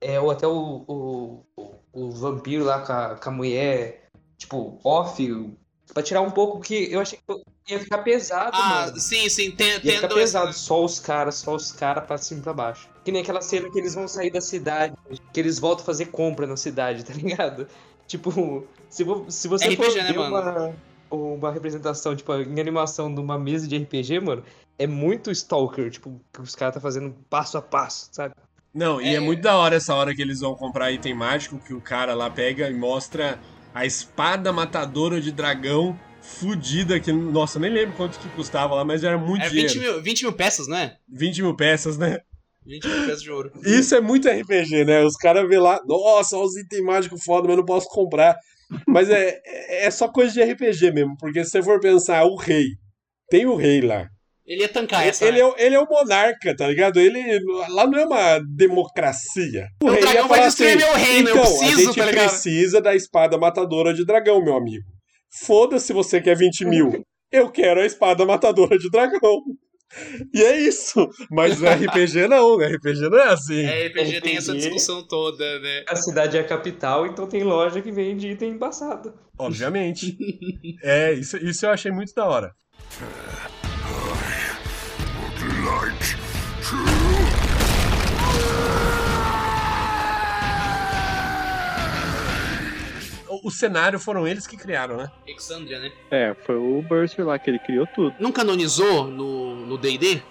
é, 0.00 0.18
ou 0.20 0.30
até 0.30 0.46
o, 0.46 0.84
o, 0.88 1.44
o- 1.92 2.10
vampiro 2.10 2.64
lá 2.64 2.80
com 2.80 2.92
a, 2.92 3.14
com 3.14 3.28
a 3.28 3.32
mulher, 3.32 4.08
tipo, 4.36 4.78
off, 4.84 5.54
pra 5.94 6.02
tirar 6.02 6.20
um 6.22 6.30
pouco, 6.30 6.58
porque 6.58 6.88
eu 6.90 7.00
achei 7.00 7.18
que 7.24 7.72
ia 7.72 7.78
ficar 7.78 7.98
pesado, 7.98 8.50
Ah, 8.54 8.86
mano. 8.86 8.98
sim, 8.98 9.28
sim, 9.28 9.52
tem, 9.52 9.68
Ia 9.74 9.80
tem 9.80 9.92
ficar 9.92 10.08
dois- 10.08 10.22
pesado, 10.22 10.52
só 10.52 10.84
os 10.84 10.98
caras, 10.98 11.36
só 11.36 11.54
os 11.54 11.70
caras 11.70 12.04
pra 12.04 12.18
cima 12.18 12.40
e 12.40 12.42
pra 12.42 12.52
baixo. 12.52 12.88
Que 13.04 13.12
nem 13.12 13.22
aquela 13.22 13.40
cena 13.40 13.70
que 13.70 13.78
eles 13.78 13.94
vão 13.94 14.08
sair 14.08 14.30
da 14.30 14.40
cidade, 14.40 14.94
que 15.32 15.38
eles 15.40 15.58
voltam 15.60 15.82
a 15.82 15.86
fazer 15.86 16.06
compra 16.06 16.46
na 16.46 16.56
cidade, 16.56 17.04
tá 17.06 17.12
ligado? 17.14 17.68
Tipo, 18.08 18.66
se, 18.88 19.04
se 19.28 19.46
você 19.48 19.68
RPG, 19.68 19.76
for 19.76 19.94
né, 19.94 20.10
uma, 20.12 20.74
uma 21.10 21.52
representação, 21.52 22.16
tipo, 22.16 22.32
em 22.34 22.60
animação 22.60 23.14
de 23.14 23.20
uma 23.20 23.38
mesa 23.38 23.68
de 23.68 23.76
RPG, 23.76 24.18
mano, 24.20 24.42
é 24.78 24.86
muito 24.86 25.30
stalker, 25.30 25.90
tipo, 25.90 26.20
que 26.32 26.40
os 26.40 26.54
caras 26.54 26.74
tá 26.74 26.80
fazendo 26.80 27.14
passo 27.28 27.58
a 27.58 27.62
passo, 27.62 28.08
sabe? 28.12 28.34
Não, 28.74 29.00
e 29.00 29.08
é... 29.08 29.14
É. 29.14 29.20
muito 29.20 29.42
da 29.42 29.56
hora 29.56 29.76
essa 29.76 29.94
hora 29.94 30.14
que 30.14 30.22
eles 30.22 30.40
vão 30.40 30.54
comprar 30.54 30.90
item 30.90 31.14
mágico, 31.14 31.58
que 31.58 31.74
o 31.74 31.80
cara 31.80 32.14
lá 32.14 32.30
pega 32.30 32.68
e 32.68 32.74
mostra 32.74 33.38
a 33.74 33.84
espada 33.84 34.52
matadora 34.52 35.20
de 35.20 35.30
dragão 35.30 35.98
fudida, 36.20 37.00
que, 37.00 37.12
nossa, 37.12 37.58
nem 37.58 37.70
lembro 37.70 37.96
quanto 37.96 38.18
que 38.18 38.28
custava 38.30 38.74
lá, 38.74 38.84
mas 38.84 39.02
era 39.02 39.18
muito 39.18 39.44
É 39.44 39.48
dinheiro. 39.48 39.72
20 39.72 39.80
mil, 39.80 40.02
20 40.02 40.22
mil 40.22 40.32
peças, 40.32 40.68
não 40.68 40.76
é? 40.76 40.96
20 41.08 41.42
mil 41.42 41.56
peças, 41.56 41.98
né? 41.98 42.20
20 42.64 42.86
mil 42.86 43.06
peças 43.06 43.22
de 43.22 43.30
ouro. 43.30 43.52
Isso 43.64 43.94
é 43.94 44.00
muito 44.00 44.28
RPG, 44.28 44.84
né? 44.84 45.04
Os 45.04 45.16
caras 45.16 45.48
vê 45.48 45.58
lá, 45.58 45.80
nossa, 45.84 46.36
olha 46.36 46.46
os 46.46 46.56
itens 46.56 46.84
mágicos 46.84 47.24
foda, 47.24 47.42
mas 47.42 47.50
eu 47.52 47.56
não 47.58 47.64
posso 47.64 47.88
comprar. 47.88 48.36
Mas 48.86 49.10
é, 49.10 49.40
é 49.84 49.90
só 49.90 50.08
coisa 50.08 50.32
de 50.32 50.42
RPG 50.42 50.92
mesmo, 50.92 51.16
porque 51.18 51.44
se 51.44 51.50
você 51.50 51.62
for 51.62 51.80
pensar, 51.80 52.24
o 52.24 52.36
rei, 52.36 52.68
tem 53.28 53.44
o 53.46 53.56
rei 53.56 53.80
lá. 53.80 54.08
Ele 54.46 54.62
ia 54.62 54.68
tancar 54.68 55.06
essa. 55.06 55.24
Ele 55.24 55.38
é, 55.40 55.46
o- 55.46 55.54
ele 55.56 55.74
é 55.74 55.78
o 55.80 55.86
monarca, 55.88 56.54
tá 56.56 56.66
ligado? 56.66 56.98
Ele 56.98 57.22
lá 57.70 57.86
não 57.86 57.98
é 57.98 58.04
uma 58.04 58.38
democracia. 58.56 59.68
O, 59.82 59.86
O 59.86 59.90
rei 59.90 60.00
dragão 60.00 60.28
vai 60.28 60.40
destruir 60.42 60.76
assim, 60.76 60.78
meu 60.84 60.94
reino, 60.94 61.28
eu 61.28 61.36
então, 61.36 61.44
preciso, 61.58 61.80
a 61.80 61.84
gente 61.84 61.96
tá 61.96 62.06
ligado? 62.06 62.28
precisa 62.28 62.80
da 62.80 62.94
espada 62.94 63.38
matadora 63.38 63.94
de 63.94 64.04
dragão, 64.04 64.42
meu 64.44 64.56
amigo. 64.56 64.84
Foda-se 65.46 65.86
se 65.86 65.92
você 65.92 66.20
quer 66.20 66.36
20 66.36 66.64
mil. 66.64 67.04
Eu 67.30 67.50
quero 67.50 67.80
a 67.80 67.86
espada 67.86 68.26
matadora 68.26 68.76
de 68.76 68.90
dragão. 68.90 69.40
E 70.34 70.42
é 70.42 70.58
isso. 70.58 71.08
Mas 71.30 71.60
no 71.60 71.68
RPG 71.68 72.26
não, 72.28 72.56
no 72.58 72.64
RPG 72.64 73.08
não 73.10 73.18
é 73.18 73.28
assim. 73.28 73.64
É, 73.64 73.86
RPG 73.88 74.20
tem 74.22 74.36
essa 74.36 74.52
RPG. 74.52 74.64
discussão 74.64 75.06
toda, 75.06 75.58
né? 75.60 75.84
A 75.88 75.96
cidade 75.96 76.36
é 76.36 76.40
a 76.40 76.44
capital, 76.44 77.06
então 77.06 77.26
tem 77.26 77.42
loja 77.44 77.80
que 77.80 77.92
vende 77.92 78.26
item 78.28 78.50
embaçado. 78.52 79.14
Obviamente. 79.38 80.16
é, 80.82 81.12
isso, 81.12 81.36
isso 81.38 81.64
eu 81.64 81.70
achei 81.70 81.92
muito 81.92 82.12
da 82.14 82.26
hora. 82.26 82.50
O, 93.42 93.50
cenário 93.50 93.98
foram 93.98 94.26
eles 94.26 94.46
que 94.46 94.56
criaram, 94.56 94.96
né? 94.96 95.10
Exandria, 95.26 95.80
né? 95.80 95.92
É, 96.10 96.34
foi 96.46 96.56
o 96.56 96.82
Burster 96.82 97.26
lá 97.26 97.38
que 97.38 97.50
ele 97.50 97.58
criou 97.58 97.86
tudo. 97.86 98.14
Não 98.18 98.32
canonizou 98.32 99.06
no 99.08 99.66
no 99.66 99.78
D&D? 99.78 100.22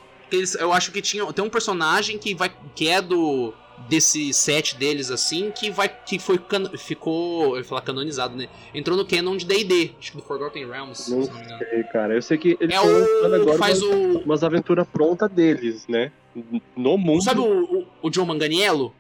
eu 0.60 0.72
acho 0.72 0.92
que 0.92 1.02
tinha, 1.02 1.26
tem 1.34 1.44
um 1.44 1.50
personagem 1.50 2.18
que 2.18 2.34
vai 2.34 2.50
que 2.74 2.88
é 2.88 3.02
do 3.02 3.54
desse 3.90 4.32
set 4.32 4.76
deles 4.78 5.10
assim 5.10 5.52
que 5.52 5.72
vai 5.72 5.90
que 5.90 6.20
foi 6.20 6.38
can, 6.38 6.70
ficou, 6.78 7.56
eu 7.56 7.58
ia 7.58 7.64
falar 7.64 7.82
canonizado, 7.82 8.36
né? 8.36 8.48
Entrou 8.74 8.96
no 8.98 9.06
canon 9.06 9.36
de 9.36 9.46
D&D, 9.46 9.92
acho 10.00 10.12
que 10.12 10.18
do 10.18 10.24
Forgotten 10.24 10.68
Realms, 10.68 11.12
Não 11.12 11.24
se 11.24 11.30
não 11.32 11.38
me 11.38 11.44
engano. 11.46 11.60
sei, 11.60 11.84
cara. 11.86 12.14
Eu 12.14 12.22
sei 12.22 12.38
que 12.38 12.58
eles 12.60 12.76
É 12.76 12.80
o 12.80 13.26
agora 13.36 13.58
faz 13.58 13.82
umas, 13.82 14.16
o 14.16 14.20
umas 14.20 14.44
aventuras 14.44 14.88
prontas 14.88 15.30
deles, 15.32 15.88
né? 15.88 16.12
No 16.76 16.98
mundo. 16.98 17.24
Sabe 17.24 17.42
o, 17.42 17.64
o, 17.80 17.88
o 18.04 18.10
John 18.10 18.26
Manganiello 18.26 18.94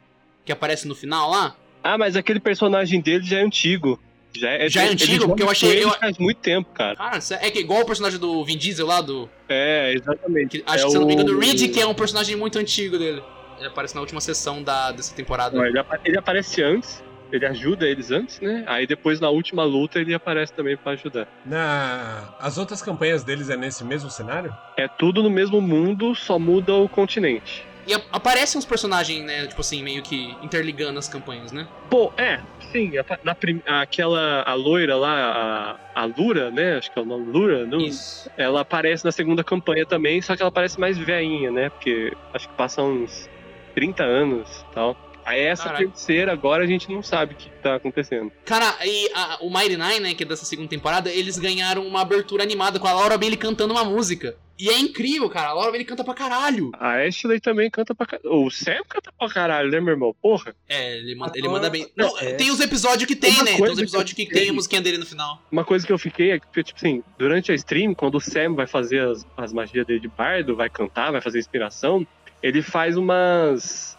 que 0.44 0.52
aparece 0.52 0.88
no 0.88 0.96
final 0.96 1.30
lá? 1.30 1.56
Ah, 1.84 1.98
mas 1.98 2.16
aquele 2.16 2.40
personagem 2.40 3.02
dele 3.02 3.24
já 3.24 3.40
é 3.40 3.44
antigo. 3.44 4.00
Já 4.34 4.50
é, 4.52 4.70
Já 4.70 4.84
é 4.86 4.90
antigo? 4.90 5.28
Porque 5.28 5.44
eu 5.44 5.50
achei- 5.50 5.70
ele 5.72 5.84
eu- 5.84 5.90
faz 5.92 6.18
muito 6.18 6.38
tempo, 6.38 6.70
cara. 6.72 6.96
Cara, 6.96 7.20
é 7.42 7.52
que 7.52 7.60
igual 7.60 7.82
o 7.82 7.86
personagem 7.86 8.18
do 8.18 8.44
Vin 8.46 8.58
Diesel 8.58 8.88
lá 8.88 9.02
do 9.02 9.30
É, 9.50 9.94
exatamente. 9.94 10.60
que, 10.60 10.64
acho 10.66 10.84
É 10.84 10.84
que 10.86 10.90
se 10.92 10.96
eu 10.96 11.02
não 11.02 11.08
me 11.08 11.14
engano 11.14 11.32
o- 11.32 11.34
do 11.36 11.40
Reed, 11.40 11.70
que 11.74 11.82
é 11.82 11.86
um 11.86 11.94
personagem 11.94 12.36
muito 12.38 12.58
antigo 12.58 12.98
dele. 12.98 13.22
Ele 13.58 13.68
aparece 13.68 13.94
na 13.94 14.02
última 14.02 14.22
sessão 14.22 14.64
da, 14.64 14.92
dessa 14.92 15.14
temporada. 15.14 15.58
Não, 15.58 15.66
ele, 15.66 15.78
apa- 15.78 16.00
ele 16.06 16.18
aparece 16.18 16.64
antes, 16.64 17.04
ele 17.32 17.46
ajuda 17.46 17.86
eles 17.86 18.10
antes, 18.10 18.40
né? 18.40 18.64
Aí 18.68 18.88
depois 18.88 19.20
na 19.20 19.30
última 19.30 19.64
luta 19.66 20.00
ele 20.00 20.14
aparece 20.14 20.54
também 20.54 20.78
pra 20.78 20.94
ajudar. 20.94 21.28
Na... 21.46 22.34
As 22.40 22.58
outras 22.58 22.82
campanhas 22.82 23.24
deles 23.24 23.50
é 23.50 23.58
nesse 23.58 23.84
mesmo 23.84 24.10
cenário? 24.10 24.56
É 24.78 24.88
tudo 24.88 25.22
no 25.22 25.30
mesmo 25.30 25.60
mundo, 25.62 26.16
só 26.16 26.40
muda 26.40 26.74
o 26.74 26.88
continente. 26.88 27.66
E 27.92 28.02
aparecem 28.12 28.58
uns 28.58 28.66
personagens, 28.66 29.24
né, 29.24 29.48
tipo 29.48 29.60
assim, 29.62 29.84
meio 29.84 30.02
que 30.02 30.36
interligando 30.42 30.98
as 30.98 31.08
campanhas, 31.10 31.52
né? 31.52 31.68
Pô, 31.90 32.12
é, 32.18 32.40
sim, 32.72 32.92
na 33.24 33.36
prim- 33.36 33.62
aquela 33.66 34.44
a 34.44 34.54
loira 34.54 34.96
lá, 34.96 35.78
a, 35.94 36.02
a 36.02 36.06
Lura, 36.06 36.50
né? 36.50 36.78
Acho 36.78 36.92
que 36.92 36.98
é 36.98 37.02
o 37.02 37.06
nome 37.06 37.32
Lura, 37.32 37.66
não? 37.66 37.80
Isso. 37.82 38.30
Ela 38.38 38.62
aparece 38.62 39.04
na 39.04 39.12
segunda 39.12 39.44
campanha 39.44 39.86
também, 39.86 40.22
só 40.22 40.36
que 40.36 40.42
ela 40.42 40.52
parece 40.52 40.80
mais 40.80 40.98
velhinha, 40.98 41.52
né? 41.52 41.70
Porque 41.70 42.14
acho 42.34 42.48
que 42.48 42.56
passa 42.56 42.82
uns 42.82 43.30
30 43.76 44.04
anos 44.04 44.48
e 44.70 44.74
tal. 44.74 44.98
Aí 45.24 45.42
essa 45.42 45.66
Caralho. 45.66 45.90
terceira 45.90 46.32
agora 46.34 46.64
a 46.64 46.68
gente 46.68 46.92
não 46.92 47.04
sabe 47.04 47.34
o 47.34 47.38
que 47.38 47.48
tá 47.62 47.76
acontecendo. 47.76 48.32
Cara, 48.44 48.74
e 48.84 49.12
a- 49.14 49.38
o 49.42 49.50
Mighty 49.52 49.78
Nine, 49.78 50.00
né, 50.00 50.14
que 50.16 50.24
é 50.24 50.26
dessa 50.26 50.46
segunda 50.46 50.68
temporada, 50.70 51.12
eles 51.12 51.38
ganharam 51.38 51.86
uma 51.86 52.02
abertura 52.02 52.42
animada 52.42 52.80
com 52.80 52.88
a 52.88 52.94
Laura 52.94 53.18
Bailey 53.20 53.38
cantando 53.38 53.72
uma 53.74 53.84
música. 53.86 54.36
E 54.62 54.70
é 54.70 54.78
incrível, 54.78 55.28
cara. 55.28 55.50
A 55.50 55.54
Laura 55.54 55.72
Bailey 55.72 55.86
canta 55.86 56.04
pra 56.04 56.14
caralho. 56.14 56.70
A 56.76 56.98
Ashley 57.02 57.40
também 57.40 57.68
canta 57.72 57.96
pra 57.96 58.06
caralho. 58.06 58.30
O 58.46 58.52
Sam 58.52 58.84
canta 58.88 59.12
pra 59.18 59.28
caralho, 59.28 59.72
né, 59.72 59.80
meu 59.80 59.94
irmão? 59.94 60.16
Porra. 60.22 60.56
É, 60.70 61.00
ele 61.00 61.16
manda, 61.16 61.32
ele 61.36 61.48
manda 61.48 61.68
bem. 61.70 61.92
Não, 61.98 62.16
é. 62.20 62.34
Tem 62.34 62.52
os 62.52 62.60
episódios 62.60 63.08
que 63.08 63.16
tem, 63.16 63.32
Uma 63.34 63.44
né? 63.44 63.56
Tem 63.56 63.64
os 63.64 63.76
que 63.76 63.82
episódios 63.82 64.14
que, 64.14 64.26
fiquei- 64.26 64.42
tem 64.42 64.50
a 64.52 64.54
musiquinha 64.54 64.82
dele 64.82 65.00
no 65.00 65.06
final. 65.06 65.42
Uma 65.52 65.66
coisa 65.66 65.84
que 65.86 65.92
eu 65.92 65.98
fiquei 65.98 66.32
é 66.32 66.40
que, 66.40 66.64
tipo 66.64 66.78
assim, 66.78 67.04
durante 67.18 67.52
a 67.52 67.56
stream, 67.56 67.96
quando 67.96 68.16
o 68.16 68.22
Sam 68.22 68.54
vai 68.54 68.68
fazer 68.68 69.00
as, 69.00 69.26
as 69.36 69.52
magias 69.52 69.86
dele 69.88 70.00
de 70.00 70.08
bardo, 70.08 70.56
vai 70.56 70.70
cantar, 70.70 71.12
vai 71.12 71.22
fazer 71.22 71.40
inspiração, 71.40 72.06
ele 72.44 72.62
faz 72.62 72.96
umas. 72.98 73.98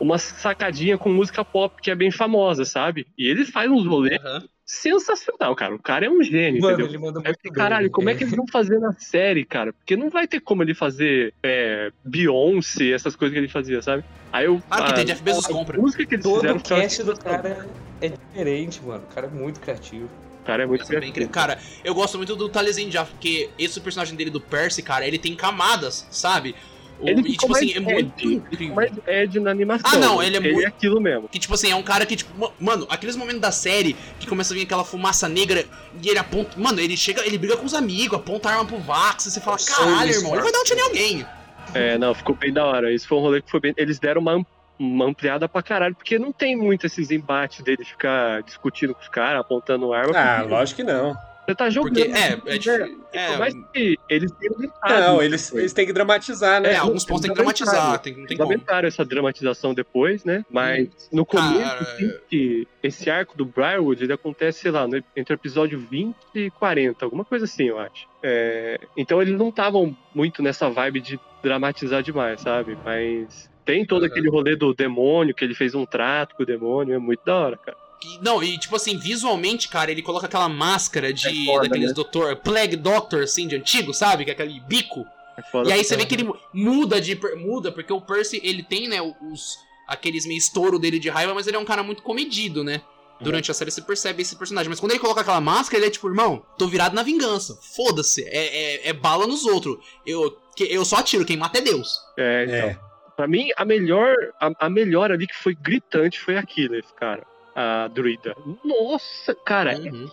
Uma 0.00 0.16
sacadinha 0.16 0.96
com 0.96 1.10
música 1.12 1.44
pop 1.44 1.80
que 1.82 1.90
é 1.90 1.94
bem 1.94 2.10
famosa, 2.10 2.64
sabe? 2.64 3.06
E 3.18 3.28
ele 3.28 3.44
faz 3.44 3.70
uns 3.70 3.86
rolês 3.86 4.18
Aham. 4.24 4.48
Sensacional, 4.70 5.54
cara. 5.56 5.74
O 5.74 5.78
cara 5.78 6.06
é 6.06 6.10
um 6.10 6.22
gênio, 6.22 6.62
Mano, 6.62 6.84
entendeu? 6.84 7.12
bem. 7.22 7.52
caralho, 7.52 7.90
como 7.90 8.08
é 8.08 8.14
que 8.14 8.22
eles 8.22 8.34
vão 8.34 8.46
fazer 8.46 8.78
na 8.78 8.92
série, 8.92 9.44
cara? 9.44 9.72
Porque 9.72 9.96
não 9.96 10.08
vai 10.08 10.28
ter 10.28 10.38
como 10.40 10.62
ele 10.62 10.74
fazer 10.74 11.34
é, 11.42 11.90
Beyoncé, 12.04 12.90
essas 12.92 13.16
coisas 13.16 13.32
que 13.32 13.38
ele 13.40 13.48
fazia, 13.48 13.82
sabe? 13.82 14.04
Aí 14.32 14.46
eu. 14.46 14.62
Ah, 14.70 14.82
que 14.84 14.90
a- 14.92 14.94
tem 14.94 15.04
Jeff 15.06 15.22
Bezos 15.22 15.44
a 15.44 15.48
compra. 15.48 15.78
música 15.78 16.06
que 16.06 16.14
eles 16.14 16.24
Todo 16.24 16.36
fizeram 16.40 16.56
o 16.56 16.62
cast 16.62 17.02
do 17.02 17.16
cara 17.18 17.66
é 18.00 18.08
diferente, 18.08 18.80
mano. 18.84 19.02
O 19.10 19.14
cara 19.14 19.26
é 19.26 19.30
muito 19.30 19.58
criativo. 19.60 20.08
O 20.42 20.44
cara 20.46 20.62
é 20.62 20.66
muito 20.66 20.82
é 20.82 20.84
bem 20.84 20.88
criativo. 20.88 21.10
incrível. 21.10 21.32
Cara, 21.32 21.58
eu 21.84 21.94
gosto 21.94 22.16
muito 22.16 22.34
do 22.36 22.48
Taliesin 22.48 22.90
já, 22.90 23.04
porque 23.04 23.50
esse 23.58 23.80
personagem 23.80 24.16
dele 24.16 24.30
do 24.30 24.40
Percy, 24.40 24.82
cara, 24.82 25.06
ele 25.06 25.18
tem 25.18 25.34
camadas, 25.34 26.06
sabe? 26.10 26.54
Ele 27.02 27.20
e, 27.28 27.36
tipo 27.36 27.54
assim, 27.56 27.72
é 27.74 27.80
muito 27.80 28.26
incrível. 28.28 28.74
Mas 28.74 28.90
Ed 29.06 29.40
na 29.40 29.50
animação. 29.50 29.90
Ah, 29.92 29.96
não, 29.96 30.22
ele 30.22 30.36
é 30.36 30.40
ele 30.40 30.52
muito- 30.52 30.64
é 30.64 30.68
aquilo 30.68 31.00
mesmo. 31.00 31.28
Que, 31.28 31.38
tipo 31.38 31.54
assim, 31.54 31.70
é 31.70 31.74
um 31.76 31.82
cara 31.82 32.04
que, 32.04 32.16
tipo, 32.16 32.30
ma- 32.38 32.50
mano, 32.60 32.86
aqueles 32.90 33.16
momentos 33.16 33.40
da 33.40 33.50
série 33.50 33.96
que 34.18 34.26
começa 34.26 34.52
a 34.52 34.56
vir 34.56 34.62
aquela 34.64 34.84
fumaça 34.84 35.28
negra 35.28 35.64
e 36.02 36.08
ele 36.08 36.18
aponta. 36.18 36.58
Mano, 36.58 36.78
ele 36.80 36.96
chega, 36.96 37.24
ele 37.26 37.38
briga 37.38 37.56
com 37.56 37.64
os 37.66 37.74
amigos, 37.74 38.18
aponta 38.18 38.48
a 38.48 38.52
arma 38.52 38.64
pro 38.66 38.78
Vax, 38.78 39.26
e 39.26 39.30
você 39.30 39.40
fala, 39.40 39.52
Nossa, 39.56 39.74
caralho, 39.74 40.10
isso, 40.10 40.20
irmão, 40.20 40.34
ele 40.34 40.42
vai 40.42 40.52
dar 40.52 40.60
um 40.60 40.64
tiro 40.64 40.78
em 40.78 40.82
alguém. 40.82 41.26
É, 41.74 41.96
não, 41.98 42.14
ficou 42.14 42.34
bem 42.34 42.52
da 42.52 42.64
hora. 42.64 42.92
Isso 42.92 43.06
foi 43.06 43.16
um 43.18 43.20
rolê 43.20 43.40
que 43.40 43.50
foi 43.50 43.60
bem. 43.60 43.72
Eles 43.76 43.98
deram 43.98 44.20
uma, 44.20 44.44
uma 44.78 45.04
ampliada 45.06 45.48
pra 45.48 45.62
caralho, 45.62 45.94
porque 45.94 46.18
não 46.18 46.32
tem 46.32 46.56
muito 46.56 46.84
esses 46.86 47.10
embates 47.10 47.62
dele 47.62 47.84
ficar 47.84 48.42
discutindo 48.42 48.94
com 48.94 49.00
os 49.00 49.08
caras, 49.08 49.40
apontando 49.40 49.92
arma. 49.92 50.12
Ah, 50.16 50.38
porque 50.40 50.50
lógico 50.52 50.76
que 50.78 50.84
não. 50.84 51.16
Você 51.50 51.54
tá 51.56 51.70
jogando. 51.70 51.94
Porque, 51.94 52.10
é, 52.12 52.32
é 52.32 52.36
né? 52.36 52.58
difícil. 52.58 52.98
Por 53.10 53.18
É, 53.18 53.36
mais 53.38 53.54
que 53.72 53.98
eles 54.08 54.32
tenham 54.32 54.54
tentado 54.54 55.00
Não, 55.00 55.22
eles, 55.22 55.50
coisa. 55.50 55.62
eles 55.62 55.72
têm 55.72 55.86
que 55.86 55.92
dramatizar, 55.92 56.60
né? 56.60 56.72
é, 56.72 56.76
alguns 56.76 57.04
pontos 57.04 57.22
tem 57.22 57.30
que 57.30 57.36
dramatizar, 57.36 57.98
tem, 57.98 58.16
não 58.16 58.26
tem 58.26 58.36
como. 58.36 58.50
lamentaram 58.50 58.86
essa 58.88 59.04
dramatização 59.04 59.74
depois, 59.74 60.24
né? 60.24 60.44
Mas 60.50 60.88
no 61.12 61.26
começo, 61.26 61.58
Cara, 61.60 62.22
que 62.28 62.66
esse 62.82 63.10
arco 63.10 63.36
do 63.36 63.44
Briarwood, 63.44 64.02
ele 64.04 64.12
acontece, 64.12 64.60
sei 64.60 64.70
lá, 64.70 64.86
no- 64.86 65.02
entre 65.16 65.34
o 65.34 65.36
episódio 65.36 65.78
20 65.78 66.16
e 66.34 66.50
40, 66.52 67.04
alguma 67.04 67.24
coisa 67.24 67.44
assim, 67.46 67.64
eu 67.64 67.78
acho. 67.78 68.06
É, 68.22 68.78
então 68.96 69.20
eles 69.20 69.36
não 69.36 69.48
estavam 69.48 69.96
muito 70.14 70.42
nessa 70.42 70.68
vibe 70.70 71.00
de 71.00 71.20
dramatizar 71.42 72.02
demais, 72.02 72.40
sabe? 72.40 72.78
Mas 72.84 73.50
tem 73.64 73.84
todo 73.84 74.02
Uhum. 74.02 74.08
aquele 74.08 74.28
rolê 74.30 74.56
do 74.56 74.72
demônio, 74.74 75.34
que 75.34 75.44
ele 75.44 75.54
fez 75.54 75.74
um 75.74 75.84
trato 75.86 76.34
com 76.36 76.42
o 76.42 76.46
demônio, 76.46 76.94
é 76.94 76.98
muito 76.98 77.20
da 77.24 77.34
hora, 77.36 77.56
cara. 77.58 77.76
Não, 78.20 78.42
e 78.42 78.58
tipo 78.58 78.76
assim, 78.76 78.96
visualmente, 78.96 79.68
cara, 79.68 79.90
ele 79.90 80.02
coloca 80.02 80.26
aquela 80.26 80.48
máscara 80.48 81.12
de 81.12 81.28
É 81.28 81.44
foda, 81.44 81.68
daqueles 81.68 81.88
né? 81.88 81.94
doutor, 81.94 82.36
Plague 82.36 82.76
Doctor, 82.76 83.22
assim, 83.22 83.46
de 83.46 83.56
antigo, 83.56 83.92
sabe? 83.92 84.24
Que 84.24 84.30
é 84.30 84.34
aquele 84.34 84.60
bico. 84.60 85.06
É 85.36 85.42
foda 85.42 85.68
E 85.68 85.72
aí 85.72 85.84
você 85.84 85.96
vê 85.96 86.06
que 86.06 86.14
ele 86.14 86.30
muda 86.52 87.00
de. 87.00 87.18
Muda, 87.36 87.70
porque 87.70 87.92
o 87.92 88.00
Percy, 88.00 88.40
ele 88.42 88.62
tem, 88.62 88.88
né, 88.88 89.00
os. 89.02 89.58
aqueles 89.86 90.26
meio 90.26 90.38
estouro 90.38 90.78
dele 90.78 90.98
de 90.98 91.08
raiva, 91.08 91.34
mas 91.34 91.46
ele 91.46 91.56
é 91.56 91.60
um 91.60 91.64
cara 91.64 91.82
muito 91.82 92.02
comedido, 92.02 92.64
né? 92.64 92.82
Durante 93.20 93.50
a 93.50 93.54
série 93.54 93.70
você 93.70 93.82
percebe 93.82 94.22
esse 94.22 94.34
personagem. 94.34 94.70
Mas 94.70 94.80
quando 94.80 94.92
ele 94.92 95.00
coloca 95.00 95.20
aquela 95.20 95.40
máscara, 95.40 95.78
ele 95.78 95.88
é 95.88 95.90
tipo, 95.90 96.08
irmão, 96.08 96.42
tô 96.56 96.66
virado 96.66 96.94
na 96.94 97.02
vingança. 97.02 97.58
Foda-se. 97.76 98.24
É, 98.24 98.86
é, 98.86 98.88
é 98.88 98.92
bala 98.94 99.26
nos 99.26 99.44
outros. 99.44 99.76
Eu, 100.06 100.38
que, 100.56 100.64
eu 100.64 100.84
só 100.86 100.96
atiro, 100.96 101.24
quem 101.24 101.36
mata 101.36 101.58
é 101.58 101.60
Deus. 101.60 102.00
É, 102.16 102.44
então. 102.44 102.56
É. 102.56 102.80
Pra 103.14 103.28
mim, 103.28 103.50
a 103.54 103.66
melhor, 103.66 104.16
a, 104.40 104.66
a 104.66 104.70
melhor 104.70 105.12
ali 105.12 105.26
que 105.26 105.36
foi 105.36 105.54
gritante 105.54 106.18
foi 106.18 106.38
a 106.38 106.42
Killer, 106.42 106.82
cara. 106.96 107.26
A 107.62 107.88
druida. 107.88 108.34
Nossa, 108.64 109.34
cara, 109.34 109.74
é 109.74 109.90
Uhum. 109.90 110.08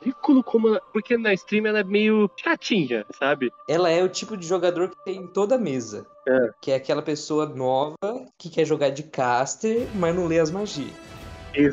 ridículo 0.00 0.44
como 0.44 0.68
ela, 0.68 0.80
porque 0.92 1.16
na 1.18 1.34
stream 1.34 1.66
ela 1.66 1.80
é 1.80 1.84
meio 1.84 2.30
chatinha, 2.36 3.04
sabe? 3.18 3.50
Ela 3.68 3.90
é 3.90 4.00
o 4.00 4.08
tipo 4.08 4.36
de 4.36 4.46
jogador 4.46 4.90
que 4.90 5.04
tem 5.04 5.16
em 5.16 5.26
toda 5.26 5.58
mesa. 5.58 6.06
É. 6.28 6.50
Que 6.60 6.70
é 6.70 6.76
aquela 6.76 7.02
pessoa 7.02 7.46
nova 7.46 7.96
que 8.38 8.48
quer 8.48 8.64
jogar 8.64 8.90
de 8.90 9.02
caster, 9.02 9.88
mas 9.96 10.14
não 10.14 10.26
lê 10.28 10.38
as 10.38 10.52
magias. 10.52 10.92
É 11.52 11.66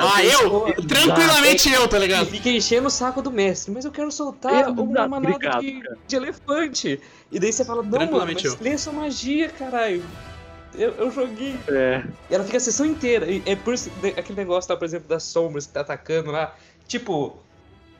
Ah, 0.00 0.24
eu? 0.24 0.38
pessoa- 0.38 0.74
Tranquilamente 0.88 1.72
eu, 1.72 1.88
tá 1.88 1.96
E 1.96 2.00
ligado? 2.00 2.26
fica 2.26 2.48
enchendo 2.48 2.86
o 2.86 2.90
saco 2.90 3.20
do 3.22 3.30
mestre. 3.32 3.72
Mas 3.72 3.84
eu 3.84 3.90
quero 3.92 4.10
soltar 4.12 4.52
Exato, 4.62 4.82
uma 4.82 5.08
manada 5.08 5.34
obrigado, 5.36 5.60
de, 5.60 5.82
de 6.06 6.16
elefante. 6.16 7.00
E 7.32 7.38
daí 7.40 7.52
você 7.52 7.64
fala, 7.64 7.82
não, 7.82 7.98
mano, 8.10 8.32
mas 8.32 8.60
lê 8.60 8.78
sua 8.78 8.92
magia, 8.92 9.48
caralho. 9.48 10.02
Eu, 10.74 10.92
eu 10.92 11.10
joguei. 11.10 11.56
É, 11.68 12.02
E 12.30 12.34
ela 12.34 12.44
fica 12.44 12.56
a 12.56 12.60
sessão 12.60 12.84
inteira. 12.86 13.30
E 13.30 13.42
é 13.46 13.56
por 13.56 13.74
isso 13.74 13.90
aquele 14.16 14.38
negócio 14.38 14.70
lá, 14.72 14.76
por 14.78 14.84
exemplo, 14.84 15.08
das 15.08 15.22
sombras 15.24 15.66
que 15.66 15.72
tá 15.72 15.80
atacando 15.80 16.30
lá. 16.30 16.54
Tipo, 16.86 17.38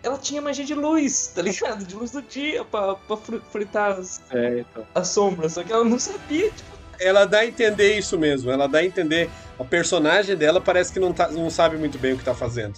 ela 0.03 0.17
tinha 0.19 0.41
magia 0.41 0.65
de 0.65 0.75
luz, 0.75 1.29
tá 1.35 1.43
ligado? 1.43 1.85
De 1.85 1.95
luz 1.95 2.11
do 2.11 2.23
dia 2.23 2.65
pra, 2.65 2.95
pra 2.95 3.17
fri- 3.17 3.41
fritar 3.51 3.93
as, 3.99 4.21
é, 4.31 4.61
então. 4.61 4.87
as 4.95 5.09
sombras. 5.09 5.53
Só 5.55 5.63
que 5.63 5.73
ela 5.73 5.85
não 5.85 5.99
sabia, 5.99 6.47
tipo, 6.51 6.79
Ela 7.01 7.25
dá 7.25 7.41
a 7.41 7.47
entender 7.47 7.97
isso 7.99 8.19
mesmo. 8.19 8.51
Ela 8.51 8.67
dá 8.69 8.79
a 8.79 8.85
entender. 8.85 9.29
A 9.59 9.65
personagem 9.65 10.37
dela 10.37 10.61
parece 10.61 10.93
que 10.93 11.01
não, 11.01 11.13
tá, 11.13 11.29
não 11.29 11.51
sabe 11.51 11.77
muito 11.77 11.99
bem 11.99 12.13
o 12.13 12.19
que 12.19 12.25
tá 12.25 12.35
fazendo. 12.35 12.75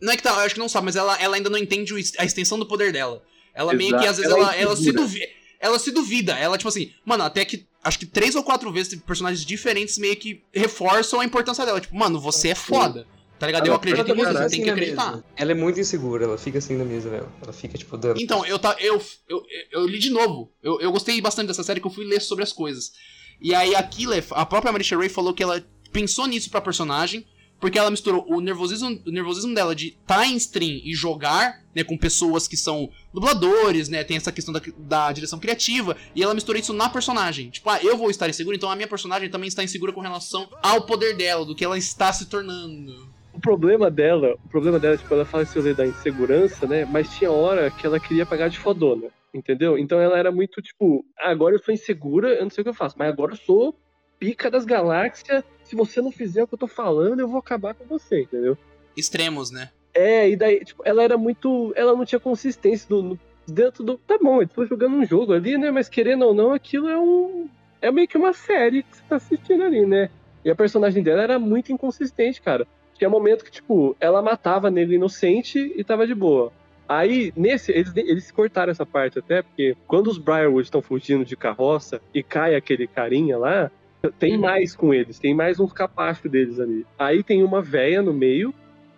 Não 0.00 0.12
é 0.12 0.16
que 0.16 0.22
tá, 0.22 0.30
eu 0.30 0.40
acho 0.40 0.54
que 0.54 0.60
não 0.60 0.68
sabe, 0.68 0.86
mas 0.86 0.96
ela, 0.96 1.16
ela 1.22 1.36
ainda 1.36 1.48
não 1.48 1.58
entende 1.58 1.94
a 2.18 2.24
extensão 2.24 2.58
do 2.58 2.66
poder 2.66 2.92
dela. 2.92 3.22
Ela 3.54 3.72
meio 3.72 3.90
que 3.90 3.96
Exato. 4.04 4.10
às 4.10 4.16
vezes 4.16 4.32
Ela 4.32 4.40
é 4.40 4.42
ela, 4.42 4.56
ela 4.72 4.76
se 4.76 4.90
duvida. 4.90 5.26
Ela 5.60 5.78
se 5.78 5.90
duvida. 5.92 6.32
Ela, 6.36 6.58
tipo 6.58 6.68
assim, 6.68 6.92
mano, 7.04 7.22
até 7.22 7.44
que. 7.44 7.64
Acho 7.84 7.98
que 7.98 8.06
três 8.06 8.34
ou 8.34 8.42
quatro 8.42 8.72
vezes 8.72 8.88
teve 8.88 9.02
personagens 9.02 9.44
diferentes 9.44 9.98
meio 9.98 10.16
que 10.16 10.42
reforçam 10.52 11.20
a 11.20 11.24
importância 11.24 11.64
dela. 11.66 11.80
Tipo, 11.80 11.94
mano, 11.96 12.18
você 12.18 12.48
é 12.48 12.54
foda. 12.54 13.06
Tá 13.38 13.46
ligado? 13.46 13.66
Eu 13.66 13.72
Ela 13.72 13.76
acredito 13.76 14.08
em 14.08 14.20
ela 14.20 14.32
você, 14.32 14.38
você 14.44 14.48
tem 14.48 14.60
que 14.60 14.66
na 14.66 14.72
acreditar. 14.72 15.10
mesa. 15.10 15.24
Ela 15.36 15.50
é 15.50 15.54
muito 15.54 15.78
insegura, 15.80 16.24
ela 16.24 16.38
fica 16.38 16.58
assim 16.58 16.76
na 16.76 16.84
mesa 16.84 17.10
dela. 17.10 17.30
Ela 17.42 17.52
fica, 17.52 17.76
tipo, 17.76 17.96
dando. 17.96 18.20
Então, 18.20 18.46
eu, 18.46 18.58
tá, 18.58 18.74
eu, 18.78 19.02
eu, 19.28 19.42
eu 19.72 19.86
li 19.86 19.98
de 19.98 20.08
novo. 20.10 20.50
Eu, 20.62 20.80
eu 20.80 20.90
gostei 20.92 21.20
bastante 21.20 21.48
dessa 21.48 21.62
série 21.62 21.80
que 21.80 21.86
eu 21.86 21.90
fui 21.90 22.04
ler 22.06 22.20
sobre 22.22 22.42
as 22.44 22.52
coisas. 22.52 22.92
E 23.40 23.54
aí 23.54 23.74
a 23.74 23.82
Killer, 23.82 24.24
a 24.30 24.46
própria 24.46 24.72
Marisha 24.72 24.96
Ray 24.96 25.08
falou 25.08 25.34
que 25.34 25.42
ela 25.42 25.62
pensou 25.92 26.26
nisso 26.26 26.48
pra 26.48 26.60
personagem, 26.60 27.26
porque 27.64 27.78
ela 27.78 27.90
misturou 27.90 28.26
o 28.28 28.42
nervosismo, 28.42 29.00
o 29.06 29.10
nervosismo 29.10 29.54
dela 29.54 29.74
de 29.74 29.86
estar 29.86 30.16
tá 30.16 30.26
em 30.26 30.36
stream 30.36 30.82
e 30.84 30.92
jogar, 30.94 31.62
né, 31.74 31.82
com 31.82 31.96
pessoas 31.96 32.46
que 32.46 32.58
são 32.58 32.90
dubladores, 33.10 33.88
né, 33.88 34.04
tem 34.04 34.18
essa 34.18 34.30
questão 34.30 34.52
da, 34.52 34.60
da 34.76 35.10
direção 35.12 35.38
criativa, 35.38 35.96
e 36.14 36.22
ela 36.22 36.34
misturou 36.34 36.60
isso 36.60 36.74
na 36.74 36.90
personagem. 36.90 37.48
Tipo, 37.48 37.70
ah, 37.70 37.80
eu 37.82 37.96
vou 37.96 38.10
estar 38.10 38.28
insegura, 38.28 38.54
então 38.54 38.70
a 38.70 38.76
minha 38.76 38.86
personagem 38.86 39.30
também 39.30 39.48
está 39.48 39.64
insegura 39.64 39.94
com 39.94 40.02
relação 40.02 40.46
ao 40.62 40.82
poder 40.82 41.16
dela, 41.16 41.46
do 41.46 41.54
que 41.54 41.64
ela 41.64 41.78
está 41.78 42.12
se 42.12 42.26
tornando. 42.26 43.08
o 43.32 43.40
problema 43.40 43.90
dela, 43.90 44.36
o 44.44 44.48
problema 44.50 44.78
dela, 44.78 44.98
tipo, 44.98 45.14
ela 45.14 45.24
fala 45.24 45.44
esse 45.44 45.58
rolê 45.58 45.72
da 45.72 45.86
insegurança, 45.86 46.66
né? 46.66 46.84
Mas 46.84 47.16
tinha 47.16 47.32
hora 47.32 47.70
que 47.70 47.86
ela 47.86 47.98
queria 47.98 48.26
pagar 48.26 48.50
de 48.50 48.58
fodona, 48.58 49.08
entendeu? 49.32 49.78
Então 49.78 49.98
ela 49.98 50.18
era 50.18 50.30
muito 50.30 50.60
tipo, 50.60 51.02
ah, 51.18 51.30
agora 51.30 51.54
eu 51.54 51.62
sou 51.62 51.72
insegura, 51.72 52.28
eu 52.28 52.42
não 52.42 52.50
sei 52.50 52.60
o 52.60 52.64
que 52.66 52.68
eu 52.68 52.74
faço, 52.74 52.96
mas 52.98 53.08
agora 53.08 53.32
eu 53.32 53.38
sou 53.38 53.74
pica 54.18 54.50
das 54.50 54.66
galáxias. 54.66 55.42
Se 55.64 55.74
você 55.74 56.00
não 56.00 56.12
fizer 56.12 56.42
o 56.42 56.46
que 56.46 56.54
eu 56.54 56.58
tô 56.58 56.66
falando, 56.68 57.20
eu 57.20 57.28
vou 57.28 57.38
acabar 57.38 57.74
com 57.74 57.84
você, 57.84 58.22
entendeu? 58.22 58.56
Extremos, 58.96 59.50
né? 59.50 59.70
É, 59.92 60.28
e 60.28 60.36
daí, 60.36 60.64
tipo, 60.64 60.82
ela 60.84 61.02
era 61.02 61.16
muito. 61.16 61.72
Ela 61.76 61.94
não 61.94 62.04
tinha 62.04 62.20
consistência 62.20 62.88
do, 62.88 63.02
no- 63.02 63.18
dentro 63.46 63.82
do. 63.84 63.96
Tá 63.98 64.18
bom, 64.20 64.42
eu 64.42 64.48
tô 64.48 64.64
jogando 64.66 64.94
um 64.96 65.04
jogo 65.06 65.32
ali, 65.32 65.56
né? 65.56 65.70
Mas 65.70 65.88
querendo 65.88 66.24
ou 66.26 66.34
não, 66.34 66.52
aquilo 66.52 66.88
é 66.88 66.98
um. 66.98 67.48
É 67.80 67.90
meio 67.90 68.08
que 68.08 68.16
uma 68.16 68.32
série 68.32 68.82
que 68.82 68.96
você 68.96 69.02
tá 69.08 69.16
assistindo 69.16 69.62
ali, 69.62 69.84
né? 69.86 70.10
E 70.44 70.50
a 70.50 70.54
personagem 70.54 71.02
dela 71.02 71.22
era 71.22 71.38
muito 71.38 71.72
inconsistente, 71.72 72.40
cara. 72.42 72.66
Tinha 72.94 73.08
momento 73.10 73.44
que, 73.44 73.50
tipo, 73.50 73.96
ela 73.98 74.22
matava 74.22 74.70
nego 74.70 74.92
inocente 74.92 75.72
e 75.76 75.82
tava 75.84 76.06
de 76.06 76.14
boa. 76.14 76.52
Aí, 76.88 77.32
nesse, 77.34 77.72
eles, 77.72 77.92
eles 77.96 78.30
cortaram 78.30 78.70
essa 78.70 78.84
parte 78.84 79.18
até, 79.18 79.42
porque 79.42 79.74
quando 79.86 80.08
os 80.08 80.18
Briarwood 80.18 80.66
estão 80.66 80.82
fugindo 80.82 81.24
de 81.24 81.36
carroça 81.36 82.00
e 82.12 82.22
cai 82.22 82.54
aquele 82.54 82.86
carinha 82.86 83.38
lá, 83.38 83.70
tem 84.10 84.34
Uhum. 84.34 84.40
mais 84.40 84.74
com 84.76 84.92
eles, 84.94 85.18
tem 85.18 85.34
mais 85.34 85.58
uns 85.60 85.72
capachos 85.72 86.30
deles 86.30 86.58
ali. 86.60 86.86
Aí 86.98 87.22
tem 87.22 87.42
uma 87.42 87.60
véia 87.62 88.02
no 88.02 88.12
meio, 88.12 88.52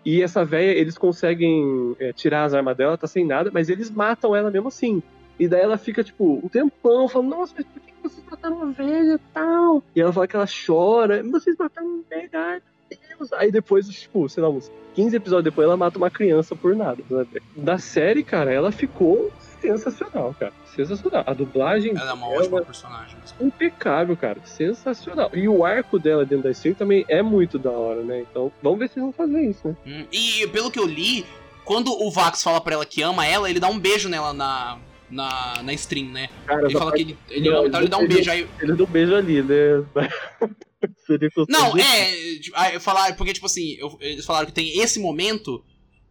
e 0.05 0.23
essa 0.23 0.45
véia, 0.45 0.71
eles 0.73 0.97
conseguem 0.97 1.97
é, 1.99 2.13
tirar 2.13 2.45
as 2.45 2.55
armas 2.55 2.77
dela, 2.77 2.97
tá 2.97 3.07
sem 3.07 3.25
nada, 3.27 3.51
mas 3.53 3.69
eles 3.69 3.91
matam 3.91 4.37
ela 4.37 4.51
mesmo 4.51 4.69
assim. 4.69 5.03
E 5.39 5.49
daí 5.49 5.61
ela 5.61 5.77
fica, 5.77 6.03
tipo, 6.05 6.41
um 6.43 6.49
tempão, 6.49 7.09
falando, 7.09 7.31
nossa, 7.31 7.53
mas 7.57 7.67
por 7.67 7.81
que 7.83 7.93
vocês 8.03 8.25
mataram 8.31 8.57
uma 8.57 8.73
velha 8.73 9.15
e 9.15 9.19
tal? 9.35 9.83
E 9.95 10.01
ela 10.01 10.13
fala 10.13 10.27
que 10.29 10.37
ela 10.37 10.47
chora, 10.67 11.23
vocês 11.25 11.57
mataram 11.59 11.89
uma 11.89 12.03
velha, 12.09 12.31
ai 12.33 12.63
meu 12.91 12.99
Deus. 13.19 13.33
Aí 13.33 13.51
depois, 13.51 13.89
tipo, 13.89 14.29
sei 14.29 14.43
lá, 14.43 14.49
uns 14.49 14.71
15 14.95 15.17
episódios 15.17 15.45
depois, 15.45 15.67
ela 15.67 15.77
mata 15.77 15.99
uma 15.99 16.11
criança 16.11 16.55
por 16.55 16.75
nada. 16.77 17.03
né? 17.11 17.27
Da 17.57 17.77
série, 17.77 18.23
cara, 18.23 18.53
ela 18.53 18.71
ficou 18.71 19.31
sensacional, 19.67 20.35
cara. 20.39 20.53
Sensacional. 20.75 21.25
A 21.27 21.33
dublagem 21.33 21.93
Ela 21.97 22.11
é 22.11 22.13
uma 22.13 22.29
dela 22.29 22.41
ótima 22.41 22.63
personagem. 22.63 23.17
mesmo. 23.21 23.47
impecável, 23.47 24.17
cara. 24.17 24.41
Sensacional. 24.45 25.31
E 25.35 25.49
o 25.49 25.65
arco 25.65 25.99
dela 25.99 26.25
dentro 26.25 26.45
da 26.45 26.51
stream 26.51 26.75
também 26.75 27.05
é 27.09 27.23
muito 27.23 27.59
da 27.59 27.71
hora, 27.71 28.03
né? 28.03 28.21
Então, 28.31 28.53
vamos 28.63 28.79
ver 28.79 28.89
se 28.89 28.99
eles 28.99 29.05
vão 29.05 29.13
fazer 29.13 29.49
isso, 29.49 29.69
né? 29.69 29.77
Hum, 29.87 30.07
E 30.13 30.47
pelo 30.49 30.71
que 30.71 30.79
eu 30.79 30.87
li, 30.87 31.25
quando 31.65 31.89
o 31.93 32.11
Vax 32.11 32.43
fala 32.43 32.61
pra 32.61 32.75
ela 32.75 32.87
que 32.87 33.03
ama 33.03 33.27
ela, 33.27 33.49
ele 33.51 33.59
dá 33.61 33.69
um 33.69 33.79
beijo 33.79 34.09
nela 34.09 34.33
na, 34.33 34.79
na, 35.11 35.63
na 35.63 35.73
stream, 35.75 36.09
né? 36.13 36.29
Cara, 36.47 36.63
Ele 36.67 36.73
fala 36.73 36.91
parte- 36.91 37.05
que 37.05 37.11
ele, 37.13 37.19
ele 37.31 37.51
Não, 37.51 37.59
ama, 37.59 37.69
então 37.69 37.81
ele 37.81 37.89
dá 37.89 37.99
um 37.99 38.03
ele- 38.03 38.15
beijo. 38.15 38.31
Aí, 38.31 38.49
Ele 38.61 38.73
deu 38.75 38.87
um 38.87 38.91
beijo 38.91 39.15
ali, 39.15 39.43
né? 39.43 39.85
Não, 41.49 41.77
é. 41.77 42.13
tipo, 42.41 42.81
Falar, 42.81 43.15
porque, 43.17 43.33
tipo 43.33 43.47
assim, 43.47 43.77
eu- 43.79 43.97
eles 44.01 44.25
falaram 44.25 44.47
que 44.47 44.53
tem 44.53 44.79
esse 44.81 45.01
momento 45.01 45.65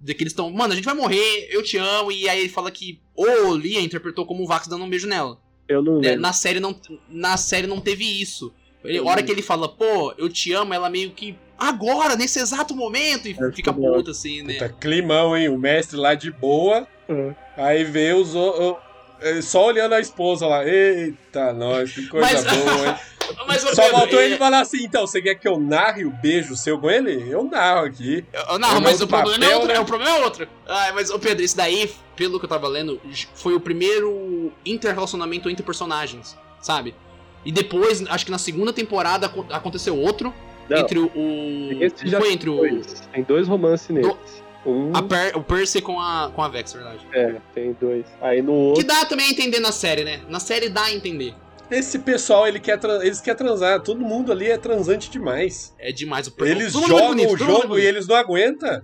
de 0.06 0.14
que 0.14 0.24
eles 0.24 0.32
estão. 0.32 0.50
Mano, 0.52 0.74
a 0.74 0.76
gente 0.76 0.86
vai 0.86 0.94
morrer, 0.94 1.48
eu 1.50 1.64
te 1.64 1.78
amo. 1.78 2.12
E 2.12 2.30
aí 2.30 2.40
ele 2.42 2.50
fala 2.50 2.70
que 2.72 3.00
o 3.16 3.56
Lia 3.56 3.82
interpretou 3.82 4.26
como 4.26 4.44
o 4.44 4.48
Vax 4.48 4.68
dando 4.68 4.84
um 4.84 4.90
beijo 4.90 5.08
nela. 5.08 5.38
Eu 5.68 5.82
não 5.82 5.98
É, 5.98 6.10
lembro. 6.10 6.22
na, 6.22 6.32
série 6.32 6.60
não, 6.60 6.76
na 7.10 7.38
série 7.38 7.66
não 7.68 7.82
teve 7.82 8.06
isso. 8.22 8.54
Ele, 8.84 9.00
a 9.00 9.02
Eu 9.02 9.08
hora 9.08 9.24
que 9.24 9.32
ele 9.32 9.42
fala, 9.42 9.68
pô, 9.68 10.14
eu 10.18 10.30
te 10.30 10.54
amo, 10.54 10.74
ela 10.74 10.90
meio 10.92 11.10
que. 11.12 11.36
Agora, 11.58 12.16
nesse 12.16 12.38
exato 12.40 12.76
momento! 12.76 13.28
E 13.28 13.32
É, 13.32 13.52
fica 13.52 13.74
puta 13.74 14.12
assim, 14.12 14.44
né? 14.44 14.54
Puta, 14.54 14.70
climão, 14.70 15.36
hein? 15.36 15.50
O 15.50 15.58
mestre 15.58 15.98
lá 15.98 16.14
de 16.14 16.30
boa. 16.30 16.88
É. 17.10 17.36
Aí 17.58 17.84
vê 17.84 18.14
os. 18.14 18.36
o- 18.36 18.74
o- 18.74 18.78
é, 19.22 19.42
só 19.42 19.66
olhando 19.66 19.94
a 19.96 20.00
esposa 20.00 20.46
lá. 20.46 20.68
Eita, 20.68 21.52
nós, 21.54 21.94
que 21.94 22.06
coisa 22.08 22.28
Mas- 22.32 22.44
boa, 22.44 22.88
hein? 22.90 22.96
Mas, 23.48 23.62
Só 23.62 23.84
Pedro, 23.84 23.98
faltou 24.00 24.22
ele 24.22 24.38
falar 24.38 24.60
assim, 24.62 24.84
então, 24.84 25.06
você 25.06 25.22
quer 25.22 25.36
que 25.36 25.48
eu 25.48 25.60
narre 25.60 26.04
o 26.06 26.10
beijo 26.12 26.56
seu 26.56 26.80
com 26.80 26.90
ele? 26.90 27.26
Eu 27.30 27.44
narro 27.44 27.86
aqui. 27.86 28.24
Eu- 28.34 28.60
Não, 28.60 28.76
Eu 28.76 28.82
mas 28.82 29.02
o 29.02 29.08
problema 29.08 29.46
é 29.46 29.54
outro, 29.56 29.68
né? 29.68 29.76
é, 29.76 29.80
o 29.80 29.86
problema 29.86 30.18
é 30.18 30.24
outro. 30.24 30.48
Ai, 30.68 30.92
mas, 30.94 31.10
ô 31.10 31.20
Pedro, 31.20 31.44
isso 31.44 31.56
daí, 31.58 31.92
pelo 32.16 32.40
que 32.40 32.46
eu 32.46 32.50
tava 32.50 32.68
lendo, 32.68 33.00
foi 33.36 33.54
o 33.54 33.60
primeiro 33.60 34.52
interrelacionamento 34.66 35.50
entre 35.50 35.64
personagens, 35.64 36.38
sabe? 36.62 36.96
E 37.44 37.52
depois, 37.52 38.04
acho 38.08 38.26
que 38.26 38.32
na 38.32 38.38
segunda 38.40 38.74
temporada 38.74 39.28
acon- 39.28 39.46
aconteceu 39.52 39.98
outro. 39.98 40.34
Não. 40.68 40.78
Entre 40.80 40.98
o. 40.98 41.06
o 41.16 41.84
Esse 41.84 42.08
já 42.08 42.20
foi 42.20 42.34
entre 42.34 42.50
o. 42.50 42.56
Dois. 42.58 43.08
Tem 43.14 43.22
dois 43.24 43.48
romances 43.48 43.88
neles. 43.90 44.44
Um. 44.66 44.92
A 44.96 45.04
Per- 45.04 45.38
o 45.38 45.44
Percy 45.44 45.80
com 45.80 46.02
a, 46.02 46.32
com 46.34 46.42
a 46.42 46.48
Vex, 46.48 46.74
verdade. 46.74 47.06
É, 47.14 47.36
tem 47.54 47.78
dois. 47.80 48.04
Aí 48.20 48.42
no 48.42 48.52
Que 48.74 48.80
outro. 48.82 48.84
dá 48.88 49.06
também 49.06 49.28
a 49.28 49.30
entender 49.30 49.60
na 49.60 49.72
série, 49.72 50.04
né? 50.04 50.22
Na 50.28 50.40
série 50.40 50.70
dá 50.70 50.86
a 50.86 50.92
entender. 50.92 51.36
Esse 51.70 52.00
pessoal, 52.00 52.48
ele 52.48 52.60
quer 52.60 52.80
eles 53.02 53.20
querem 53.22 53.38
transar. 53.38 53.82
Todo 53.82 54.00
mundo 54.00 54.32
ali 54.32 54.50
é 54.50 54.58
transante 54.58 55.10
demais. 55.10 55.74
É 55.80 55.92
demais 55.92 56.28
o 56.28 56.34
Eles 56.46 56.74
todo 56.74 56.82
mundo 56.84 56.94
é 56.94 57.00
jogam 57.00 57.08
bonito, 57.10 57.32
o 57.32 57.36
é 57.36 57.38
jogo 57.38 57.80
e 57.80 57.86
eles 57.86 58.08
não 58.08 58.16
aguentam. 58.16 58.82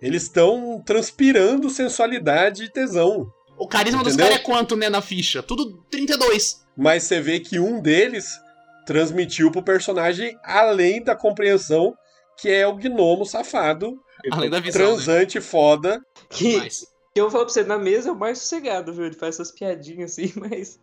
Eles 0.00 0.24
estão 0.24 0.82
transpirando 0.84 1.70
sensualidade 1.70 2.64
e 2.64 2.68
tesão. 2.70 3.32
O 3.56 3.68
carisma 3.68 4.02
dos 4.02 4.14
Entendeu? 4.14 4.32
caras 4.32 4.42
é 4.42 4.44
quanto, 4.44 4.76
né, 4.76 4.88
na 4.88 5.00
ficha? 5.00 5.42
Tudo 5.42 5.84
32. 5.90 6.66
Mas 6.76 7.04
você 7.04 7.20
vê 7.20 7.38
que 7.38 7.60
um 7.60 7.80
deles 7.80 8.40
transmitiu 8.84 9.50
pro 9.52 9.62
personagem 9.62 10.36
além 10.42 11.02
da 11.02 11.14
compreensão, 11.14 11.94
que 12.36 12.48
é 12.50 12.66
o 12.66 12.74
gnomo 12.74 13.24
safado, 13.24 14.00
Além 14.30 14.50
da 14.50 14.58
visão, 14.58 14.80
né? 14.80 14.88
transante 14.88 15.40
foda. 15.40 16.00
Que, 16.30 16.60
que 16.68 17.20
eu 17.20 17.24
vou 17.24 17.30
falar 17.30 17.44
pra 17.44 17.52
você, 17.52 17.62
na 17.62 17.78
mesa 17.78 18.08
é 18.08 18.12
o 18.12 18.16
mais 18.16 18.38
sossegado, 18.38 18.92
viu? 18.92 19.04
Ele 19.04 19.14
faz 19.14 19.36
essas 19.36 19.52
piadinhas 19.52 20.12
assim, 20.12 20.32
mas. 20.36 20.80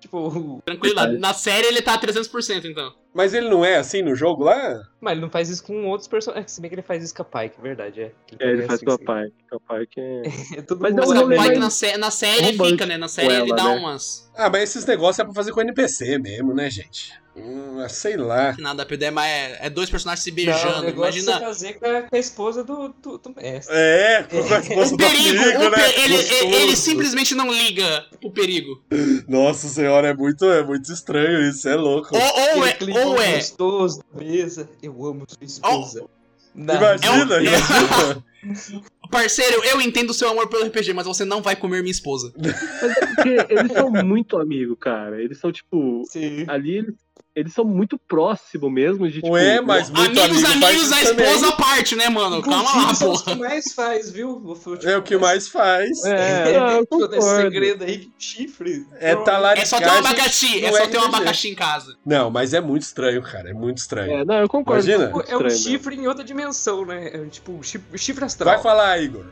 Tipo. 0.00 0.60
tranquilo, 0.66 0.94
na, 0.94 1.06
na 1.08 1.34
série 1.34 1.66
ele 1.68 1.82
tá 1.82 1.94
a 1.94 2.00
300%, 2.00 2.64
então. 2.64 2.92
Mas 3.12 3.34
ele 3.34 3.48
não 3.48 3.64
é 3.64 3.76
assim 3.76 4.02
no 4.02 4.14
jogo 4.14 4.44
lá? 4.44 4.82
Mas 5.00 5.12
ele 5.12 5.20
não 5.20 5.30
faz 5.30 5.48
isso 5.50 5.62
com 5.64 5.84
outros 5.86 6.08
personagens. 6.08 6.52
Se 6.52 6.60
bem 6.60 6.70
que 6.70 6.74
ele 6.76 6.82
faz 6.82 7.02
isso 7.04 7.14
com 7.14 7.22
a 7.22 7.24
Pike, 7.24 7.56
é 7.58 7.62
verdade, 7.62 8.00
é. 8.00 8.04
É, 8.04 8.10
ele 8.30 8.38
também 8.38 8.66
faz 8.66 8.72
assim, 8.74 8.84
com 8.86 8.92
a 8.92 8.98
pai. 8.98 9.28
Com 9.50 9.56
a 9.56 9.60
pai 9.60 9.86
que 9.86 10.00
é. 10.00 10.22
É 10.58 10.62
todo 10.62 10.80
Mas 10.80 10.92
mundo 10.94 11.02
é 11.02 11.14
Mas 11.14 11.26
Mike 11.28 11.36
mais 11.38 11.58
na, 11.58 11.70
sé- 11.70 11.96
na 11.96 12.10
série 12.10 12.56
fica, 12.56 12.86
né? 12.86 12.96
Na 12.96 13.08
série 13.08 13.28
com 13.28 13.34
ele 13.34 13.50
ela, 13.50 13.56
dá 13.56 13.64
né? 13.64 13.76
umas. 13.80 14.30
Ah, 14.36 14.48
mas 14.48 14.62
esses 14.62 14.86
negócios 14.86 15.18
é 15.18 15.24
pra 15.24 15.34
fazer 15.34 15.52
com 15.52 15.60
NPC 15.60 16.18
mesmo, 16.18 16.54
né, 16.54 16.70
gente? 16.70 17.19
Hum, 17.36 17.86
sei 17.88 18.16
lá. 18.16 18.54
Nada, 18.58 18.84
Pedro, 18.84 19.06
é, 19.06 19.10
mais- 19.10 19.30
é, 19.30 19.66
é 19.66 19.70
dois 19.70 19.88
personagens 19.88 20.22
se 20.24 20.30
Não, 20.30 20.34
o 20.34 20.36
beijando. 20.36 20.82
negócio 20.82 21.18
é 21.18 21.22
você 21.22 21.30
Imagina. 21.30 21.46
fazer 21.46 21.72
com 21.74 21.86
a, 21.86 22.02
com 22.02 22.16
a 22.16 22.18
esposa 22.18 22.64
do, 22.64 22.88
do, 23.00 23.18
do 23.18 23.34
mestre. 23.36 23.74
É, 23.76 24.22
com 24.24 24.36
a 24.54 24.58
esposa 24.60 24.94
O 24.94 24.96
do 24.96 25.04
perigo, 25.04 25.42
amigo, 25.42 25.58
o 25.64 25.70
né? 25.70 25.94
ele, 25.96 26.54
ele 26.56 26.76
simplesmente 26.76 27.34
não 27.34 27.52
liga 27.52 28.04
pro 28.20 28.30
perigo. 28.32 28.82
Nossa 29.28 29.68
senhora, 29.68 30.08
é 30.08 30.14
muito, 30.14 30.44
é 30.44 30.64
muito 30.64 30.92
estranho 30.92 31.40
isso, 31.48 31.68
é 31.68 31.76
louco. 31.76 32.08
Ou, 32.14 32.20
ou 32.20 32.66
é, 32.66 32.76
ou 33.06 33.22
é. 33.22 33.34
gostoso, 33.36 34.02
mesa. 34.14 34.68
Eu 34.82 34.92
amo 35.06 35.24
sua 35.28 35.44
esposa. 35.44 36.04
Não, 36.52 36.74
Imagina, 36.74 37.06
é 37.06 37.10
um- 37.12 37.42
imagina. 37.42 38.24
Parceiro, 39.10 39.62
eu 39.64 39.80
entendo 39.80 40.10
o 40.10 40.14
seu 40.14 40.28
amor 40.28 40.48
pelo 40.48 40.64
RPG, 40.66 40.92
mas 40.92 41.06
você 41.06 41.24
não 41.24 41.42
vai 41.42 41.56
comer 41.56 41.80
minha 41.82 41.90
esposa. 41.90 42.32
Mas 42.38 42.96
é 42.96 43.06
porque 43.06 43.46
eles 43.54 43.72
são 43.72 43.90
muito 43.90 44.38
amigos, 44.38 44.76
cara. 44.78 45.20
Eles 45.20 45.38
são, 45.38 45.50
tipo. 45.50 46.04
Sim. 46.08 46.44
Ali 46.46 46.78
eles, 46.78 46.94
eles 47.40 47.52
são 47.52 47.64
muito 47.64 47.98
próximos 47.98 48.70
mesmo 48.72 49.08
de 49.08 49.14
tipo. 49.14 49.30
Ué, 49.30 49.60
mas 49.60 49.90
muito 49.90 50.20
amigos, 50.20 50.44
amigo 50.44 50.66
amigos, 50.66 50.92
a 50.92 51.02
esposa 51.02 51.48
à 51.48 51.52
parte, 51.52 51.96
né, 51.96 52.08
mano? 52.08 52.42
Calma 52.42 52.62
lá, 52.86 52.94
são 52.94 53.10
os 53.12 53.22
porra. 53.22 53.36
que 53.36 53.42
mais 53.42 53.72
faz, 53.72 54.10
viu? 54.10 54.56
É 54.84 54.96
o 54.96 55.02
que 55.02 55.16
mais 55.16 55.48
faz. 55.48 56.04
É, 56.04 56.58
não, 56.58 56.68
eu 56.78 56.86
Todo 56.86 57.14
esse 57.14 57.26
concordo. 57.26 57.42
segredo 57.42 57.84
aí 57.84 57.98
que 57.98 58.12
chifre. 58.18 58.86
É 58.98 59.16
talaricagem. 59.16 59.62
É 59.62 59.66
só 59.66 59.78
ter 59.78 59.90
um 59.90 59.98
abacaxi, 60.06 60.64
é 60.64 60.72
só 60.72 60.86
ter 60.86 60.98
um 60.98 61.04
abacaxi 61.04 61.48
em 61.48 61.54
casa. 61.54 61.96
Não, 62.04 62.30
mas 62.30 62.54
é 62.54 62.60
muito 62.60 62.82
estranho, 62.82 63.22
cara. 63.22 63.50
É 63.50 63.54
muito 63.54 63.78
estranho. 63.78 64.12
É, 64.12 64.24
não, 64.24 64.36
eu 64.36 64.48
concordo. 64.48 64.82
Imagina. 64.86 65.10
muito 65.10 65.30
É 65.30 65.34
um 65.36 65.38
estranho 65.38 65.42
mesmo. 65.44 65.58
chifre 65.70 65.96
em 65.96 66.06
outra 66.06 66.24
dimensão, 66.24 66.84
né? 66.84 67.10
É 67.12 67.18
tipo 67.26 67.60
chifre, 67.62 68.24
astral. 68.24 68.54
Vai 68.54 68.62
falar, 68.62 69.00
Igor. 69.02 69.24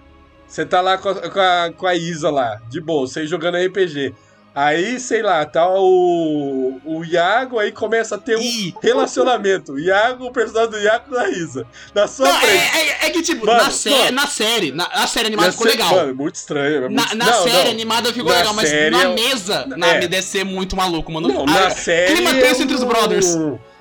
Você 0.46 0.64
tá 0.64 0.80
lá 0.80 0.96
com 0.96 1.10
a, 1.10 1.30
com, 1.30 1.40
a, 1.40 1.72
com 1.76 1.86
a 1.86 1.94
Isa 1.94 2.30
lá, 2.30 2.56
de 2.70 2.80
boa, 2.80 3.06
vocês 3.06 3.28
jogando 3.28 3.58
RPG. 3.58 4.14
Aí, 4.60 4.98
sei 4.98 5.22
lá, 5.22 5.46
tá 5.46 5.68
o, 5.72 6.80
o 6.84 7.04
Iago, 7.04 7.60
aí 7.60 7.70
começa 7.70 8.16
a 8.16 8.18
ter 8.18 8.36
um 8.36 8.40
Ih, 8.40 8.74
relacionamento. 8.82 9.74
O 9.74 9.78
Iago, 9.78 10.24
o 10.26 10.32
personagem 10.32 10.70
do 10.72 10.80
Iago 10.80 11.10
com 11.10 11.14
a 11.16 11.28
Isa. 11.28 11.64
Na 11.94 12.08
sua 12.08 12.26
Não, 12.26 12.40
frente. 12.40 12.56
é, 12.76 12.88
é- 12.88 13.06
é 13.06 13.10
que, 13.10 13.22
tipo, 13.22 13.46
Mano, 13.46 13.62
na, 13.62 13.70
sé 13.70 13.90
mano. 13.90 14.10
na 14.10 14.26
série, 14.26 14.72
na, 14.72 14.88
na 14.88 15.06
série 15.06 15.28
animada 15.28 15.46
Ia 15.48 15.52
ficou 15.52 15.66
legal. 15.68 15.90
Mano, 15.94 16.14
muito 16.16 16.34
estranho. 16.34 16.76
É 16.76 16.88
muito... 16.88 16.94
Na, 16.94 17.14
na 17.14 17.24
não, 17.26 17.42
série 17.44 17.64
não. 17.66 17.70
animada 17.70 18.12
ficou 18.12 18.32
Na 18.32 18.38
legal, 18.38 18.54
mas 18.54 18.68
série 18.68 18.90
na 18.90 19.02
é- 19.04 19.14
mesa, 19.14 19.66
na 19.66 19.86
é. 19.94 20.00
me 20.00 20.08
descer 20.08 20.44
muito 20.44 20.74
maluco, 20.74 21.12
mano. 21.12 21.28
Não, 21.28 21.42
Ah, 21.42 21.46
na 21.46 21.70
série. 21.70 22.14
clima 22.16 22.30
é 22.30 22.40
tenso 22.40 22.62
entre 22.64 22.74
os 22.74 22.82
brothers. 22.82 23.36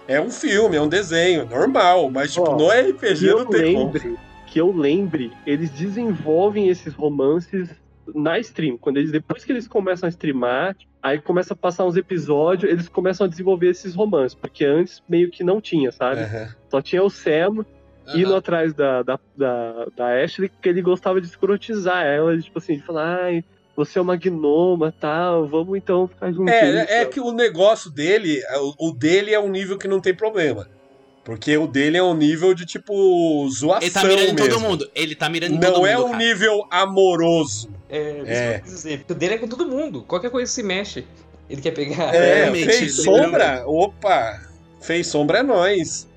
É 0.08 0.22
um 0.22 0.30
filme, 0.30 0.78
é 0.78 0.82
um 0.82 0.88
desenho, 0.88 1.48
normal. 1.50 2.12
Mas, 2.12 2.34
tipo, 2.34 2.48
Ó, 2.52 2.56
no 2.56 2.70
RPG 2.70 3.26
não 3.32 3.46
tem 3.48 3.74
como. 3.74 3.86
lembre, 3.94 4.16
que 4.46 4.62
eu 4.62 4.72
lembre, 4.72 5.34
eles 5.44 5.72
desenvolvem 5.72 6.70
esses 6.70 6.94
romances 6.94 7.68
na 8.14 8.40
stream. 8.40 8.78
Quando 8.78 8.98
eles, 8.98 9.12
depois 9.12 9.44
que 9.44 9.52
eles 9.52 9.68
começam 9.68 10.08
a 10.08 10.10
streamar, 10.10 10.76
aí 11.02 11.20
começa 11.20 11.54
a 11.54 11.58
passar 11.58 11.86
uns 11.86 11.96
episódios, 11.96 12.72
eles 12.72 12.88
começam 12.88 13.26
a 13.26 13.30
desenvolver 13.30 13.70
esses 13.70 13.94
romances. 13.96 14.36
Porque 14.36 14.66
antes 14.66 15.02
meio 15.08 15.30
que 15.30 15.44
não 15.44 15.62
tinha, 15.62 15.92
sabe? 15.92 16.22
Aham. 16.22 16.56
Só 16.70 16.82
tinha 16.82 17.04
o 17.04 17.10
Sam 17.10 17.66
aham. 18.08 18.20
indo 18.20 18.36
atrás 18.36 18.74
da, 18.74 19.04
da, 19.04 19.20
da, 19.36 19.88
da 19.96 20.24
Ashley, 20.24 20.52
que 20.62 20.70
ele 20.70 20.82
gostava 20.82 21.22
de 21.22 21.28
escrotizar 21.28 22.06
ela, 22.06 22.38
tipo 22.40 22.58
assim, 22.58 22.76
de 22.76 22.84
falar, 22.84 23.24
ai, 23.24 23.44
você 23.76 24.00
é 24.00 24.02
uma 24.02 24.16
gnoma, 24.16 24.92
tal, 25.00 25.48
vamos 25.48 25.78
então 25.78 26.08
ficar 26.08 26.32
juntinhos. 26.32 26.90
É, 26.90 27.02
é 27.02 27.06
que 27.06 27.20
o 27.20 27.32
negócio 27.32 27.92
dele, 27.92 28.42
o 28.80 28.92
dele 28.92 29.34
é 29.34 29.40
um 29.40 29.50
nível 29.50 29.78
que 29.78 29.88
não 29.88 30.02
tem 30.02 30.16
problema. 30.16 30.68
Porque 31.28 31.58
o 31.58 31.68
dele 31.68 31.98
é 31.98 32.02
um 32.04 32.14
nível 32.14 32.54
de, 32.54 32.66
tipo, 32.66 33.46
zoação 33.50 33.82
Ele 33.82 33.92
tá 33.92 34.02
mirando 34.06 34.30
em 34.30 34.34
mesmo. 34.34 34.50
todo 34.50 34.60
mundo. 34.62 34.90
Ele 34.96 35.14
tá 35.14 35.28
mirando 35.30 35.56
em 35.56 35.60
todo 35.60 35.72
Não 35.74 35.78
mundo. 35.80 35.88
é 35.90 36.00
um 36.00 36.06
cara. 36.12 36.18
nível 36.18 36.66
amoroso. 36.72 37.70
É, 37.90 38.12
isso 38.20 38.32
É. 38.32 38.54
que 38.54 38.58
eu 38.60 38.64
quis 38.64 38.72
dizer. 38.72 39.06
O 39.10 39.14
dele 39.14 39.34
é 39.34 39.38
com 39.38 39.48
todo 39.50 39.68
mundo. 39.68 40.04
Qualquer 40.04 40.32
coisa 40.32 40.50
se 40.50 40.64
mexe, 40.64 41.06
ele 41.50 41.62
quer 41.62 41.72
pegar. 41.72 42.16
É, 42.16 42.44
realmente, 42.44 42.66
fez 42.72 42.96
sombra, 43.04 43.64
opa, 43.68 44.40
fez 44.80 45.08
sombra 45.08 45.40
é 45.40 45.44
nós. 45.44 46.08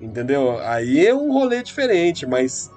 Entendeu? 0.00 0.58
Aí 0.60 1.04
é 1.04 1.12
um 1.12 1.32
rolê 1.32 1.64
diferente, 1.64 2.24
mas. 2.24 2.70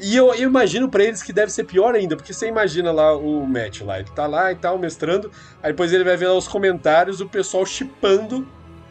E 0.00 0.16
eu, 0.16 0.34
eu 0.34 0.48
imagino 0.48 0.88
pra 0.88 1.04
eles 1.04 1.22
que 1.22 1.32
deve 1.32 1.52
ser 1.52 1.62
pior 1.64 1.94
ainda, 1.94 2.16
porque 2.16 2.32
você 2.32 2.48
imagina 2.48 2.90
lá 2.90 3.16
o 3.16 3.46
Matt 3.46 3.80
lá, 3.82 4.00
ele 4.00 4.08
tá 4.14 4.26
lá 4.26 4.50
e 4.50 4.56
tal, 4.56 4.76
mestrando, 4.76 5.30
aí 5.62 5.70
depois 5.72 5.92
ele 5.92 6.02
vai 6.04 6.16
ver 6.16 6.26
lá 6.28 6.34
os 6.34 6.46
comentários, 6.48 7.20
o 7.20 7.28
pessoal 7.28 7.64
chipando 7.64 8.46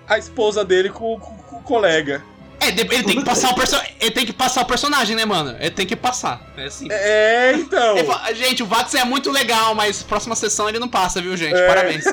a 0.07 0.17
esposa 0.17 0.63
dele 0.65 0.89
com, 0.89 1.17
com- 1.19 1.37
com 1.37 1.55
o 1.57 1.61
colega. 1.61 2.21
É, 2.59 2.69
ele 2.69 2.85
tem 3.03 3.03
que 3.19 3.23
passar 3.23 3.51
o 3.51 3.55
perso... 3.55 3.75
ele 4.01 4.11
tem 4.11 4.25
que 4.25 4.33
passar 4.33 4.61
o 4.61 4.65
personagem, 4.65 5.15
né, 5.15 5.25
mano? 5.25 5.55
Ele 5.59 5.69
tem 5.69 5.85
que 5.85 5.95
passar. 5.95 6.51
É 6.57 6.65
assim. 6.65 6.87
É, 6.91 7.53
então. 7.53 7.97
Fala, 8.05 8.33
gente, 8.33 8.63
o 8.63 8.65
Vax 8.65 8.93
é 8.95 9.05
muito 9.05 9.31
legal, 9.31 9.75
mas 9.75 10.01
próxima 10.03 10.35
sessão 10.35 10.67
ele 10.67 10.79
não 10.79 10.89
passa, 10.89 11.21
viu, 11.21 11.37
gente? 11.37 11.55
É. 11.55 11.67
Parabéns. 11.67 12.03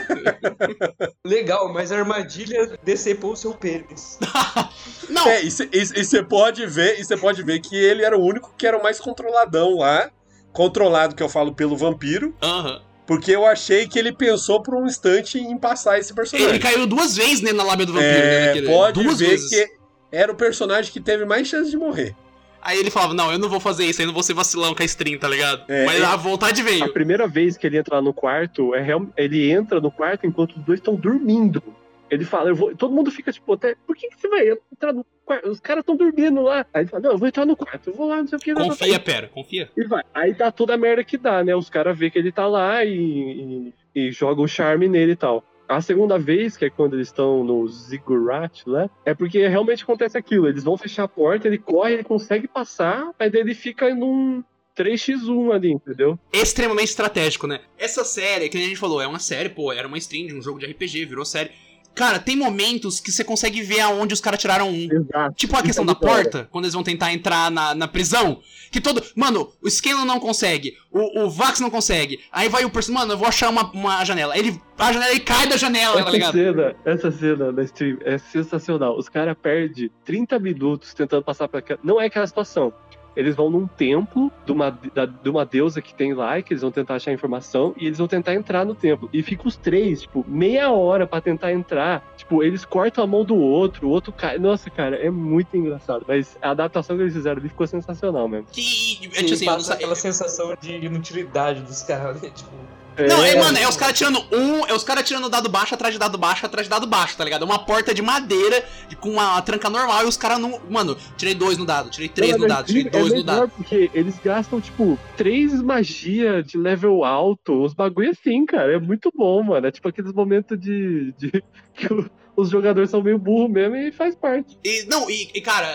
Legal, 1.27 1.73
mas 1.73 1.91
a 1.93 1.97
armadilha 1.99 2.79
decepou 2.83 3.33
o 3.33 3.37
seu 3.37 3.53
pênis. 3.55 4.19
Não, 5.09 5.27
É, 5.29 5.43
e 5.43 5.51
você 5.51 6.23
pode 6.23 6.65
ver, 6.67 6.99
e 6.99 7.05
você 7.05 7.17
pode 7.17 7.43
ver 7.43 7.61
que 7.61 7.77
ele 7.77 8.03
era 8.05 8.17
o 8.19 8.23
único 8.25 8.55
que 8.57 8.67
era 8.67 8.77
o 8.79 8.83
mais 8.83 8.99
controladão 8.99 9.79
lá. 9.79 10.11
Controlado, 10.53 11.15
que 11.15 11.23
eu 11.23 11.29
falo 11.29 11.53
pelo 11.55 11.77
vampiro. 11.77 12.35
aham. 12.43 12.81
Porque 13.07 13.33
eu 13.33 13.45
achei 13.45 13.87
que 13.87 13.99
ele 13.99 14.13
pensou 14.15 14.63
por 14.63 14.75
um 14.75 14.87
instante 14.87 15.39
em 15.39 15.59
passar 15.59 15.99
esse 15.99 16.15
personagem. 16.15 16.49
Ele 16.49 16.59
caiu 16.59 16.87
duas 16.87 17.15
vezes 17.15 17.43
né, 17.43 17.53
na 17.53 17.63
lábia 17.63 17.85
do 17.85 17.93
vampiro, 17.93 18.11
né? 18.13 18.35
É, 18.35 18.47
naquele- 18.47 18.67
pode 18.67 19.03
duas 19.03 19.19
ver 19.19 19.29
vezes. 19.29 19.51
que 19.51 19.69
era 20.15 20.33
o 20.33 20.35
personagem 20.35 20.93
que 20.93 21.01
teve 21.01 21.25
mais 21.25 21.47
chance 21.49 21.71
de 21.71 21.77
morrer. 21.77 22.15
Aí 22.63 22.79
ele 22.79 22.91
falava, 22.91 23.13
não, 23.13 23.31
eu 23.31 23.39
não 23.39 23.49
vou 23.49 23.61
fazer 23.61 23.85
isso, 23.85 24.01
eu 24.01 24.07
não 24.07 24.15
vou 24.15 24.23
ser 24.23 24.33
vacilão 24.33 24.75
com 24.75 24.83
a 24.83 24.87
stream, 24.87 25.19
tá 25.19 25.29
ligado? 25.29 25.65
É, 25.69 25.85
Mas 25.85 26.03
a 26.03 26.17
vontade 26.17 26.63
A 26.63 26.65
veio. 26.65 26.93
primeira 26.95 27.27
vez 27.29 27.59
que 27.59 27.67
ele 27.67 27.77
entra 27.77 27.97
lá 27.97 28.03
no 28.03 28.15
quarto, 28.15 28.75
é 28.75 28.81
real- 28.81 29.07
ele 29.19 29.51
entra 29.51 29.81
no 29.83 29.91
quarto 29.91 30.27
enquanto 30.27 30.57
os 30.57 30.63
dois 30.65 30.79
estão 30.81 30.95
dormindo. 30.95 31.63
Ele 32.11 32.25
fala, 32.25 32.51
eu 32.51 32.55
vou. 32.55 32.75
Todo 32.77 32.95
mundo 32.95 33.11
fica 33.11 33.33
tipo, 33.33 33.53
até, 33.53 33.75
por 33.87 33.95
que, 33.97 34.09
que 34.09 34.19
você 34.21 34.29
vai 34.29 34.49
entrar 34.73 34.93
no 34.93 35.05
quarto? 35.27 35.49
Os 35.49 35.59
caras 35.61 35.81
estão 35.83 35.97
dormindo 35.97 36.41
lá. 36.43 36.65
Aí 36.73 36.83
ele 36.83 36.89
fala, 36.89 37.03
não, 37.03 37.13
eu 37.13 37.19
vou 37.19 37.29
entrar 37.29 37.45
no 37.45 37.57
quarto, 37.57 37.91
eu 37.91 37.95
vou 37.95 38.09
lá, 38.09 38.17
não 38.19 38.27
sei 38.29 38.39
o 38.39 38.41
que. 38.41 38.55
Confia, 38.55 39.01
pera, 39.01 39.29
confia. 39.29 39.69
E 39.77 39.85
vai. 39.85 40.03
Aí 40.15 40.33
dá 40.33 40.51
toda 40.53 40.75
a 40.75 40.79
merda 40.79 41.03
que 41.05 41.19
dá, 41.19 41.43
né? 41.45 41.55
Os 41.57 41.69
caras 41.69 41.99
vê 41.99 42.11
que 42.11 42.19
ele 42.19 42.31
tá 42.33 42.47
lá 42.47 42.85
e, 42.85 43.73
e, 43.95 44.07
e 44.07 44.13
jogam 44.13 44.45
o 44.45 44.49
charme 44.49 44.89
nele 44.89 45.13
e 45.13 45.17
tal. 45.17 45.45
A 45.69 45.81
segunda 45.81 46.19
vez, 46.19 46.57
que 46.57 46.65
é 46.67 46.71
quando 46.71 46.95
eles 46.95 47.09
estão 47.09 47.43
no 47.43 47.67
Ziggurat, 47.67 48.67
né? 48.67 48.89
É 49.05 49.15
porque 49.15 49.47
realmente 49.47 49.83
acontece 49.83 50.17
aquilo. 50.17 50.49
Eles 50.49 50.65
vão 50.65 50.77
fechar 50.77 51.05
a 51.05 51.09
porta, 51.09 51.49
ele 51.49 51.59
corre, 51.59 51.95
ele 51.95 52.05
consegue 52.05 52.47
passar, 52.47 53.11
mas 53.19 53.33
daí 53.33 53.41
ele 53.41 53.55
fica 53.55 53.95
num 53.95 54.43
3x1 54.77 55.55
ali, 55.55 55.73
entendeu? 55.73 56.19
Extremamente 56.33 56.89
estratégico, 56.89 57.47
né? 57.47 57.61
Essa 57.79 58.05
série, 58.05 58.49
que 58.49 58.59
a 58.59 58.61
gente 58.61 58.77
falou, 58.77 59.01
é 59.01 59.07
uma 59.07 59.19
série, 59.19 59.49
pô, 59.49 59.73
era 59.73 59.87
uma 59.87 59.99
stream 59.99 60.27
de 60.27 60.35
um 60.35 60.43
jogo 60.43 60.59
de 60.59 60.67
RPG, 60.67 61.07
virou 61.07 61.25
série. 61.25 61.51
Cara, 61.95 62.19
tem 62.19 62.37
momentos 62.37 62.99
que 62.99 63.13
você 63.13 63.23
consegue 63.23 63.63
ver 63.63 63.81
aonde 63.81 64.13
os 64.15 64.21
caras 64.21 64.41
tiraram 64.41 64.69
um. 64.69 64.89
Exato. 64.91 65.35
Tipo 65.37 65.55
a 65.55 65.59
Isso 65.59 65.67
questão 65.67 65.85
é 65.85 65.87
da 65.87 65.95
porta, 65.95 66.49
quando 66.51 66.65
eles 66.65 66.75
vão 66.75 66.83
tentar 66.83 67.13
entrar 67.13 67.51
na, 67.51 67.75
na 67.75 67.87
prisão. 67.87 68.41
Que 68.71 68.81
todo. 68.81 69.01
Mano, 69.15 69.53
o 69.63 69.71
Scanlan 69.71 70.05
não 70.05 70.19
consegue. 70.19 70.77
O, 70.91 71.25
o 71.25 71.31
Vax 71.31 71.61
não 71.61 71.71
consegue. 71.71 72.19
Aí 72.33 72.49
vai 72.49 72.65
o 72.65 72.71
personagem. 72.71 73.07
Mano, 73.07 73.13
eu 73.15 73.19
vou 73.19 73.29
achar 73.29 73.49
uma, 73.49 73.71
uma 73.71 74.05
janela. 74.05 74.37
Ele. 74.37 74.61
A 74.77 74.93
janela 74.93 75.13
ele 75.13 75.21
cai 75.21 75.47
da 75.47 75.57
janela, 75.57 75.95
tá 75.95 76.01
Essa 76.01 76.11
ligado? 76.11 76.33
cena, 76.33 76.77
essa 76.85 77.11
cena 77.13 77.53
da 77.53 77.63
stream 77.63 77.99
é 78.05 78.19
sensacional. 78.19 78.99
Os 78.99 79.09
caras 79.09 79.37
perdem 79.41 79.89
30 80.05 80.39
minutos 80.41 80.93
tentando 80.93 81.23
passar 81.23 81.47
pra. 81.47 81.63
Não 81.85 82.01
é 82.01 82.07
aquela 82.07 82.27
situação. 82.27 82.73
Eles 83.17 83.35
vão 83.37 83.49
num 83.51 83.67
templo 83.67 84.31
de 84.45 84.53
uma, 84.53 84.71
da- 84.95 85.07
de 85.07 85.29
uma 85.31 85.45
deusa 85.45 85.81
que 85.81 85.95
tem 85.95 86.13
lá, 86.15 86.39
e 86.39 86.43
que 86.43 86.53
eles 86.53 86.63
vão 86.63 86.71
tentar 86.71 86.95
achar 86.97 87.13
informação, 87.13 87.75
e 87.77 87.87
eles 87.87 87.99
vão 87.99 88.09
tentar 88.09 88.35
entrar 88.35 88.65
no 88.65 88.75
templo. 88.75 89.09
E 89.13 89.23
fica 89.23 89.47
os 89.47 89.57
três, 89.57 90.03
tipo, 90.03 90.25
meia 90.27 90.71
hora 90.71 91.07
pra 91.07 91.21
tentar 91.21 91.53
entrar. 91.53 92.03
Tipo, 92.17 92.43
eles 92.43 92.65
cortam 92.65 93.05
a 93.05 93.07
mão 93.07 93.25
do 93.25 93.37
outro, 93.37 93.87
o 93.87 93.91
outro 93.91 94.13
cai. 94.13 94.39
Nossa, 94.39 94.69
cara, 94.71 94.97
é 94.97 95.11
muito 95.11 95.57
engraçado. 95.57 96.05
Mas 96.09 96.37
a 96.43 96.51
adaptação 96.51 96.97
que 96.97 97.03
eles 97.03 97.15
fizeram 97.15 97.39
ali 97.41 97.49
ficou 97.49 97.67
sensacional 97.67 98.29
mesmo. 98.29 98.47
Que. 98.53 98.61
É, 98.61 98.65
Sim, 98.65 99.01
tipo 99.01 99.35
assim, 99.35 99.47
eu 99.47 99.59
não 99.59 99.73
aquela 99.75 99.95
sensação 99.95 100.55
de 100.61 100.73
inutilidade 100.77 101.61
dos 101.63 101.83
caras, 101.83 102.21
né? 102.21 102.31
Tipo, 102.35 102.51
Não, 102.97 103.25
é, 103.25 103.35
mano, 103.37 103.59
é 103.59 103.69
os 103.69 103.77
caras 103.77 103.97
tirando 103.99 104.25
um, 104.33 104.67
é 104.67 104.73
os 104.73 104.85
caras 104.85 105.03
tirando 105.07 105.29
dado 105.29 105.49
baixo 105.49 105.75
atrás 105.75 105.93
de 105.93 105.99
dado 105.99 106.17
baixo 106.17 106.47
atrás 106.47 106.67
de 106.67 106.71
dado 106.71 106.87
baixo, 106.87 107.17
tá 107.17 107.25
ligado? 107.25 107.43
É 107.43 107.45
Uma 107.45 107.59
porta 107.59 107.93
de 107.93 108.01
madeira 108.01 108.65
de- 108.89 108.95
com 108.97 109.11
uma 109.11 109.41
tranca 109.43 109.69
normal 109.69 110.05
e 110.05 110.07
os 110.07 110.17
caras 110.17 110.39
não. 110.39 110.61
Mano, 110.71 110.97
tirei 111.17 111.35
dois 111.35 111.59
no 111.59 111.65
dado, 111.65 111.91
tirei 111.91 112.09
três 112.09 112.33
Não, 112.33 112.39
no 112.41 112.47
dado, 112.47 112.67
tirei 112.67 112.87
é 112.87 112.91
dois 112.91 113.09
no 113.13 113.19
melhor 113.19 113.25
dado. 113.41 113.51
Porque 113.57 113.91
eles 113.93 114.15
gastam, 114.23 114.61
tipo, 114.61 114.99
três 115.17 115.61
magia 115.61 116.43
de 116.43 116.57
level 116.57 117.05
alto, 117.05 117.65
os 117.65 117.75
bagulho 117.75 118.11
assim, 118.11 118.47
cara. 118.47 118.75
É 118.75 118.79
muito 118.79 119.11
bom, 119.15 119.43
mano. 119.43 119.67
É 119.67 119.71
tipo 119.73 119.89
aqueles 119.89 120.13
momentos 120.13 120.59
de. 120.59 121.13
de 121.19 121.31
que 121.75 121.89
os 122.37 122.51
jogadores 122.51 122.91
são 122.91 123.03
meio 123.03 123.19
burro 123.19 123.49
mesmo 123.49 123.77
e 123.77 123.91
faz 123.93 124.15
parte. 124.15 124.57
E, 124.65 124.85
não, 124.87 125.09
e, 125.11 125.31
e, 125.35 125.41
cara, 125.41 125.67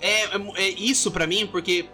é, 0.00 0.24
é, 0.24 0.40
é 0.56 0.68
isso 0.70 1.10
pra 1.10 1.26
mim, 1.26 1.46
porque 1.46 1.86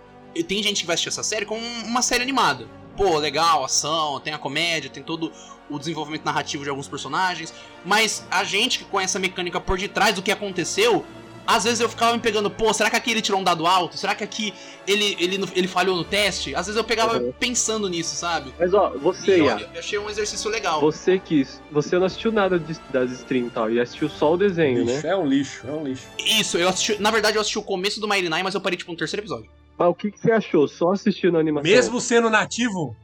tem 0.46 0.62
gente 0.62 0.80
que 0.82 0.86
vai 0.86 0.94
assistir 0.94 1.08
essa 1.08 1.22
série 1.22 1.44
como 1.46 1.60
uma 1.84 2.02
série 2.02 2.22
animada. 2.22 2.66
Pô, 2.96 3.18
legal, 3.18 3.64
ação, 3.64 4.18
tem 4.20 4.32
a 4.32 4.38
comédia, 4.38 4.88
tem 4.90 5.02
todo 5.02 5.30
o 5.68 5.78
desenvolvimento 5.78 6.24
narrativo 6.24 6.64
de 6.64 6.70
alguns 6.70 6.88
personagens. 6.88 7.52
Mas 7.84 8.26
a 8.30 8.42
gente 8.44 8.78
que 8.78 8.84
conhece 8.84 9.16
a 9.16 9.20
mecânica 9.20 9.60
por 9.60 9.76
detrás 9.78 10.14
do 10.14 10.22
que 10.22 10.30
aconteceu, 10.32 11.04
às 11.46 11.62
vezes 11.64 11.78
eu 11.80 11.88
ficava 11.88 12.12
me 12.12 12.18
pegando, 12.20 12.50
pô, 12.50 12.72
será 12.72 12.90
que 12.90 12.96
aqui 12.96 13.10
ele 13.12 13.22
tirou 13.22 13.40
um 13.40 13.44
dado 13.44 13.66
alto? 13.66 13.96
Será 13.96 14.14
que 14.16 14.24
aqui 14.24 14.52
ele, 14.86 15.16
ele, 15.20 15.38
ele 15.54 15.68
falhou 15.68 15.94
no 15.96 16.02
teste? 16.04 16.54
Às 16.56 16.66
vezes 16.66 16.76
eu 16.76 16.82
pegava 16.82 17.18
Uhum. 17.18 17.32
pensando 17.38 17.88
nisso, 17.88 18.16
sabe? 18.16 18.52
Mas 18.58 18.74
ó, 18.74 18.92
E 18.94 18.98
você, 18.98 19.40
eu, 19.40 19.44
Iá, 19.46 19.60
eu 19.72 19.78
achei 19.78 19.98
um 19.98 20.10
exercício 20.10 20.50
legal. 20.50 20.80
você 20.80 21.18
que. 21.20 21.46
Você 21.70 21.98
não 21.98 22.06
assistiu 22.06 22.32
nada 22.32 22.58
de- 22.58 22.80
das 22.90 23.12
streams 23.12 23.48
e 23.50 23.54
tal, 23.54 23.70
e 23.70 23.78
assistiu 23.80 24.08
só 24.08 24.34
o 24.34 24.36
desenho, 24.36 24.84
né? 24.84 24.94
Lixo, 24.94 25.06
é 25.06 25.16
um 25.16 25.26
lixo, 25.26 25.66
é 25.68 25.70
um 25.72 25.84
lixo. 25.84 26.06
Isso, 26.18 26.58
eu 26.58 26.68
assisti. 26.68 27.00
Na 27.00 27.10
verdade, 27.12 27.36
eu 27.36 27.40
assisti 27.40 27.58
o 27.58 27.62
começo 27.62 28.00
do 28.00 28.08
Mighty 28.08 28.28
Nine, 28.28 28.42
mas 28.42 28.54
eu 28.54 28.60
parei 28.60 28.76
tipo 28.76 28.90
no 28.90 28.98
terceiro 28.98 29.22
episódio. 29.22 29.48
Mas 29.78 29.88
o 29.88 29.94
que, 29.94 30.10
que 30.10 30.18
você 30.20 30.30
achou? 30.32 30.66
Só 30.66 30.92
assistindo 30.92 31.36
a 31.36 31.40
animação? 31.40 31.70
Mesmo 31.70 32.00
sendo 32.00 32.30
nativo, 32.30 32.96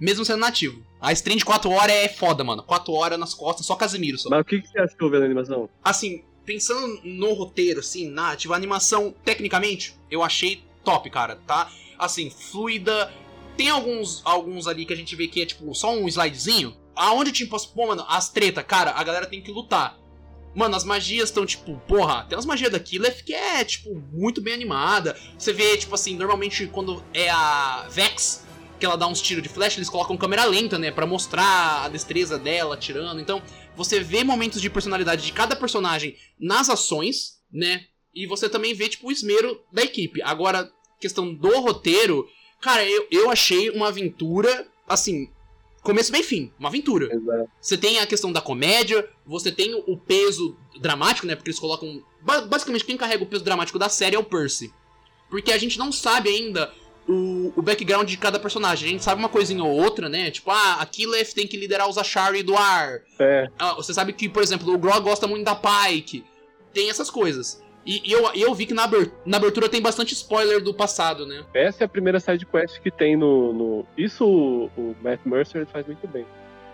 Mesmo 0.00 0.24
sendo 0.24 0.38
nativo. 0.38 0.80
A 1.00 1.12
stream 1.12 1.36
de 1.38 1.44
4 1.44 1.68
horas 1.70 1.94
é 1.94 2.08
foda, 2.08 2.44
mano. 2.44 2.62
4 2.62 2.92
horas 2.92 3.18
nas 3.18 3.34
costas, 3.34 3.66
só 3.66 3.74
Casimiro 3.74 4.16
só. 4.18 4.28
Mas 4.30 4.40
o 4.42 4.44
que, 4.44 4.60
que 4.60 4.68
você 4.68 4.78
achou 4.78 5.10
vendo 5.10 5.22
a 5.22 5.24
animação? 5.24 5.68
Assim, 5.82 6.22
pensando 6.44 7.00
no 7.02 7.32
roteiro, 7.34 7.80
assim, 7.80 8.08
na 8.08 8.30
ativa, 8.32 8.54
a 8.54 8.56
animação, 8.56 9.12
tecnicamente, 9.24 9.96
eu 10.10 10.22
achei 10.22 10.62
top, 10.84 11.10
cara, 11.10 11.36
tá? 11.46 11.68
Assim, 11.98 12.30
fluida. 12.30 13.12
Tem 13.56 13.70
alguns, 13.70 14.22
alguns 14.24 14.68
ali 14.68 14.86
que 14.86 14.92
a 14.92 14.96
gente 14.96 15.16
vê 15.16 15.26
que 15.26 15.42
é 15.42 15.46
tipo 15.46 15.74
só 15.74 15.92
um 15.92 16.06
slidezinho. 16.06 16.76
Aonde 16.94 17.32
tipo, 17.32 17.56
as- 17.56 17.66
pô, 17.66 17.88
mano, 17.88 18.04
as 18.08 18.28
treta, 18.30 18.62
cara, 18.62 18.92
a 18.92 19.02
galera 19.02 19.26
tem 19.26 19.42
que 19.42 19.50
lutar. 19.50 19.98
Mano, 20.58 20.74
as 20.74 20.82
magias 20.82 21.28
estão, 21.28 21.46
tipo, 21.46 21.80
porra, 21.86 22.24
tem 22.28 22.36
umas 22.36 22.44
magias 22.44 22.72
da 22.72 22.80
Killef 22.80 23.22
que 23.22 23.32
é, 23.32 23.64
tipo, 23.64 23.94
muito 24.12 24.40
bem 24.40 24.52
animada. 24.52 25.16
Você 25.38 25.52
vê, 25.52 25.76
tipo 25.76 25.94
assim, 25.94 26.16
normalmente 26.16 26.66
quando 26.66 27.00
é 27.14 27.30
a 27.30 27.86
Vex, 27.88 28.44
que 28.76 28.84
ela 28.84 28.96
dá 28.96 29.06
uns 29.06 29.22
tiros 29.22 29.40
de 29.40 29.48
flash, 29.48 29.76
eles 29.76 29.88
colocam 29.88 30.16
câmera 30.16 30.44
lenta, 30.46 30.76
né? 30.76 30.90
Pra 30.90 31.06
mostrar 31.06 31.84
a 31.84 31.88
destreza 31.88 32.36
dela 32.36 32.74
atirando. 32.74 33.20
Então, 33.20 33.40
você 33.76 34.00
vê 34.00 34.24
momentos 34.24 34.60
de 34.60 34.68
personalidade 34.68 35.24
de 35.24 35.32
cada 35.32 35.54
personagem 35.54 36.16
nas 36.40 36.68
ações, 36.68 37.38
né? 37.52 37.84
E 38.12 38.26
você 38.26 38.48
também 38.48 38.74
vê, 38.74 38.88
tipo, 38.88 39.06
o 39.06 39.12
esmero 39.12 39.60
da 39.72 39.82
equipe. 39.82 40.20
Agora, 40.22 40.68
questão 41.00 41.32
do 41.32 41.60
roteiro, 41.60 42.28
cara, 42.60 42.84
eu, 42.84 43.06
eu 43.12 43.30
achei 43.30 43.70
uma 43.70 43.86
aventura, 43.86 44.66
assim, 44.88 45.30
começo 45.82 46.10
bem 46.12 46.22
fim, 46.22 46.52
uma 46.58 46.68
aventura. 46.68 47.06
Exato. 47.14 47.50
Você 47.60 47.76
tem 47.76 47.98
a 47.98 48.06
questão 48.06 48.32
da 48.32 48.40
comédia, 48.40 49.08
você 49.26 49.50
tem 49.52 49.74
o 49.86 49.96
peso 49.96 50.56
dramático, 50.80 51.26
né? 51.26 51.34
Porque 51.34 51.50
eles 51.50 51.60
colocam. 51.60 52.02
ba- 52.20 52.42
Basicamente, 52.42 52.84
quem 52.84 52.96
carrega 52.96 53.22
o 53.22 53.26
peso 53.26 53.44
dramático 53.44 53.78
da 53.78 53.88
série 53.88 54.16
é 54.16 54.18
o 54.18 54.24
Percy. 54.24 54.72
Porque 55.30 55.52
a 55.52 55.58
gente 55.58 55.78
não 55.78 55.92
sabe 55.92 56.28
ainda 56.30 56.72
o, 57.08 57.52
o 57.56 57.62
background 57.62 58.08
de 58.08 58.16
cada 58.16 58.38
personagem. 58.38 58.88
A 58.88 58.92
gente 58.92 59.04
sabe 59.04 59.18
uma 59.20 59.28
coisinha 59.28 59.62
ou 59.64 59.70
outra, 59.70 60.08
né? 60.08 60.30
Tipo, 60.30 60.50
ah, 60.50 60.74
a 60.80 60.86
Killef 60.86 61.34
tem 61.34 61.46
que 61.46 61.56
liderar 61.56 61.88
os 61.88 61.98
Ashari 61.98 62.42
do 62.42 62.56
ar. 62.56 63.00
É, 63.18 63.48
Ah, 63.58 63.74
você 63.74 63.92
sabe 63.92 64.12
que, 64.12 64.28
por 64.28 64.42
exemplo, 64.42 64.72
o 64.72 64.78
Grog 64.78 65.00
gosta 65.02 65.26
muito 65.26 65.44
da 65.44 65.54
Pike. 65.54 66.24
Tem 66.72 66.88
essas 66.90 67.10
coisas. 67.10 67.62
E, 67.90 68.02
e 68.10 68.12
eu, 68.12 68.30
eu 68.34 68.54
vi 68.54 68.66
que 68.66 68.74
na, 68.74 68.84
aber- 68.84 69.10
na 69.24 69.38
abertura 69.38 69.66
tem 69.68 69.80
bastante 69.80 70.12
spoiler 70.12 70.62
do 70.62 70.74
passado, 70.74 71.24
né? 71.26 71.42
essa 71.54 71.82
é 71.82 71.86
a 71.86 71.88
primeira 71.88 72.20
side 72.20 72.44
quest 72.44 72.80
que 72.80 72.90
tem 72.90 73.16
no. 73.16 73.52
no... 73.54 73.86
Isso 73.96 74.26
o, 74.26 74.66
o 74.76 74.94
Matt 75.02 75.20
Mercer 75.24 75.64
faz 75.66 75.86
muito 75.86 76.06
bem. 76.06 76.26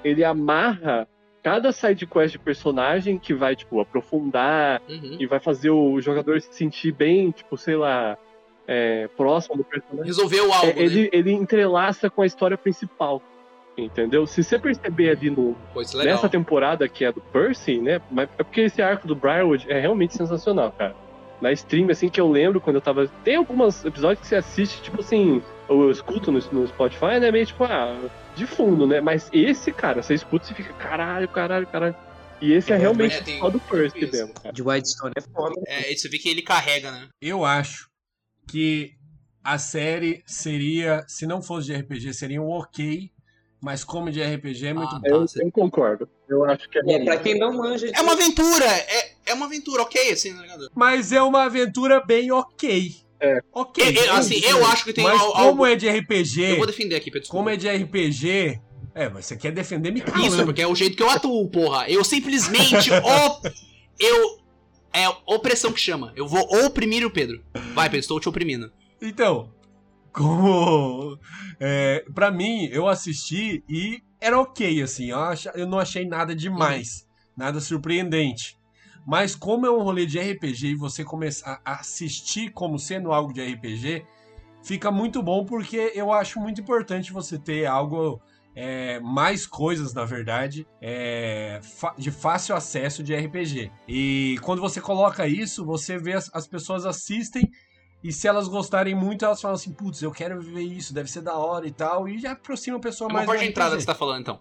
Ele 0.03 0.25
amarra 0.25 1.07
cada 1.41 1.71
side 1.71 2.05
quest 2.07 2.33
de 2.33 2.39
personagem 2.41 3.17
que 3.19 3.33
vai, 3.33 3.55
tipo, 3.55 3.79
aprofundar 3.81 4.83
Uhum. 4.89 5.17
e 5.21 5.25
vai 5.27 5.39
fazer 5.39 5.71
o 5.71 6.01
jogador 6.01 6.41
se 6.41 6.53
sentir 6.53 6.91
bem, 6.91 7.31
tipo, 7.31 7.57
sei 7.57 7.77
lá, 7.77 8.19
é, 8.67 9.09
próximo 9.17 9.57
do 9.57 9.63
personagem. 9.65 10.07
Resolveu 10.07 10.53
algo, 10.53 10.67
É, 10.67 10.75
né? 10.75 10.83
ele, 10.83 11.09
ele 11.13 11.31
entrelaça 11.33 12.11
com 12.11 12.23
a 12.23 12.27
história 12.27 12.59
principal. 12.59 13.23
Entendeu? 13.77 14.25
Se 14.27 14.43
você 14.43 14.57
perceber 14.59 15.11
ali 15.11 15.31
no, 15.31 15.57
é 16.01 16.05
nessa 16.05 16.29
temporada 16.29 16.89
que 16.89 17.05
é 17.05 17.11
do 17.11 17.21
Percy, 17.21 17.79
né? 17.81 18.01
Mas 18.11 18.29
é 18.39 18.43
porque 18.45 18.61
esse 18.63 18.81
arco 18.81 19.07
do 19.07 19.17
Briarwood 19.17 19.67
é 19.69 19.81
realmente 19.81 20.15
sensacional, 20.17 20.71
cara. 20.79 20.95
Na 21.45 21.53
stream, 21.53 21.91
assim, 21.91 22.09
que 22.09 22.19
eu 22.21 22.31
lembro 22.31 22.61
quando 22.61 22.77
eu 22.77 22.81
tava. 22.83 23.07
Tem 23.23 23.37
alguns 23.37 23.85
episódios 23.85 24.21
que 24.21 24.27
você 24.27 24.37
assiste, 24.37 24.83
tipo 24.83 25.01
assim, 25.01 25.43
eu 25.69 25.91
escuto 25.91 26.33
no, 26.33 26.41
no 26.53 26.67
Spotify, 26.67 27.21
né? 27.21 27.31
Meio 27.31 27.45
tipo, 27.45 27.63
ah, 27.65 28.01
de 28.35 28.47
fundo, 28.47 28.87
né? 28.87 29.01
Mas 29.01 29.29
esse, 29.33 29.71
cara, 29.71 30.03
você 30.03 30.15
escuta 30.15 30.51
e 30.51 30.55
fica, 30.55 30.73
caralho, 30.75 31.29
caralho, 31.29 31.67
caralho. 31.67 31.95
E 32.41 32.53
esse 32.53 32.73
é, 32.73 32.77
É, 32.77 32.79
realmente 32.79 33.17
é, 33.17 33.21
tem- 33.23 33.39
só 33.39 33.51
do 33.51 33.59
first 33.61 33.95
isso. 33.97 34.11
mesmo, 34.13 34.33
cara. 34.35 34.53
De 34.53 34.63
Whitestone 34.63 35.13
é 35.17 35.21
foda. 35.21 35.55
É, 35.67 35.93
e 35.93 35.97
você 35.97 36.09
vê 36.09 36.19
que 36.19 36.29
ele 36.29 36.43
carrega, 36.43 36.91
né? 36.91 37.09
Eu 37.21 37.45
acho 37.45 37.89
que 38.49 38.93
a 39.43 39.59
série 39.59 40.23
seria, 40.27 41.05
se 41.07 41.27
não 41.27 41.43
fosse 41.43 41.67
de 41.67 41.75
RPG, 41.75 42.15
seria 42.15 42.41
um 42.41 42.49
ok, 42.51 43.11
mas 43.61 43.85
como 43.85 44.11
de 44.11 44.23
RPG 44.23 44.67
é 44.69 44.73
muito 44.75 44.97
Ah, 44.97 44.99
bom. 44.99 45.07
Eu, 45.09 45.27
eu 45.37 45.53
concordo. 45.53 46.09
Eu 46.35 46.45
acho 46.45 46.69
que 46.69 46.79
é. 46.79 46.83
É, 46.95 47.05
pra 47.05 47.17
quem 47.19 47.39
não 47.39 47.53
manja. 47.57 47.91
É 47.95 48.01
uma 48.01 48.13
aventura! 48.13 48.67
É, 48.67 49.13
é 49.27 49.35
uma 49.35 49.47
aventura, 49.47 49.83
ok, 49.83 50.11
assim, 50.13 50.35
tá 50.35 50.43
ligado? 50.43 50.71
Mas 50.75 51.13
é 51.13 51.23
uma 51.23 51.45
aventura 51.45 52.01
bem 52.05 52.31
ok. 52.33 52.97
É. 53.21 53.41
Ok. 53.53 53.83
Eu- 53.97 54.05
eu- 54.05 54.13
assim, 54.15 54.41
eu 54.45 54.67
acho 54.67 54.85
que 54.85 54.93
tem 54.93 55.05
Mas 55.05 55.21
al- 55.21 55.33
como 55.33 55.45
algo- 55.45 55.67
é 55.67 55.77
de 55.77 55.89
RPG, 55.89 56.43
Eu 56.53 56.57
vou 56.59 56.67
defender 56.67 56.97
aqui, 56.97 57.11
Pedro. 57.11 57.29
como 57.29 57.49
é 57.49 57.57
de 57.57 57.69
RPG, 57.69 58.61
é, 58.95 59.09
mas 59.09 59.25
você 59.27 59.37
quer 59.37 59.53
defender 59.53 59.91
me 59.93 60.01
calando. 60.03 60.27
Isso, 60.27 60.45
porque 60.45 60.61
é 60.61 60.67
o 60.67 60.75
jeito 60.75 60.97
que 60.97 61.03
eu 61.03 61.09
atuo, 61.09 61.49
porra. 61.49 61.89
Eu 61.89 62.05
simplesmente. 62.05 62.91
op... 63.03 63.51
Eu. 63.99 64.39
É 64.93 65.09
opressão 65.27 65.73
que 65.73 65.81
chama. 65.81 66.13
Eu 66.15 66.27
vou 66.29 66.43
oprimir 66.67 67.05
o 67.07 67.11
Pedro. 67.11 67.43
Vai, 67.75 67.87
Pedro, 67.89 67.99
estou 68.01 68.21
te 68.21 68.29
oprimindo. 68.29 68.71
Então, 69.03 69.51
como. 70.13 71.19
É, 71.59 72.05
pra 72.15 72.31
mim, 72.31 72.69
eu 72.71 72.87
assisti 72.89 73.63
e 73.69 74.03
era 74.27 74.41
ok, 74.41 74.83
assim. 74.83 75.11
Eu, 75.11 75.21
acha- 75.21 75.53
eu 75.55 75.67
não 75.67 75.79
achei 75.79 76.07
nada 76.07 76.35
demais, 76.35 77.07
nada 77.37 77.61
surpreendente. 77.61 78.57
Mas 79.07 79.35
como 79.35 79.67
é 79.67 79.71
um 79.71 79.83
rolê 79.83 80.07
de 80.07 80.19
RPG 80.19 80.69
e 80.69 80.75
você 80.75 81.05
começar 81.05 81.61
a 81.65 81.81
assistir 81.81 82.51
como 82.53 82.79
sendo 82.79 83.13
algo 83.13 83.33
de 83.33 83.43
RPG, 83.43 84.05
fica 84.63 84.91
muito 84.91 85.23
bom 85.23 85.45
porque 85.45 85.93
eu 85.95 86.11
acho 86.13 86.41
muito 86.41 86.61
importante 86.61 87.13
você 87.13 87.39
ter 87.39 87.67
algo. 87.67 88.21
é, 88.57 89.01
mais 89.01 89.47
coisas, 89.49 89.93
na 89.93 90.05
verdade, 90.05 90.65
é, 90.81 91.61
de 91.99 92.11
fácil 92.13 92.55
acesso 92.55 93.03
de 93.03 93.13
RPG. 93.13 93.71
E 93.89 94.39
quando 94.43 94.61
você 94.61 94.81
coloca 94.81 95.27
isso, 95.27 95.65
você 95.67 95.99
vê 95.99 96.13
as, 96.13 96.31
as 96.33 96.47
pessoas 96.47 96.87
assistem 96.87 97.51
e 98.05 98.13
se 98.13 98.29
elas 98.29 98.47
gostarem 98.47 98.95
muito, 98.95 99.25
elas 99.25 99.41
falam 99.41 99.55
assim, 99.55 99.73
putz, 99.73 100.03
eu 100.03 100.13
quero 100.13 100.39
viver 100.39 100.61
isso, 100.63 100.93
deve 100.93 101.11
ser 101.11 101.23
da 101.23 101.35
hora 101.39 101.67
e 101.67 101.71
tal. 101.73 102.07
E 102.07 102.19
já 102.19 102.33
aproxima 102.33 102.77
a 102.77 102.81
pessoa 102.81 103.09
É 103.09 103.11
uma 103.11 103.15
mais 103.21 103.27
porta 103.27 103.41
do 103.41 103.45
de 103.45 103.51
entrada 103.51 103.75
que 103.77 103.81
você 103.81 103.87
tá 103.87 103.95
falando, 103.95 104.21
então. 104.21 104.41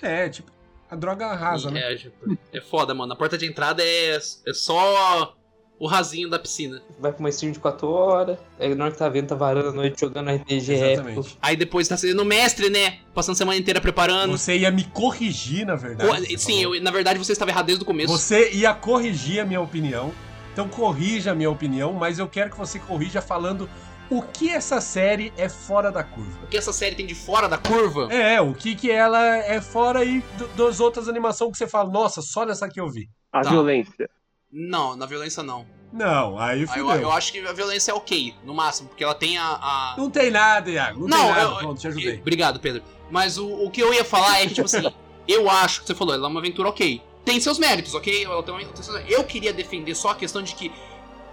É, 0.00 0.28
tipo, 0.28 0.50
a 0.88 0.94
droga 0.94 1.26
arrasa, 1.26 1.72
né? 1.72 1.92
É, 1.92 1.96
tipo, 1.96 2.38
é 2.52 2.60
foda, 2.60 2.94
mano. 2.94 3.12
A 3.12 3.16
porta 3.16 3.36
de 3.36 3.46
entrada 3.46 3.82
é, 3.82 4.16
é 4.16 4.54
só 4.54 5.34
o 5.76 5.88
rasinho 5.88 6.30
da 6.30 6.38
piscina. 6.38 6.80
Vai 7.00 7.10
pra 7.12 7.18
uma 7.18 7.28
stream 7.30 7.50
de 7.52 7.58
4 7.58 7.88
horas. 7.88 8.38
Aí 8.60 8.74
na 8.76 8.84
hora 8.84 8.92
que 8.92 8.98
tá 8.98 9.08
vendo, 9.08 9.26
tá 9.26 9.34
varando 9.34 9.70
a 9.70 9.72
noite 9.72 10.00
jogando 10.00 10.30
RPG 10.30 10.72
Exatamente. 10.72 11.36
Aí 11.42 11.56
depois 11.56 11.88
tá 11.88 11.96
sendo 11.96 12.24
mestre, 12.24 12.70
né? 12.70 13.00
Passando 13.12 13.34
a 13.34 13.38
semana 13.38 13.58
inteira 13.58 13.80
preparando. 13.80 14.30
Você 14.38 14.56
ia 14.56 14.70
me 14.70 14.84
corrigir, 14.84 15.66
na 15.66 15.74
verdade. 15.74 16.08
Co- 16.28 16.38
Sim, 16.38 16.62
eu, 16.62 16.80
na 16.80 16.92
verdade 16.92 17.18
você 17.18 17.32
estava 17.32 17.50
errado 17.50 17.66
desde 17.66 17.82
o 17.82 17.86
começo. 17.86 18.16
Você 18.16 18.52
ia 18.52 18.72
corrigir 18.72 19.40
a 19.40 19.44
minha 19.44 19.60
opinião. 19.60 20.12
Então 20.54 20.68
corrija 20.68 21.32
a 21.32 21.34
minha 21.34 21.50
opinião, 21.50 21.92
mas 21.92 22.18
eu 22.18 22.26
quero 22.28 22.50
que 22.50 22.56
você 22.56 22.78
corrija 22.78 23.20
falando 23.20 23.68
o 24.08 24.22
que 24.22 24.48
essa 24.50 24.80
série 24.80 25.32
é 25.36 25.48
fora 25.48 25.90
da 25.90 26.02
curva. 26.04 26.44
O 26.44 26.46
que 26.46 26.56
essa 26.56 26.72
série 26.72 26.94
tem 26.94 27.04
de 27.06 27.14
fora 27.14 27.48
da 27.48 27.58
curva? 27.58 28.06
É, 28.12 28.40
o 28.40 28.54
que 28.54 28.74
que 28.76 28.90
ela 28.90 29.20
é 29.36 29.60
fora 29.60 29.98
aí 30.00 30.22
das 30.56 30.78
outras 30.78 31.08
animações 31.08 31.50
que 31.52 31.58
você 31.58 31.66
fala, 31.66 31.90
nossa, 31.90 32.22
só 32.22 32.46
nessa 32.46 32.68
que 32.68 32.80
eu 32.80 32.88
vi. 32.88 33.08
A 33.32 33.42
Tá. 33.42 33.50
violência. 33.50 34.08
Não, 34.52 34.94
na 34.96 35.04
violência 35.06 35.42
não. 35.42 35.66
Não, 35.92 36.38
aí 36.38 36.60
Ah, 36.60 36.78
Eu, 36.78 36.86
fudeu. 36.86 37.02
eu 37.02 37.12
acho 37.12 37.32
que 37.32 37.40
a 37.44 37.52
violência 37.52 37.90
é 37.90 37.94
ok, 37.94 38.34
no 38.44 38.54
máximo, 38.54 38.88
porque 38.88 39.02
ela 39.02 39.14
tem 39.14 39.36
a. 39.38 39.44
a- 39.46 39.94
Não 39.98 40.08
tem 40.10 40.30
nada, 40.30 40.70
Iago. 40.70 41.08
Não, 41.08 41.08
Não, 41.08 41.24
tem 41.24 41.28
nada. 41.34 41.42
eu- 41.42 41.56
Pronto, 41.58 41.80
te 41.80 41.88
ajudei. 41.88 42.18
Obrigado, 42.20 42.60
Pedro. 42.60 42.82
Mas 43.10 43.38
o, 43.38 43.48
o 43.64 43.70
que 43.70 43.80
eu 43.80 43.92
ia 43.92 44.04
falar 44.04 44.40
é 44.40 44.46
que, 44.46 44.54
tipo 44.54 44.66
assim, 44.66 44.82
eu 45.26 45.48
acho 45.50 45.80
que 45.80 45.86
você 45.88 45.94
falou, 45.94 46.14
ela 46.14 46.26
é 46.26 46.30
uma 46.30 46.38
aventura 46.40 46.68
ok. 46.68 47.02
Tem 47.24 47.40
seus 47.40 47.58
méritos, 47.58 47.94
ok? 47.94 48.24
Ela 48.24 48.42
tem- 48.42 48.66
tem 48.66 48.82
seus- 48.82 49.02
Eu 49.10 49.24
queria 49.24 49.52
defender 49.52 49.94
só 49.94 50.10
a 50.10 50.14
questão 50.14 50.42
de 50.42 50.54
que 50.54 50.70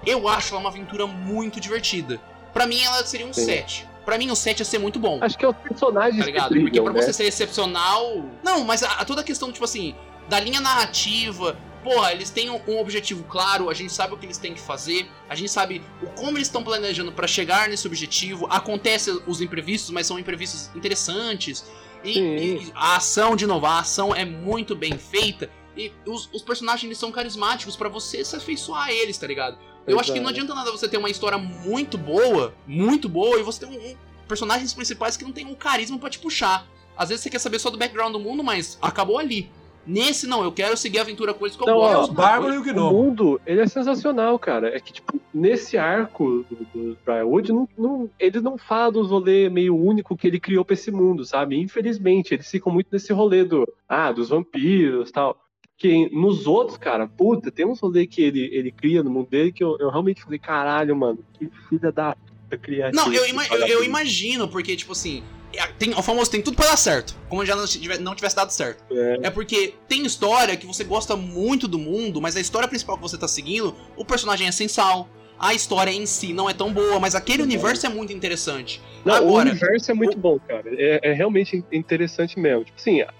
eu 0.05 0.27
acho 0.27 0.53
ela 0.53 0.61
uma 0.61 0.69
aventura 0.69 1.05
muito 1.05 1.59
divertida. 1.59 2.19
Pra 2.53 2.65
mim, 2.65 2.81
ela 2.81 3.05
seria 3.05 3.25
um 3.25 3.33
Sim. 3.33 3.45
7. 3.45 3.87
Pra 4.05 4.17
mim, 4.17 4.31
o 4.31 4.35
7 4.35 4.59
ia 4.59 4.65
ser 4.65 4.79
muito 4.79 4.97
bom. 4.99 5.19
Acho 5.21 5.37
que 5.37 5.45
é 5.45 5.49
os 5.49 5.55
personagens 5.57 6.17
Tá 6.17 6.23
que 6.25 6.31
ligado? 6.31 6.49
brilham, 6.49 6.65
Porque 6.67 6.81
pra 6.81 6.93
né? 6.93 7.01
você 7.01 7.13
ser 7.13 7.25
excepcional. 7.25 8.25
Não, 8.43 8.63
mas 8.63 8.83
a, 8.83 8.93
a 8.93 9.05
toda 9.05 9.21
a 9.21 9.23
questão, 9.23 9.51
tipo 9.51 9.63
assim, 9.65 9.95
da 10.27 10.39
linha 10.39 10.59
narrativa. 10.61 11.57
Porra, 11.83 12.11
eles 12.11 12.29
têm 12.29 12.47
um, 12.49 12.61
um 12.67 12.79
objetivo 12.79 13.23
claro, 13.23 13.67
a 13.67 13.73
gente 13.73 13.91
sabe 13.91 14.13
o 14.13 14.17
que 14.17 14.25
eles 14.27 14.37
têm 14.37 14.53
que 14.53 14.61
fazer, 14.61 15.09
a 15.27 15.33
gente 15.33 15.49
sabe 15.51 15.81
o 15.99 16.05
como 16.11 16.37
eles 16.37 16.47
estão 16.47 16.63
planejando 16.63 17.11
pra 17.11 17.25
chegar 17.27 17.67
nesse 17.69 17.87
objetivo. 17.87 18.45
Acontecem 18.51 19.19
os 19.25 19.41
imprevistos, 19.41 19.89
mas 19.89 20.05
são 20.05 20.19
imprevistos 20.19 20.69
interessantes. 20.75 21.65
E, 22.03 22.19
e 22.19 22.71
a 22.75 22.97
ação, 22.97 23.35
de 23.35 23.47
novo, 23.47 23.65
a 23.65 23.79
ação 23.79 24.13
é 24.13 24.23
muito 24.25 24.75
bem 24.75 24.95
feita. 24.97 25.49
E 25.77 25.91
os, 26.05 26.29
os 26.33 26.41
personagens 26.41 26.83
eles 26.83 26.97
são 26.97 27.11
carismáticos 27.11 27.75
pra 27.75 27.87
você 27.89 28.23
se 28.25 28.35
afeiçoar 28.35 28.87
a 28.87 28.93
eles, 28.93 29.17
tá 29.17 29.25
ligado? 29.27 29.57
Eu 29.87 29.99
acho 29.99 30.13
que 30.13 30.19
não 30.19 30.29
adianta 30.29 30.53
nada 30.53 30.71
você 30.71 30.87
ter 30.87 30.97
uma 30.97 31.09
história 31.09 31.37
muito 31.37 31.97
boa, 31.97 32.53
muito 32.67 33.09
boa, 33.09 33.39
e 33.39 33.43
você 33.43 33.65
ter 33.65 33.65
um, 33.65 33.75
um- 33.91 33.95
personagens 34.27 34.73
principais 34.73 35.17
que 35.17 35.23
não 35.23 35.31
tem 35.31 35.45
um 35.45 35.55
carisma 35.55 35.97
pra 35.97 36.09
te 36.09 36.19
puxar. 36.19 36.65
Às 36.95 37.09
vezes 37.09 37.23
você 37.23 37.29
quer 37.29 37.39
saber 37.39 37.57
só 37.59 37.69
do 37.69 37.77
background 37.77 38.13
do 38.13 38.19
mundo, 38.19 38.43
mas 38.43 38.77
acabou 38.81 39.17
ali. 39.17 39.49
Nesse 39.85 40.27
não, 40.27 40.43
eu 40.43 40.51
quero 40.51 40.77
seguir 40.77 40.99
a 40.99 41.01
aventura 41.01 41.33
com 41.33 41.43
eles 41.43 41.57
que 41.57 41.63
eu 41.63 41.67
Não, 41.67 41.77
ó, 41.77 41.93
gosto. 41.95 42.09
Os 42.11 42.15
Bárbaros 42.15 42.55
e 42.55 42.57
o 42.59 42.61
O 42.61 42.63
Gnomo. 42.63 42.91
mundo, 43.03 43.41
ele 43.47 43.61
é 43.61 43.67
sensacional, 43.67 44.37
cara. 44.37 44.67
É 44.75 44.79
que, 44.79 44.93
tipo, 44.93 45.19
nesse 45.33 45.75
arco 45.75 46.45
do, 46.49 46.55
do 46.91 46.97
Briarwood, 47.03 47.51
não, 47.51 47.67
não, 47.75 48.09
ele 48.19 48.39
não 48.41 48.59
fala 48.59 48.91
dos 48.91 49.09
rolê 49.09 49.49
meio 49.49 49.75
único 49.75 50.15
que 50.15 50.27
ele 50.27 50.39
criou 50.39 50.63
pra 50.63 50.75
esse 50.75 50.91
mundo, 50.91 51.25
sabe? 51.25 51.59
Infelizmente, 51.59 52.35
eles 52.35 52.49
ficam 52.49 52.71
muito 52.71 52.89
nesse 52.91 53.11
rolê 53.11 53.43
do, 53.43 53.67
ah, 53.89 54.11
dos 54.11 54.29
vampiros 54.29 55.09
e 55.09 55.11
tal. 55.11 55.35
Que 55.81 56.07
nos 56.13 56.45
outros, 56.45 56.77
cara, 56.77 57.07
puta, 57.07 57.49
tem 57.49 57.65
uns 57.65 57.79
rolê 57.79 58.05
que 58.05 58.21
ele, 58.21 58.47
ele 58.53 58.71
cria 58.71 59.01
no 59.01 59.09
mundo 59.09 59.27
dele 59.31 59.51
que 59.51 59.63
eu, 59.63 59.75
eu 59.79 59.89
realmente 59.89 60.21
falei, 60.21 60.37
caralho, 60.37 60.95
mano, 60.95 61.25
que 61.33 61.49
filha 61.67 61.91
da 61.91 62.15
puta 62.15 62.55
criar 62.61 62.91
Não, 62.93 63.11
eu, 63.11 63.25
ima- 63.25 63.47
eu- 63.47 63.65
eu 63.65 63.83
imagino, 63.83 64.47
porque, 64.47 64.75
tipo 64.75 64.91
assim, 64.91 65.23
é- 65.55 65.65
tem, 65.79 65.89
o 65.95 66.03
famoso 66.03 66.29
tem 66.29 66.39
tudo 66.39 66.55
pra 66.55 66.67
dar 66.67 66.77
certo. 66.77 67.17
Como 67.27 67.43
já 67.43 67.55
não, 67.55 67.65
tive- 67.65 67.97
não 67.97 68.13
tivesse 68.13 68.35
dado 68.35 68.51
certo. 68.51 68.83
É. 68.95 69.21
É 69.23 69.29
porque 69.31 69.73
tem 69.87 70.05
história 70.05 70.55
que 70.55 70.67
você 70.67 70.83
gosta 70.83 71.15
muito 71.15 71.67
do 71.67 71.79
mundo, 71.79 72.21
mas 72.21 72.35
a 72.35 72.39
história 72.39 72.67
principal 72.67 72.95
que 72.97 73.01
você 73.01 73.17
tá 73.17 73.27
seguindo, 73.27 73.73
o 73.97 74.05
personagem 74.05 74.47
é 74.47 74.51
sem 74.51 74.67
sal. 74.67 75.09
A 75.39 75.55
história 75.55 75.89
em 75.89 76.05
si 76.05 76.31
não 76.31 76.47
é 76.47 76.53
tão 76.53 76.71
boa, 76.71 76.99
mas 76.99 77.15
aquele 77.15 77.41
universo 77.41 77.87
é 77.87 77.89
muito 77.89 78.13
interessante. 78.13 78.79
Não, 79.03 79.15
Agora- 79.15 79.47
o 79.47 79.51
universo 79.51 79.89
é 79.89 79.93
muito 79.95 80.15
bom, 80.15 80.37
cara. 80.47 80.65
É, 80.77 81.09
é 81.09 81.13
realmente 81.13 81.65
interessante 81.71 82.39
mesmo. 82.39 82.65
Tipo 82.65 82.79
assim, 82.79 83.01
a, 83.01 83.11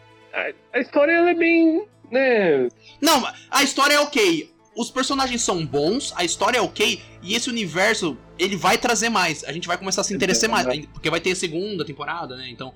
a 0.71 0.79
história 0.79 1.11
ela 1.13 1.31
é 1.31 1.33
bem, 1.33 1.85
né, 2.11 2.67
Não, 2.99 3.25
a 3.49 3.63
história 3.63 3.95
é 3.95 3.99
ok. 3.99 4.51
Os 4.75 4.89
personagens 4.89 5.41
são 5.41 5.65
bons, 5.65 6.13
a 6.15 6.23
história 6.23 6.57
é 6.57 6.61
ok, 6.61 7.01
e 7.21 7.35
esse 7.35 7.49
universo, 7.49 8.17
ele 8.39 8.55
vai 8.55 8.77
trazer 8.77 9.09
mais. 9.09 9.43
A 9.43 9.51
gente 9.51 9.67
vai 9.67 9.77
começar 9.77 10.01
a 10.01 10.03
se 10.03 10.13
interessar 10.13 10.49
mais, 10.49 10.85
porque 10.87 11.09
vai 11.09 11.19
ter 11.19 11.35
segunda 11.35 11.83
temporada, 11.83 12.37
né? 12.37 12.49
Então, 12.49 12.73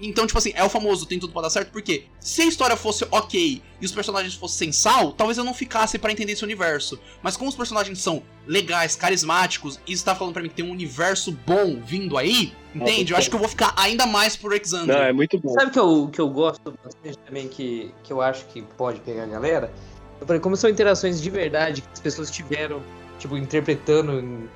então 0.00 0.26
tipo 0.26 0.38
assim, 0.38 0.52
é 0.54 0.62
o 0.62 0.68
famoso 0.68 1.04
tem 1.06 1.18
tudo 1.18 1.32
pra 1.32 1.42
dar 1.42 1.50
certo, 1.50 1.70
porque 1.72 2.04
se 2.20 2.42
a 2.42 2.46
história 2.46 2.76
fosse 2.76 3.04
ok 3.10 3.60
e 3.80 3.84
os 3.84 3.90
personagens 3.92 4.34
fossem 4.34 4.70
sem 4.70 4.72
sal, 4.72 5.12
talvez 5.12 5.36
eu 5.36 5.44
não 5.44 5.52
ficasse 5.52 5.98
pra 5.98 6.12
entender 6.12 6.32
esse 6.32 6.44
universo. 6.44 6.98
Mas 7.22 7.36
como 7.36 7.50
os 7.50 7.56
personagens 7.56 7.98
são 7.98 8.22
legais, 8.46 8.94
carismáticos, 8.94 9.80
e 9.86 9.96
você 9.96 10.04
tá 10.04 10.14
falando 10.14 10.32
pra 10.34 10.42
mim 10.42 10.48
que 10.48 10.54
tem 10.54 10.64
um 10.64 10.70
universo 10.70 11.32
bom 11.46 11.80
vindo 11.84 12.16
aí, 12.16 12.52
entende? 12.74 13.12
Eu 13.12 13.18
acho 13.18 13.28
que 13.28 13.34
eu 13.34 13.40
vou 13.40 13.48
ficar 13.48 13.72
ainda 13.76 14.06
mais 14.06 14.36
por 14.36 14.50
Não, 14.50 14.56
Exandria. 14.56 14.96
é 14.98 15.12
muito 15.12 15.38
bom. 15.38 15.52
Sabe 15.54 15.66
o 15.66 15.70
que 15.72 15.78
eu, 15.78 16.08
que 16.12 16.20
eu 16.20 16.28
gosto 16.30 16.72
bastante 16.84 17.18
também, 17.26 17.48
que, 17.48 17.92
que 18.04 18.12
eu 18.12 18.20
acho 18.20 18.44
que 18.46 18.62
pode 18.62 19.00
pegar 19.00 19.24
a 19.24 19.26
galera? 19.26 19.72
Eu 20.20 20.26
falei, 20.26 20.40
como 20.40 20.56
são 20.56 20.70
interações 20.70 21.20
de 21.20 21.28
verdade 21.30 21.82
que 21.82 21.88
as 21.92 22.00
pessoas 22.00 22.30
tiveram, 22.30 22.80
tipo, 23.18 23.36
interpretando 23.36 24.20
em- 24.20 24.48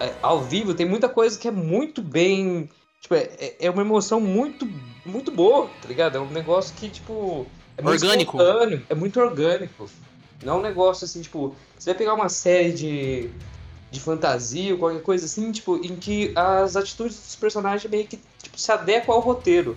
é, 0.00 0.12
ao 0.22 0.42
vivo, 0.42 0.74
tem 0.74 0.86
muita 0.86 1.08
coisa 1.08 1.38
que 1.38 1.46
é 1.46 1.50
muito 1.50 2.02
bem. 2.02 2.68
Tipo, 3.00 3.14
é, 3.14 3.30
é- 3.38 3.56
é 3.60 3.70
uma 3.70 3.82
emoção 3.82 4.20
muito, 4.20 4.68
muito 5.04 5.30
boa, 5.30 5.68
tá 5.80 5.88
ligado? 5.88 6.16
É 6.16 6.20
um 6.20 6.30
negócio 6.30 6.74
que, 6.76 6.88
tipo. 6.88 7.46
É 7.76 7.82
muito 7.82 8.04
Orgânico. 8.04 8.38
É 8.90 8.94
muito 8.94 9.20
orgânico. 9.20 9.90
Não 10.44 10.54
é 10.54 10.56
um 10.58 10.62
negócio 10.62 11.04
assim, 11.04 11.22
tipo. 11.22 11.54
Você 11.78 11.90
vai 11.90 11.98
pegar 11.98 12.14
uma 12.14 12.28
série 12.28 12.72
de. 12.72 13.30
De 13.90 13.98
fantasia 13.98 14.72
ou 14.72 14.78
qualquer 14.78 15.02
coisa 15.02 15.24
assim, 15.26 15.50
tipo, 15.50 15.76
em 15.84 15.96
que 15.96 16.32
as 16.36 16.76
atitudes 16.76 17.16
dos 17.16 17.34
personagens 17.34 17.90
meio 17.90 18.06
que 18.06 18.20
tipo, 18.40 18.56
se 18.56 18.70
adequam 18.70 19.14
ao 19.14 19.20
roteiro. 19.20 19.76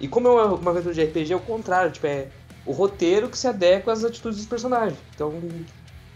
E 0.00 0.08
como 0.08 0.26
é 0.26 0.30
uma, 0.32 0.46
uma 0.54 0.70
aventura 0.72 0.92
de 0.92 1.00
RPG, 1.04 1.32
é 1.32 1.36
o 1.36 1.40
contrário, 1.40 1.92
tipo, 1.92 2.04
é 2.08 2.26
o 2.66 2.72
roteiro 2.72 3.28
que 3.28 3.38
se 3.38 3.46
adequa 3.46 3.92
às 3.92 4.02
atitudes 4.02 4.38
dos 4.38 4.48
personagens. 4.48 4.98
Então, 5.14 5.32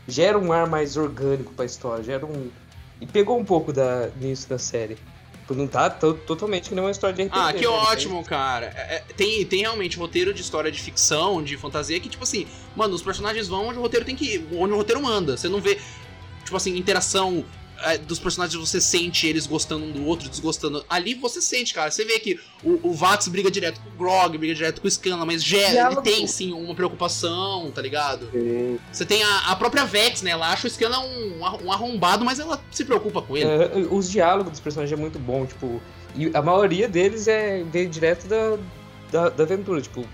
gera 0.08 0.36
um 0.36 0.52
ar 0.52 0.66
mais 0.68 0.96
orgânico 0.96 1.52
pra 1.54 1.64
história, 1.64 2.02
gera 2.02 2.26
um... 2.26 2.50
E 3.00 3.06
pegou 3.06 3.38
um 3.38 3.44
pouco 3.44 3.72
da, 3.72 4.08
nisso 4.20 4.48
da 4.48 4.58
série. 4.58 4.98
Tipo, 5.46 5.54
não 5.54 5.68
tá 5.68 5.88
to- 5.88 6.14
totalmente 6.26 6.68
que 6.68 6.74
nem 6.74 6.82
uma 6.82 6.90
história 6.90 7.14
de 7.14 7.22
RPG. 7.22 7.38
Ah, 7.40 7.52
que 7.52 7.60
né? 7.60 7.68
ótimo, 7.68 8.24
cara. 8.24 8.66
É, 8.74 8.96
é, 8.96 8.98
tem, 9.16 9.44
tem 9.46 9.60
realmente 9.60 9.96
roteiro 9.96 10.34
de 10.34 10.40
história 10.42 10.72
de 10.72 10.80
ficção, 10.80 11.40
de 11.40 11.56
fantasia, 11.56 12.00
que, 12.00 12.08
tipo 12.08 12.24
assim, 12.24 12.48
mano, 12.74 12.92
os 12.96 13.02
personagens 13.02 13.46
vão 13.46 13.68
onde 13.68 13.78
o 13.78 13.82
roteiro 13.82 14.04
tem 14.04 14.16
que 14.16 14.24
ir, 14.24 14.48
onde 14.52 14.72
o 14.72 14.76
roteiro 14.76 15.00
manda. 15.00 15.36
Você 15.36 15.48
não 15.48 15.60
vê, 15.60 15.78
tipo 16.44 16.56
assim, 16.56 16.76
interação 16.76 17.44
dos 18.06 18.18
personagens, 18.18 18.58
você 18.58 18.80
sente 18.80 19.26
eles 19.26 19.46
gostando 19.46 19.84
um 19.84 19.92
do 19.92 20.04
outro, 20.06 20.28
desgostando. 20.28 20.84
Ali 20.88 21.14
você 21.14 21.40
sente, 21.40 21.72
cara. 21.74 21.90
Você 21.90 22.04
vê 22.04 22.18
que 22.18 22.38
o, 22.64 22.88
o 22.88 22.92
Vax 22.92 23.28
briga 23.28 23.50
direto 23.50 23.80
com 23.80 23.88
o 23.90 23.92
Grog, 23.92 24.36
briga 24.38 24.54
direto 24.54 24.80
com 24.80 24.88
o 24.88 24.90
Scanlan, 24.90 25.24
mas 25.26 25.42
gera, 25.42 25.92
ele 25.92 26.00
tem 26.02 26.26
sim 26.26 26.52
uma 26.52 26.74
preocupação, 26.74 27.70
tá 27.74 27.82
ligado? 27.82 28.28
Sim. 28.32 28.78
Você 28.92 29.04
tem 29.04 29.22
a, 29.22 29.50
a 29.50 29.56
própria 29.56 29.84
Vex, 29.84 30.22
né? 30.22 30.30
Ela 30.30 30.50
acha 30.52 30.66
o 30.66 30.70
Scanlan 30.70 31.00
um, 31.00 31.40
um 31.64 31.72
arrombado, 31.72 32.24
mas 32.24 32.38
ela 32.40 32.60
se 32.70 32.84
preocupa 32.84 33.20
com 33.22 33.36
ele. 33.36 33.48
É, 33.48 33.70
os 33.90 34.10
diálogos 34.10 34.52
dos 34.52 34.60
personagens 34.60 34.98
é 34.98 35.00
muito 35.00 35.18
bom, 35.18 35.44
tipo, 35.46 35.80
e 36.14 36.30
a 36.34 36.42
maioria 36.42 36.88
deles 36.88 37.28
é 37.28 37.62
veio 37.70 37.88
direto 37.88 38.26
da, 38.26 38.56
da, 39.10 39.28
da 39.28 39.42
aventura, 39.44 39.80
tipo, 39.80 40.04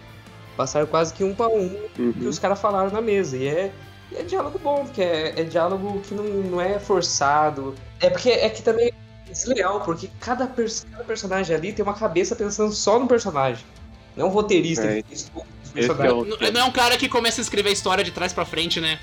passaram 0.57 0.87
quase 0.87 1.15
que 1.15 1.25
um 1.25 1.35
pra 1.35 1.49
um 1.49 1.69
que 1.95 2.03
Uhum. 2.03 2.29
os 2.29 2.39
caras 2.39 2.61
falaram 2.61 2.91
na 2.91 3.01
mesa. 3.01 3.37
E 3.37 3.47
é, 3.47 3.73
e 4.13 4.17
é 4.19 4.23
diálogo 4.23 4.59
bom, 4.59 4.85
porque 4.85 5.03
é, 5.03 5.41
é 5.41 5.45
diálogo 5.45 6.01
que 6.01 6.15
não, 6.15 6.25
não 6.25 6.61
é 6.61 6.79
forçado. 6.79 7.75
É 8.01 8.11
porque 8.11 8.31
é 8.31 8.49
que 8.51 8.63
também 8.63 8.89
é 8.89 9.31
desleal, 9.31 9.81
porque 9.81 10.11
cada, 10.21 10.47
pers- 10.47 10.87
cada 10.91 11.05
personagem 11.05 11.55
ali 11.57 11.73
tem 11.73 11.83
uma 11.85 11.95
cabeça 11.95 12.35
pensando 12.37 12.73
só 12.73 12.99
no 12.99 13.07
personagem. 13.07 13.65
Não 14.17 14.27
é 14.27 14.29
um 14.29 14.33
roteirista 14.33 14.85
É. 14.85 15.03
que 15.03 15.15
é 15.75 16.13
o- 16.13 16.25
Não, 16.53 16.61
é 16.61 16.65
um 16.65 16.73
cara 16.73 16.97
que 16.99 17.09
começa 17.09 17.41
a 17.41 17.43
escrever 17.43 17.71
a 17.71 17.73
história 17.73 18.05
de 18.05 18.11
trás 18.11 18.33
pra 18.33 18.45
frente, 18.45 18.81
né? 18.81 18.99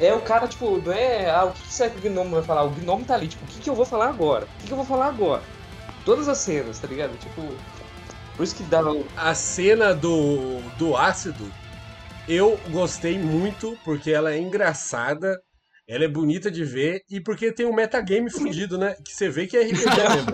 É 0.00 0.12
o 0.12 0.20
cara, 0.20 0.48
tipo, 0.48 0.78
não 0.84 0.92
é. 0.92 1.30
Ah, 1.30 1.44
o 1.44 1.52
que 1.52 1.72
será 1.72 1.90
que 1.90 1.98
o 1.98 2.10
Gnomo 2.10 2.30
vai 2.30 2.42
falar? 2.42 2.64
O 2.64 2.70
Gnomo 2.70 3.04
tá 3.04 3.14
ali, 3.14 3.28
tipo, 3.28 3.44
o 3.44 3.48
que, 3.48 3.60
que 3.60 3.70
eu 3.70 3.74
vou 3.74 3.84
falar 3.84 4.08
agora? 4.08 4.44
O 4.46 4.60
que, 4.60 4.66
que 4.66 4.72
eu 4.72 4.76
vou 4.76 4.86
falar 4.86 5.06
agora? 5.06 5.42
Todas 6.04 6.28
as 6.28 6.38
cenas, 6.38 6.78
tá 6.78 6.88
ligado? 6.88 7.16
Tipo. 7.18 7.42
Por 8.36 8.42
isso 8.42 8.56
que 8.56 8.64
dá. 8.64 8.80
A 9.16 9.34
cena 9.34 9.94
do, 9.94 10.60
do 10.76 10.96
ácido, 10.96 11.44
eu 12.28 12.58
gostei 12.70 13.18
muito, 13.18 13.78
porque 13.84 14.10
ela 14.10 14.32
é 14.32 14.38
engraçada, 14.38 15.38
ela 15.86 16.04
é 16.04 16.08
bonita 16.08 16.50
de 16.50 16.64
ver, 16.64 17.02
e 17.10 17.20
porque 17.20 17.52
tem 17.52 17.66
um 17.66 17.74
metagame 17.74 18.30
fudido, 18.30 18.78
né? 18.78 18.96
Que 19.04 19.12
você 19.12 19.28
vê 19.28 19.46
que 19.46 19.56
é 19.56 19.62
RPG 19.62 19.84
mesmo. 20.14 20.32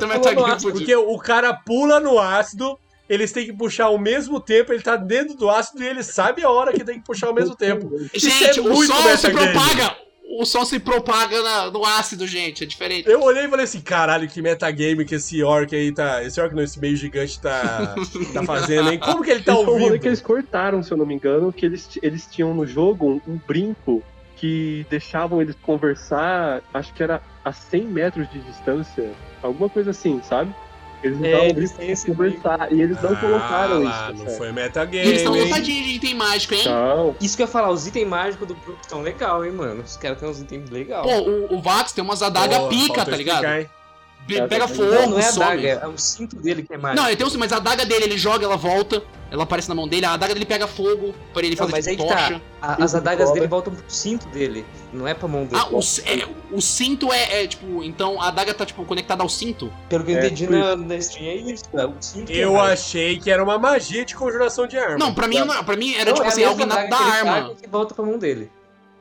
Porque 0.73 0.95
o 0.95 1.19
cara 1.19 1.53
pula 1.53 1.99
no 1.99 2.19
ácido, 2.19 2.79
eles 3.09 3.33
têm 3.33 3.47
que 3.47 3.53
puxar 3.53 3.87
ao 3.87 3.99
mesmo 3.99 4.41
tempo, 4.41 4.73
ele 4.73 4.83
tá 4.83 4.95
dentro 4.97 5.35
do 5.35 5.51
ácido 5.51 5.83
e 5.83 5.87
ele 5.87 6.03
sabe 6.03 6.45
a 6.45 6.51
hora 6.51 6.73
que 6.73 6.85
tem 6.85 7.01
que 7.01 7.05
puxar 7.05 7.27
ao 7.27 7.35
mesmo 7.35 7.57
tempo. 7.57 7.91
Gente, 8.15 8.61
é 8.61 8.63
o 8.63 8.85
sol 8.85 9.17
se 9.17 9.33
metagame. 9.33 10.10
O 10.33 10.45
sol 10.45 10.65
se 10.65 10.79
propaga 10.79 11.43
na- 11.43 11.71
no 11.73 11.85
ácido, 11.85 12.25
gente, 12.27 12.63
é 12.63 12.67
diferente. 12.67 13.09
Eu 13.09 13.21
olhei 13.21 13.47
e 13.47 13.49
falei 13.49 13.65
assim, 13.65 13.81
caralho, 13.81 14.29
que 14.29 14.41
metagame 14.41 15.05
que 15.05 15.17
esse 15.17 15.43
orc 15.43 15.75
aí 15.75 15.93
tá. 15.93 16.23
Esse 16.23 16.41
orc 16.41 16.55
não, 16.55 16.63
esse 16.63 16.79
meio 16.79 16.95
gigante 16.97 17.41
tá, 17.41 17.95
tá 18.33 18.43
fazendo, 18.45 18.93
hein? 18.93 18.99
Como 19.01 19.25
que 19.25 19.31
ele 19.31 19.43
tá 19.43 19.53
rolê 19.55 19.69
ouvindo? 19.85 19.99
que 19.99 20.07
eles 20.07 20.21
cortaram, 20.21 20.83
se 20.85 20.93
eu 20.93 20.97
não 20.97 21.05
me 21.05 21.15
engano, 21.15 21.53
que 21.53 21.67
eles, 21.67 21.99
eles 22.01 22.27
tinham 22.31 22.55
no 22.55 22.65
jogo 22.65 23.21
um, 23.27 23.33
um 23.33 23.41
brinco 23.45 24.03
que 24.37 24.87
deixavam 24.89 25.43
eles 25.43 25.57
conversar, 25.61 26.63
acho 26.73 26.95
que 26.95 27.03
era 27.03 27.21
a 27.45 27.53
100 27.53 27.83
metros 27.87 28.31
de 28.31 28.39
distância, 28.39 29.11
alguma 29.43 29.69
coisa 29.69 29.91
assim, 29.91 30.21
sabe? 30.23 30.55
Eles 31.03 31.23
É, 31.23 31.29
usavam 31.29 31.47
o 31.47 31.51
eles 31.51 31.71
têm 31.73 31.91
esse 31.91 32.07
conversar, 32.07 32.73
e 32.73 32.81
eles 32.83 33.03
não 33.03 33.17
colocaram 33.17 33.77
ah, 33.77 33.79
lá, 33.79 34.11
isso, 34.13 34.19
Não 34.19 34.25
sabe? 34.27 34.37
foi 34.39 34.49
E 34.49 34.53
metagame. 34.53 35.07
eles 35.07 35.17
estão 35.23 35.35
lotadinhos 35.35 35.87
de 35.89 35.95
item 35.95 36.15
mágico, 36.15 36.55
hein? 36.55 36.65
Não, 36.67 37.17
Isso 37.21 37.37
que 37.37 37.43
eu 37.43 37.47
ia 37.47 37.53
falar, 37.53 37.71
os 37.71 37.87
itens 37.87 38.07
mágicos 38.07 38.47
do 38.49 38.55
grupo 38.55 38.79
estão 38.83 39.01
legal, 39.03 39.45
hein, 39.45 39.53
mano? 39.53 39.83
Os 39.83 39.97
caras 39.97 40.19
têm 40.19 40.29
uns 40.29 40.41
itens 40.41 40.69
legal. 40.71 41.03
Pô, 41.03 41.19
o, 41.21 41.55
o 41.57 41.63
Vax 41.63 41.93
tem 41.93 42.05
umas 42.05 42.23
adagas 42.23 42.59
Pô, 42.59 42.69
pica, 42.69 43.05
tá 43.05 43.17
ligado? 43.17 43.45
explicar? 43.45 43.80
Be- 44.27 44.47
Pega 44.47 44.67
Não, 44.67 44.69
fogo, 44.69 44.95
não, 44.95 45.07
não 45.11 45.19
é 45.19 45.25
a 45.25 45.33
some. 45.33 45.45
daga, 45.47 45.69
é 45.69 45.87
o 45.89 45.99
cinto 45.99 46.37
dele 46.37 46.63
que 46.63 46.73
é 46.73 46.79
mágico. 46.79 47.03
Não, 47.03 47.09
ele 47.09 47.17
tem 47.17 47.27
um, 47.27 47.39
mas 47.39 47.53
a 47.53 47.57
adaga 47.57 47.85
dele, 47.85 48.05
ele 48.05 48.19
joga, 48.19 48.45
ela 48.45 48.57
volta, 48.57 49.03
ela 49.31 49.43
aparece 49.43 49.69
na 49.69 49.75
mão 49.75 49.89
dele, 49.89 50.07
a 50.07 50.13
adaga 50.13 50.35
dele 50.35 50.47
pega 50.47 50.69
fogo 50.69 51.13
pra 51.33 51.43
ele 51.43 51.51
Não, 51.57 51.57
fazer 51.57 51.73
mas 51.73 51.87
aí 51.89 51.97
tipo 51.97 52.09
que 52.09 52.15
tocha. 52.15 52.35
tá. 52.35 52.41
A- 52.63 52.85
as 52.85 52.95
adagas 52.95 53.25
Cobra. 53.27 53.41
dele 53.41 53.51
voltam 53.51 53.75
pro 53.75 53.83
cinto 53.89 54.29
dele, 54.29 54.65
não 54.93 55.09
é 55.09 55.15
pra 55.15 55.27
mão 55.27 55.45
dele. 55.47 55.61
Ah, 55.61 55.69
o, 55.75 55.81
é, 55.81 56.29
o 56.53 56.61
cinto 56.61 57.13
é, 57.13 57.43
é, 57.43 57.47
tipo, 57.49 57.83
então 57.83 58.21
a 58.23 58.29
adaga 58.29 58.55
tá 58.55 58.65
tipo 58.65 58.85
conectada 58.85 59.23
ao 59.23 59.29
cinto? 59.29 59.73
Pelo 59.89 60.05
que 60.05 60.13
eu 60.13 60.19
É, 60.19 60.27
entendi 60.27 60.47
na, 60.49 60.77
na 60.77 60.97
stream, 60.97 61.27
é 61.27 61.35
isso. 61.37 61.65
É 61.73 61.87
o 61.87 61.95
cinto 62.01 62.31
é 62.31 62.37
Eu 62.37 62.53
mágico. 62.53 62.73
achei 62.73 63.19
que 63.19 63.31
era 63.31 63.43
uma 63.43 63.59
magia 63.59 64.05
de 64.05 64.15
conjuração 64.15 64.67
de 64.69 64.79
arma. 64.79 64.99
Não, 64.99 65.13
pra 65.13 65.27
mim, 65.27 65.39
não, 65.39 65.65
pra 65.65 65.77
mim 65.77 65.95
era 65.95 66.05
Não, 66.11 66.15
tipo 66.15 66.27
é 66.27 66.29
assim, 66.29 66.45
algo 66.45 66.63
adaga 66.63 66.89
da 66.89 66.97
arma. 66.99 67.55
que 67.61 67.69
volta 67.69 67.95
pra 67.95 68.05
mão 68.05 68.17
dele. 68.19 68.49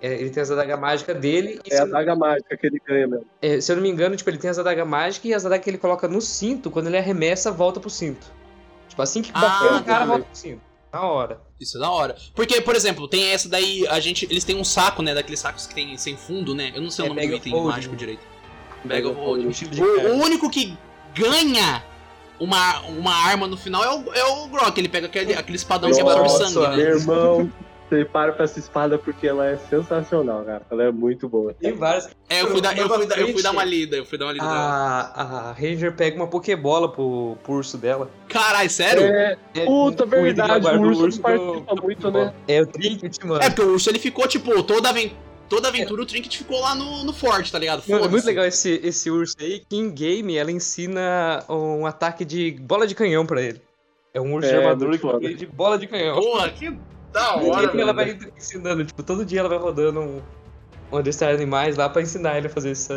É, 0.02 0.14
ele 0.14 0.30
tem 0.30 0.42
as 0.42 0.50
adagas 0.50 0.80
mágicas 0.80 1.18
dele 1.20 1.60
e 1.66 1.74
é 1.74 1.80
a 1.80 1.82
eu- 1.84 1.90
daga 1.92 2.16
mágica 2.16 2.56
que 2.56 2.66
ele 2.68 2.82
ganha 2.88 3.06
mesmo. 3.08 3.26
é, 3.42 3.60
se 3.60 3.70
eu 3.72 3.76
não 3.76 3.84
me 3.84 3.90
engano, 3.90 4.16
tipo, 4.16 4.30
ele 4.30 4.38
tem 4.38 4.50
as 4.50 4.58
adagas 4.58 4.88
mágicas 4.88 5.26
e 5.30 5.34
as 5.34 5.46
adagas 5.46 5.64
que 5.64 5.70
ele 5.70 5.78
coloca 5.78 6.08
no 6.08 6.22
cinto, 6.22 6.72
quando 6.72 6.88
ele 6.88 6.98
arremessa, 6.98 7.52
volta 7.52 7.80
pro 7.82 7.90
cinto. 7.90 8.26
Tipo, 8.88 9.02
assim 9.02 9.22
que 9.22 9.32
Ah, 9.34 9.40
bateu 9.42 9.76
o 9.78 9.84
cara, 9.84 10.06
volta 10.06 10.24
pro 10.26 10.36
cinto. 10.38 10.62
Na 10.92 11.02
hora. 11.04 11.42
Isso 11.60 11.78
é 11.78 11.82
da 11.82 11.92
hora. 11.92 12.16
Porque, 12.34 12.62
por 12.62 12.76
exemplo, 12.76 13.08
tem 13.08 13.26
essa 13.32 13.48
daí, 13.48 13.86
a 13.90 14.00
gente. 14.00 14.26
Eles 14.26 14.44
têm 14.44 14.56
um 14.56 14.64
saco, 14.64 15.04
né? 15.04 15.14
Daqueles 15.14 15.40
sacos 15.40 15.68
que 15.68 15.76
tem 15.76 15.96
sem 15.98 16.18
fundo, 16.18 16.56
né? 16.56 16.72
Eu 16.74 16.82
não 16.82 16.90
sei 16.90 17.06
É, 17.06 17.10
o 17.10 17.14
nome 17.14 17.28
do 17.28 17.36
item 17.36 17.64
mágico 17.64 17.96
direito. 17.96 18.22
Bag 18.86 19.06
of 19.06 19.20
Holding. 19.20 19.50
De 19.50 19.84
O, 19.84 20.16
único 20.16 20.50
que 20.50 20.76
ganha 21.14 21.84
uma, 22.40 22.80
uma 22.88 23.14
arma 23.14 23.46
no 23.46 23.56
final 23.58 23.84
é 23.84 23.94
o, 23.94 24.14
é 24.14 24.26
o 24.26 24.48
Grok. 24.48 24.80
Ele 24.80 24.90
pega 24.90 25.06
aquele, 25.08 25.34
aquele 25.36 25.58
espadão 25.58 25.92
que 25.92 26.00
absorve 26.02 26.24
Nossa, 26.24 26.48
sangue, 26.48 26.68
né? 26.70 26.76
Meu 26.78 26.98
irmão, 26.98 27.52
você 27.90 28.06
para 28.06 28.32
pra 28.34 28.44
essa 28.46 28.60
espada 28.60 28.98
porque 28.98 29.28
ela 29.28 29.48
é 29.48 29.58
sensacional, 29.58 30.44
cara. 30.46 30.62
Ela 30.70 30.84
é 30.84 30.92
muito 30.92 31.28
boa. 31.28 31.54
Tem 31.54 31.74
vários. 31.74 32.08
É, 32.30 32.42
eu 32.42 32.48
fui, 32.48 32.62
dar, 32.62 32.78
eu, 32.78 32.88
fui 32.88 33.06
dar, 33.08 33.18
eu 33.20 33.34
fui 33.34 33.42
dar 33.42 33.52
uma 33.52 33.64
lida, 33.64 33.96
eu 33.98 34.06
fui 34.06 34.18
dar 34.18 34.26
uma 34.28 34.34
lida. 34.34 34.46
A, 34.46 35.50
a 35.50 35.52
Ranger 35.54 35.96
pega 35.96 36.16
uma 36.16 36.28
Pokébola 36.28 36.92
pro, 36.92 37.36
pro 37.44 37.54
urso 37.54 37.78
dela. 37.78 38.10
Caralho, 38.28 38.70
sério? 38.70 39.04
É, 39.04 39.38
É, 39.56 39.66
puta, 39.66 40.04
o 40.04 40.08
verdade, 40.08 40.68
o 40.68 40.78
do 40.80 40.88
urso 41.04 41.20
pro- 41.22 41.32
participa 41.32 41.76
pro 41.76 41.84
muito, 41.84 42.12
né? 42.12 42.34
É 42.48 42.62
o 42.62 42.68
Trinket, 42.68 43.18
mano. 43.26 43.42
É, 43.44 43.50
porque 43.50 43.62
o 43.64 43.74
urso 43.74 43.90
ele 43.90 44.00
ficou, 44.00 44.28
tipo, 44.28 44.62
toda, 44.64 44.90
aven 44.90 45.12
toda 45.50 45.68
aventura 45.68 46.04
o 46.04 46.06
Trinket 46.06 46.38
ficou 46.38 46.60
lá 46.62 46.76
no, 46.76 47.04
no 47.04 47.12
forte, 47.12 47.52
tá 47.52 47.58
ligado? 47.58 47.82
Mano, 47.88 48.06
é 48.06 48.08
muito 48.08 48.26
legal 48.26 48.46
esse, 48.46 48.80
esse 48.84 49.10
urso 49.10 49.36
aí, 49.40 49.64
que 49.68 49.76
em 49.76 49.90
game 49.92 50.38
ela 50.38 50.52
ensina 50.52 51.44
um 51.50 51.88
ataque 51.88 52.24
de 52.24 52.52
bola 52.52 52.86
de 52.86 52.94
canhão 52.94 53.26
pra 53.26 53.42
ele. 53.42 53.60
É 54.14 54.22
um 54.22 54.34
urso 54.34 54.48
É, 54.48 54.52
de 54.52 54.58
armadura 54.58 54.92
que 54.92 54.98
foda. 55.00 55.34
de 55.34 55.46
bola 55.48 55.78
de 55.80 55.88
canhão. 55.88 56.16
Porra, 56.20 56.50
que 56.50 56.78
da 57.12 57.42
E 57.44 57.50
hora, 57.50 57.82
ela 57.82 57.94
velho. 57.94 58.20
vai 58.20 58.32
ensinando, 58.38 58.86
tipo, 58.86 59.02
todo 59.04 59.26
dia 59.26 59.40
ela 59.40 59.50
vai 59.50 59.58
rodando 59.58 60.00
um, 60.00 60.22
um 60.92 60.98
adestrar 60.98 61.34
animais 61.34 61.76
lá 61.78 61.90
pra 61.90 62.02
ensinar 62.02 62.38
ele 62.38 62.48
a 62.48 62.50
fazer 62.50 62.72
isso 62.72 62.90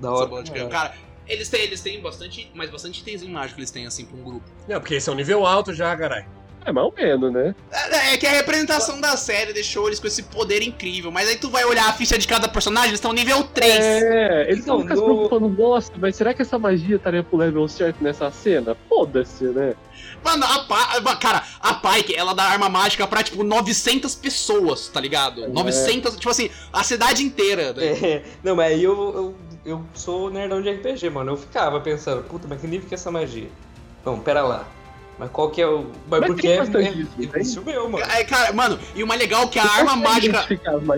da 0.00 0.08
Essa 0.08 0.10
hora. 0.10 0.26
bola 0.26 0.42
de 0.42 0.50
canhão. 0.52 0.68
Cara, 0.68 0.94
eles 1.26 1.48
têm, 1.48 1.60
eles 1.62 1.80
têm 1.80 2.00
bastante, 2.00 2.50
mas 2.54 2.70
bastante 2.70 3.00
itemzinho 3.00 3.32
mágico 3.32 3.60
eles 3.60 3.70
têm, 3.70 3.86
assim, 3.86 4.04
pra 4.04 4.16
um 4.18 4.22
grupo. 4.22 4.44
Não, 4.68 4.80
porque 4.80 4.94
esse 4.94 5.08
é 5.08 5.12
um 5.12 5.16
nível 5.16 5.46
alto 5.46 5.72
já, 5.74 5.96
caralho. 5.96 6.26
É 6.66 6.72
mais 6.72 6.86
ou 6.86 6.92
menos, 6.94 7.32
né? 7.32 7.54
É, 7.70 8.14
é 8.14 8.16
que 8.18 8.26
a 8.26 8.30
representação 8.30 9.00
da 9.00 9.16
série 9.16 9.52
deixou 9.54 9.86
eles 9.86 9.98
com 10.00 10.06
esse 10.06 10.24
poder 10.24 10.60
incrível, 10.60 11.10
mas 11.10 11.26
aí 11.28 11.36
tu 11.36 11.48
vai 11.48 11.64
olhar 11.64 11.88
a 11.88 11.92
ficha 11.94 12.18
de 12.18 12.26
cada 12.28 12.46
personagem, 12.48 12.88
eles 12.90 12.98
estão 12.98 13.12
nível 13.12 13.42
3. 13.44 13.72
É, 13.74 14.42
eles 14.50 14.64
Então, 14.64 14.80
estão 14.80 14.96
se 14.96 15.00
no- 15.02 15.04
preocupando, 15.28 15.48
nossa, 15.48 15.92
mas 15.96 16.16
será 16.16 16.34
que 16.34 16.42
essa 16.42 16.58
magia 16.58 16.96
estaria 16.96 17.22
pro 17.22 17.38
level 17.38 17.66
certo 17.68 18.02
nessa 18.02 18.30
cena? 18.30 18.76
Foda-se, 18.88 19.44
né? 19.44 19.74
Mano, 20.24 20.44
a 20.44 20.58
pa... 20.64 21.16
cara, 21.16 21.42
a 21.60 21.74
Pike, 21.74 22.14
ela 22.14 22.34
dá 22.34 22.44
arma 22.44 22.68
mágica 22.68 23.06
pra, 23.06 23.22
tipo, 23.22 23.42
900 23.42 24.14
pessoas, 24.14 24.88
tá 24.88 25.00
ligado? 25.00 25.48
900, 25.48 26.16
tipo 26.16 26.30
assim, 26.30 26.50
a 26.72 26.82
cidade 26.84 27.22
inteira. 27.22 27.72
né? 27.72 27.86
É, 27.86 28.24
não, 28.42 28.56
mas 28.56 28.72
aí 28.72 28.82
eu, 28.84 28.92
eu, 28.94 29.36
eu 29.64 29.84
sou 29.94 30.30
nerdão 30.30 30.60
de 30.60 30.70
RPG, 30.70 31.10
mano. 31.10 31.32
Eu 31.32 31.36
ficava 31.36 31.80
pensando, 31.80 32.22
puta, 32.24 32.46
mas 32.48 32.60
que 32.60 32.66
nível 32.66 32.88
que 32.88 32.94
é 32.94 32.96
essa 32.96 33.10
magia? 33.10 33.48
Não, 34.04 34.18
pera 34.20 34.42
lá. 34.42 34.66
Mas 35.18 35.30
qual 35.30 35.50
que 35.50 35.60
é 35.60 35.66
o. 35.66 35.86
Mas, 36.08 36.20
Mas 36.20 36.26
porque 36.28 36.46
é, 36.46 36.58
é, 36.58 37.40
isso, 37.40 37.58
é 37.60 37.62
meu, 37.64 37.88
mano. 37.88 38.04
É, 38.04 38.22
cara, 38.24 38.52
mano, 38.52 38.78
e 38.94 39.02
o 39.02 39.06
mais 39.06 39.20
legal 39.20 39.44
é 39.44 39.46
que 39.48 39.58
a 39.58 39.64
Você 39.64 39.78
arma 39.80 39.96
mágica. 39.96 40.46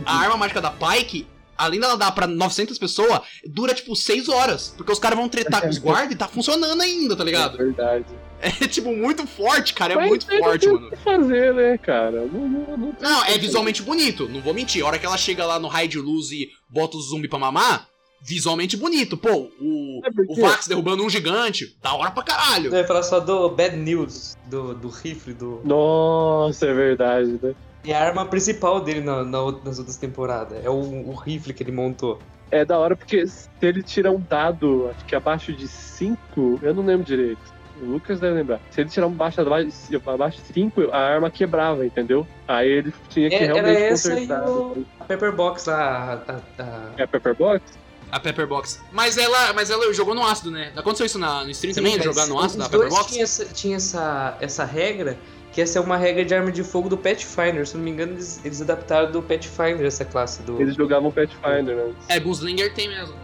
A 0.04 0.16
arma 0.18 0.36
mágica 0.36 0.60
da 0.60 0.70
Pike, 0.70 1.26
além 1.56 1.80
dela 1.80 1.96
dar 1.96 2.12
pra 2.12 2.26
900 2.26 2.78
pessoas, 2.78 3.20
dura 3.46 3.72
tipo 3.72 3.96
6 3.96 4.28
horas. 4.28 4.74
Porque 4.76 4.92
os 4.92 4.98
caras 4.98 5.18
vão 5.18 5.26
tretar 5.28 5.62
com 5.62 5.68
os 5.68 5.78
guardas 5.78 6.12
e 6.12 6.16
tá 6.16 6.28
funcionando 6.28 6.80
ainda, 6.82 7.16
tá 7.16 7.22
É 7.22 7.26
ligado? 7.26 7.56
verdade. 7.56 8.04
É 8.42 8.66
tipo 8.66 8.94
muito 8.94 9.26
forte, 9.26 9.74
cara. 9.74 9.92
É 9.92 9.96
Mas 9.96 10.08
muito 10.08 10.26
forte, 10.26 10.64
tem 10.66 10.72
mano. 10.74 10.86
o 10.86 10.90
que 10.90 10.96
fazer, 10.96 11.52
né, 11.54 11.76
cara? 11.78 12.22
Não, 12.26 12.48
não, 12.48 12.76
não... 12.76 12.94
Não, 13.00 13.24
é 13.24 13.36
visualmente 13.36 13.82
bonito, 13.82 14.28
não 14.28 14.40
vou 14.40 14.54
mentir. 14.54 14.82
A 14.82 14.86
hora 14.86 14.98
que 14.98 15.04
ela 15.06 15.18
chega 15.18 15.44
lá 15.44 15.58
no 15.58 15.68
raio 15.68 15.88
de 15.88 15.98
luz 15.98 16.30
e 16.32 16.48
bota 16.68 16.96
o 16.96 17.00
zumbi 17.02 17.28
pra 17.28 17.38
mamar, 17.38 17.86
visualmente 18.22 18.76
bonito. 18.76 19.16
Pô, 19.16 19.50
o, 19.60 20.00
É 20.04 20.10
porque- 20.10 20.32
o 20.32 20.36
Vax 20.36 20.66
derrubando 20.66 21.04
um 21.04 21.10
gigante, 21.10 21.76
da 21.82 21.92
hora 21.94 22.10
pra 22.10 22.22
caralho. 22.22 22.72
Eu 22.72 22.78
ia 22.78 22.86
falar 22.86 23.02
só 23.02 23.20
do 23.20 23.50
Bad 23.50 23.76
News, 23.76 24.36
do, 24.46 24.74
do 24.74 24.88
rifle, 24.88 25.34
do. 25.34 25.60
Nossa, 25.64 26.66
é 26.66 26.72
verdade, 26.72 27.38
né? 27.42 27.54
É 27.84 27.94
a 27.94 28.02
arma 28.06 28.26
principal 28.26 28.80
dele 28.80 29.00
na, 29.00 29.24
na 29.24 29.38
nas 29.64 29.78
outras 29.78 29.96
temporadas. 29.96 30.64
É 30.64 30.68
o, 30.70 30.74
o 30.74 31.14
rifle 31.14 31.52
que 31.54 31.62
ele 31.62 31.72
montou. 31.72 32.18
É 32.50 32.64
da 32.64 32.78
hora 32.78 32.96
porque 32.96 33.26
se 33.26 33.48
ele 33.62 33.82
tirar 33.82 34.10
um 34.10 34.20
dado, 34.20 34.90
acho 34.94 35.04
que 35.04 35.14
abaixo 35.14 35.52
de 35.52 35.68
5, 35.68 36.58
eu 36.62 36.74
não 36.74 36.84
lembro 36.84 37.04
direito. 37.06 37.40
O 37.82 37.84
Lucas 37.84 38.20
deve 38.20 38.34
lembrar. 38.34 38.60
Se 38.70 38.80
ele 38.80 38.90
tirar 38.90 39.06
um 39.06 39.12
baixo 39.12 39.40
abaixo 39.40 39.70
abaixo 40.06 40.40
de 40.42 40.52
5, 40.52 40.90
a 40.92 40.98
arma 40.98 41.30
quebrava, 41.30 41.84
entendeu? 41.86 42.26
Aí 42.46 42.68
ele 42.68 42.94
tinha 43.08 43.28
que 43.28 43.34
É, 43.36 43.44
era 43.44 43.54
realmente 43.54 43.82
essa 43.82 44.08
e 44.08 44.26
consertar. 44.26 44.48
o- 44.48 44.86
A 45.00 45.04
Pepperbox 45.04 45.66
lá. 45.66 46.22
A, 46.28 46.32
a- 46.32 46.62
a- 46.62 46.90
É 46.98 47.06
Pepperbox? 47.06 47.62
A 48.12 48.18
Pepperbox. 48.18 48.80
Mas 48.92 49.16
ela, 49.16 49.52
mas 49.52 49.70
ela 49.70 49.92
jogou 49.94 50.14
no 50.14 50.26
ácido, 50.26 50.50
né? 50.50 50.72
Aconteceu 50.76 51.06
isso 51.06 51.18
na, 51.18 51.44
no 51.44 51.50
stream 51.50 51.72
Sim, 51.72 51.80
também, 51.82 52.02
jogar 52.02 52.26
no 52.26 52.38
ácido 52.40 52.62
da 52.62 52.68
dois 52.68 52.84
Pepperbox? 52.84 53.12
tinha 53.12 53.22
essa, 53.24 53.44
tinha 53.46 53.76
essa, 53.76 54.36
essa 54.40 54.64
regra, 54.64 55.16
que 55.52 55.60
essa 55.60 55.78
é 55.78 55.82
uma 55.82 55.96
regra 55.96 56.24
de 56.24 56.34
arma 56.34 56.50
de 56.50 56.62
fogo 56.64 56.88
do 56.88 56.96
Pathfinder. 56.98 57.66
Se 57.66 57.76
não 57.76 57.84
me 57.84 57.90
engano, 57.92 58.12
eles, 58.14 58.40
eles 58.44 58.60
adaptaram 58.60 59.10
do 59.12 59.22
Pathfinder 59.22 59.86
essa 59.86 60.04
classe 60.04 60.42
do. 60.42 60.60
Eles 60.60 60.74
jogavam 60.74 61.10
Pathfinder, 61.12 61.76
né? 61.76 61.92
É, 62.08 62.18
Gunslinger 62.18 62.74
tem 62.74 62.88
mesmo. 62.88 63.14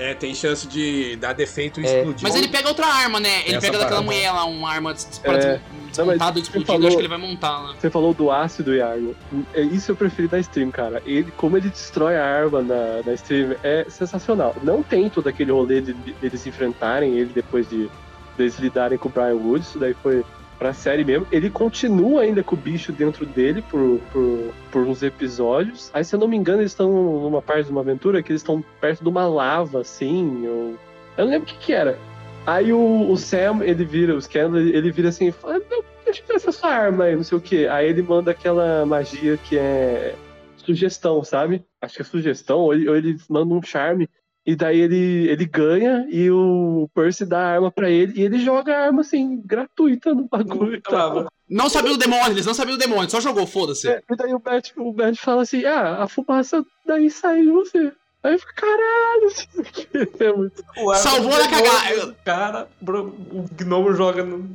É, 0.00 0.14
tem 0.14 0.34
chance 0.34 0.66
de 0.66 1.14
dar 1.16 1.34
defeito 1.34 1.78
e 1.80 1.86
É, 1.86 1.98
explodir. 1.98 2.22
Mas 2.22 2.34
ele 2.34 2.48
pega 2.48 2.68
outra 2.68 2.86
arma, 2.86 3.20
né? 3.20 3.40
Ele 3.44 3.56
Essa 3.56 3.60
pega 3.66 3.72
daquela 3.78 4.00
parada. 4.00 4.02
mulher 4.02 4.32
lá, 4.32 4.44
uma 4.46 4.70
arma 4.70 4.92
É. 4.92 5.60
desmontada 5.90 6.38
e 6.38 6.42
você 6.42 6.48
explodindo, 6.48 6.66
falou- 6.66 6.86
acho 6.88 6.96
que 6.96 7.02
ele 7.02 7.08
vai 7.08 7.18
montar 7.18 7.58
lá. 7.60 7.74
Você 7.78 7.90
falou 7.90 8.14
do 8.14 8.30
ácido, 8.30 8.74
Iago. 8.74 9.14
É 9.52 9.60
Isso 9.60 9.92
eu 9.92 9.96
preferi 9.96 10.26
da 10.26 10.38
stream, 10.38 10.70
cara. 10.70 11.02
Ele, 11.04 11.30
como 11.36 11.56
ele 11.58 11.68
destrói 11.68 12.16
a 12.16 12.24
arma 12.24 12.62
na, 12.62 13.02
na 13.04 13.12
stream, 13.12 13.54
é 13.62 13.84
sensacional. 13.90 14.56
Não 14.62 14.82
tem 14.82 15.10
todo 15.10 15.28
aquele 15.28 15.52
rolê 15.52 15.82
de, 15.82 15.92
de 15.92 16.14
eles 16.22 16.46
enfrentarem 16.46 17.18
ele 17.18 17.32
depois 17.34 17.68
de 17.68 17.90
eles 18.38 18.58
lidarem 18.58 18.96
com 18.96 19.08
o 19.10 19.12
Brian 19.12 19.34
Wood. 19.34 19.60
Isso 19.66 19.78
daí 19.78 19.92
foi 20.02 20.24
pra 20.60 20.74
série 20.74 21.02
mesmo. 21.02 21.26
Ele 21.32 21.48
continua 21.48 22.20
ainda 22.20 22.44
com 22.44 22.54
o 22.54 22.58
bicho 22.58 22.92
dentro 22.92 23.24
dele 23.24 23.62
por, 23.62 23.98
por, 24.12 24.52
por 24.70 24.82
uns 24.82 25.02
episódios. 25.02 25.90
Aí, 25.94 26.04
se 26.04 26.14
eu 26.14 26.20
não 26.20 26.28
me 26.28 26.36
engano, 26.36 26.60
eles 26.60 26.72
estão 26.72 26.92
numa 26.92 27.40
parte 27.40 27.64
de 27.64 27.72
uma 27.72 27.80
aventura 27.80 28.22
que 28.22 28.30
eles 28.30 28.42
estão 28.42 28.62
perto 28.78 29.02
de 29.02 29.08
uma 29.08 29.26
lava, 29.26 29.80
assim. 29.80 30.46
Ou... 30.46 30.76
Eu 31.16 31.24
não 31.24 31.32
lembro 31.32 31.48
o 31.48 31.50
que 31.50 31.56
que 31.56 31.72
era. 31.72 31.98
Aí 32.46 32.72
o, 32.74 33.10
o 33.10 33.16
Sam, 33.16 33.60
ele 33.62 33.84
vira, 33.84 34.14
o 34.14 34.20
Scandal, 34.20 34.60
ele, 34.60 34.90
vira 34.92 35.08
assim 35.08 35.30
fala, 35.30 35.60
não, 35.70 35.82
deixa 36.04 36.22
eu 36.22 36.26
ver 36.26 36.34
essa 36.34 36.52
sua 36.52 36.70
arma 36.70 37.04
aí, 37.04 37.16
não 37.16 37.24
sei 37.24 37.38
o 37.38 37.40
que. 37.40 37.66
Aí 37.66 37.88
ele 37.88 38.02
manda 38.02 38.30
aquela 38.30 38.84
magia 38.84 39.38
que 39.38 39.56
é 39.56 40.14
sugestão, 40.58 41.24
sabe? 41.24 41.64
Acho 41.80 41.96
que 41.96 42.02
é 42.02 42.04
sugestão, 42.04 42.58
ou 42.58 42.74
ele, 42.74 42.88
ou 42.88 42.96
ele 42.96 43.16
manda 43.28 43.54
um 43.54 43.62
charme. 43.62 44.08
E 44.46 44.56
daí 44.56 44.80
ele, 44.80 45.28
ele 45.28 45.44
ganha 45.44 46.06
e 46.10 46.30
o 46.30 46.88
Percy 46.94 47.26
dá 47.26 47.38
a 47.40 47.54
arma 47.54 47.70
pra 47.70 47.90
ele 47.90 48.14
e 48.16 48.22
ele 48.22 48.38
joga 48.38 48.74
a 48.74 48.86
arma 48.86 49.02
assim, 49.02 49.40
gratuita 49.44 50.14
no 50.14 50.26
bagulho 50.28 50.80
tal. 50.80 51.28
Não 51.48 51.68
sabia 51.68 51.92
o 51.92 51.98
demônio, 51.98 52.32
eles 52.32 52.46
não 52.46 52.54
sabiam 52.54 52.76
o 52.76 52.78
demônio, 52.78 53.10
só 53.10 53.20
jogou, 53.20 53.46
foda-se. 53.46 53.88
É, 53.88 54.02
e 54.08 54.16
daí 54.16 54.32
o 54.32 54.38
Bert, 54.38 54.72
o 54.76 54.92
Bert 54.92 55.16
fala 55.16 55.42
assim: 55.42 55.64
ah, 55.64 56.02
a 56.02 56.08
fumaça 56.08 56.64
daí 56.86 57.10
sai 57.10 57.42
de 57.42 57.50
você. 57.50 57.92
Aí 58.22 58.38
fica, 58.38 58.52
caralho, 58.52 59.26
isso 59.32 59.60
aqui 59.60 59.88
é 60.20 60.32
muito. 60.32 60.62
Salvou 60.96 61.36
na 61.36 61.48
cagada. 61.48 62.16
Cara, 62.24 62.68
o 62.82 63.44
gnomo 63.52 63.92
joga 63.94 64.22
no. 64.24 64.48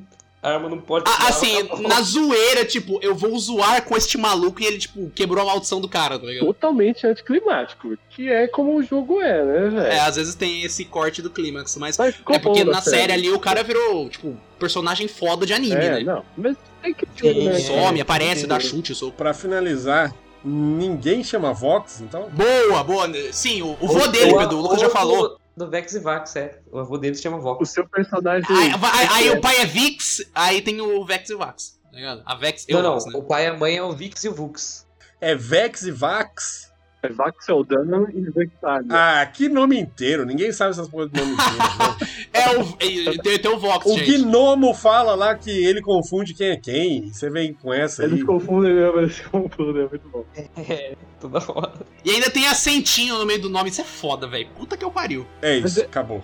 A 0.46 0.54
arma 0.54 0.70
não 0.70 0.78
pode. 0.80 1.06
Ah, 1.08 1.30
assim, 1.30 1.68
na 1.82 2.02
zoeira, 2.02 2.64
tipo, 2.66 3.00
eu 3.02 3.16
vou 3.16 3.38
zoar 3.40 3.84
com 3.84 3.98
este 3.98 4.16
maluco 4.16 4.62
e 4.62 4.66
ele, 4.66 4.78
tipo, 4.78 5.10
quebrou 5.10 5.42
a 5.42 5.46
maldição 5.46 5.82
do 5.82 5.90
cara, 5.90 6.20
tá 6.20 6.26
ligado? 6.28 6.46
Totalmente 6.46 7.08
anticlimático, 7.08 7.98
que 8.12 8.30
é 8.32 8.48
como 8.48 8.76
o 8.76 8.84
jogo 8.84 9.20
é, 9.22 9.44
né, 9.44 9.70
velho? 9.70 9.80
É, 9.88 10.00
às 10.02 10.18
vezes 10.18 10.36
tem 10.36 10.64
esse 10.64 10.86
corte 10.86 11.20
do 11.22 11.32
clímax, 11.32 11.76
mas 11.78 11.98
Mas 11.98 12.16
é 12.30 12.38
porque 12.38 12.64
na 12.64 12.80
série 12.80 13.12
ali 13.12 13.32
o 13.32 13.40
cara 13.40 13.64
virou, 13.64 14.08
tipo, 14.08 14.38
personagem 14.60 15.08
foda 15.08 15.48
de 15.48 15.54
anime, 15.54 15.74
É, 15.84 15.90
né? 15.96 16.04
não, 16.04 16.24
mas 16.38 16.56
tem 16.84 16.94
que 16.94 17.08
ter, 17.08 17.34
Sim, 17.34 17.46
né? 17.46 17.56
é. 17.56 17.60
Some, 17.60 18.00
aparece, 18.02 18.42
sim. 18.42 18.48
dá 18.48 18.60
chute, 18.60 18.94
sou. 18.94 19.12
Pra 19.12 19.34
finalizar, 19.34 20.14
ninguém 20.44 21.24
chama 21.24 21.52
Vox, 21.54 22.02
então. 22.02 22.30
Boa, 22.30 22.84
boa. 22.84 23.12
Sim, 23.32 23.64
o, 23.64 23.76
o 23.82 23.88
vô 23.88 24.08
dele, 24.08 24.32
O 24.32 24.38
Pedro, 24.38 24.58
o 24.58 24.62
Lucas 24.62 24.80
já 24.80 24.92
falou. 24.92 25.40
Do, 25.56 25.70
Vex 25.70 25.94
e 25.94 26.00
Vax, 26.00 26.36
é. 26.36 26.60
O 26.72 26.80
avô 26.80 26.98
dele 26.98 27.16
se 27.16 27.22
chama 27.22 27.38
O 27.38 27.42
Vox. 27.42 27.70
seu 27.70 27.88
personagem. 27.88 28.46
Aí, 28.56 28.78
vai- 28.78 29.08
aí 29.08 29.30
o 29.32 29.40
pai 29.42 29.58
é 29.58 29.66
Vix, 29.66 30.22
aí 30.36 30.62
tem 30.62 30.82
o 30.82 31.06
Vex 31.06 31.30
e 31.30 31.34
o 31.34 31.38
Vax, 31.38 31.80
tá 31.84 31.96
ligado? 31.96 32.22
A 32.26 32.36
Vex 32.36 32.66
e 32.68 32.74
Não, 32.74 32.80
o 32.80 32.84
não. 32.84 32.92
Vax, 32.94 33.06
né? 33.06 33.12
O 33.16 33.24
pai 33.24 33.46
e 33.46 33.48
a 33.48 33.54
mãe 33.58 33.78
é 33.78 33.82
o 33.84 33.92
Vix 33.94 34.24
e 34.24 34.30
o 34.30 34.34
Vux. 34.34 34.86
É 35.22 35.34
Vex 35.34 35.84
e 35.84 35.92
Vax. 35.92 36.72
É 37.06 37.10
Vaxeldan 37.14 38.08
e 38.14 38.22
Vexalia. 38.32 38.88
Ah, 38.90 39.26
que 39.26 39.48
nome 39.50 39.78
inteiro. 39.80 40.26
Ninguém 40.26 40.52
sabe 40.52 40.72
essas 40.72 40.88
coisas 40.88 41.12
de 41.12 41.20
nome 41.20 41.34
inteiro. 41.34 41.58
né? 41.58 42.08
É 42.36 42.58
o. 42.60 42.74
Tem, 43.22 43.40
tem 43.40 43.52
o 43.52 43.58
Vox, 43.58 43.86
o 43.86 43.98
gente. 43.98 44.18
Gnomo 44.24 44.74
fala 44.74 45.16
lá 45.16 45.34
que 45.36 45.50
ele 45.50 45.82
confunde 45.82 46.34
quem 46.34 46.50
é 46.50 46.58
quem. 46.58 47.08
Você 47.14 47.30
vem 47.30 47.54
com 47.54 47.74
essa 47.74 48.04
aí. 48.04 48.10
Eles 48.12 48.24
confundem 48.24 48.74
mesmo, 48.74 49.00
eles 49.00 49.22
confundem, 49.32 49.84
é 49.86 49.88
muito 49.88 50.10
bom. 50.10 50.26
É, 50.58 50.96
toda 51.20 51.40
hora. 51.52 51.74
E 52.04 52.12
ainda 52.12 52.30
tem 52.30 52.48
acentinho 52.48 53.18
no 53.18 53.26
meio 53.26 53.42
do 53.42 53.50
nome, 53.50 53.70
isso 53.70 53.82
é 53.82 53.86
foda, 53.86 54.28
velho. 54.28 54.50
Puta 54.58 54.76
que 54.76 54.84
eu 54.84 54.92
pariu. 54.92 55.26
É 55.42 55.58
isso, 55.58 55.82
acabou. 55.82 56.22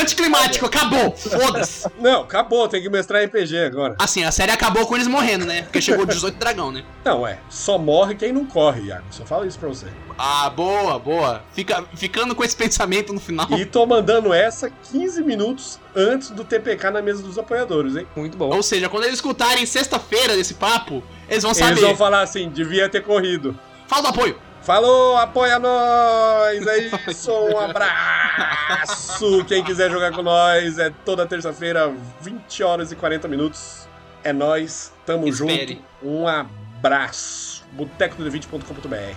Anticlimático, 0.00 0.66
acabou, 0.66 1.12
foda-se. 1.16 1.86
Não, 1.98 2.22
acabou, 2.22 2.66
tem 2.68 2.82
que 2.82 2.88
mestrar 2.88 3.24
RPG 3.24 3.56
agora. 3.58 3.94
Assim, 3.98 4.24
a 4.24 4.32
série 4.32 4.50
acabou 4.52 4.86
com 4.86 4.94
eles 4.94 5.06
morrendo, 5.06 5.44
né? 5.44 5.62
Porque 5.62 5.80
chegou 5.80 6.04
18 6.06 6.36
dragão, 6.38 6.72
né? 6.72 6.82
Não, 7.04 7.26
é. 7.26 7.38
Só 7.48 7.78
morre 7.78 8.14
quem 8.14 8.32
não 8.32 8.44
corre, 8.44 8.82
Iago. 8.88 9.04
Só 9.10 9.24
falo 9.24 9.46
isso 9.46 9.58
pra 9.58 9.68
você. 9.68 9.86
Ah, 10.18 10.50
boa, 10.50 10.98
boa. 10.98 11.42
Fica, 11.52 11.84
ficando 11.94 12.34
com 12.34 12.44
esse 12.44 12.56
pensamento 12.56 13.12
no 13.12 13.20
final. 13.20 13.46
E 13.52 13.64
tô 13.64 13.86
mandando 13.86 14.32
essa 14.32 14.70
15 14.92 15.22
minutos 15.22 15.78
antes 15.94 16.30
do 16.30 16.44
TPK 16.44 16.90
na 16.90 17.02
mesa 17.02 17.22
dos 17.22 17.38
apoiadores, 17.38 17.96
hein? 17.96 18.06
Muito 18.16 18.36
bom. 18.36 18.54
Ou 18.54 18.62
seja, 18.62 18.88
quando 18.88 19.04
eles 19.04 19.16
escutarem 19.16 19.64
sexta-feira 19.66 20.36
desse 20.36 20.54
papo, 20.54 21.02
eles 21.28 21.42
vão 21.42 21.52
Eles 21.52 21.58
saber. 21.64 21.80
vão 21.80 21.96
falar 21.96 22.22
assim, 22.22 22.48
devia 22.50 22.88
ter 22.88 23.02
corrido. 23.02 23.58
Fala 23.86 24.02
do 24.02 24.08
apoio. 24.08 24.38
Falou, 24.62 25.16
apoia 25.16 25.58
nós! 25.58 26.66
É 26.66 26.78
isso, 26.78 27.32
um 27.32 27.58
abraço! 27.58 29.44
Quem 29.46 29.64
quiser 29.64 29.90
jogar 29.90 30.12
com 30.12 30.22
nós 30.22 30.78
é 30.78 30.90
toda 31.04 31.26
terça-feira, 31.26 31.92
20 32.20 32.62
horas 32.62 32.92
e 32.92 32.96
40 32.96 33.26
minutos. 33.26 33.88
É 34.22 34.32
nós, 34.32 34.92
tamo 35.04 35.26
Espere. 35.26 35.74
junto. 35.74 35.84
Um 36.06 36.28
abraço. 36.28 37.64
boteco 37.72 38.22
do 38.22 38.30
20.com.br. 38.30 39.16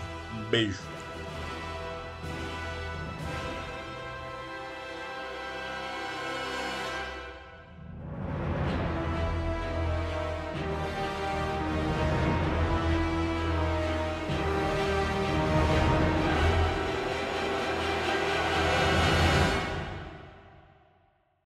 Beijo. 0.49 0.94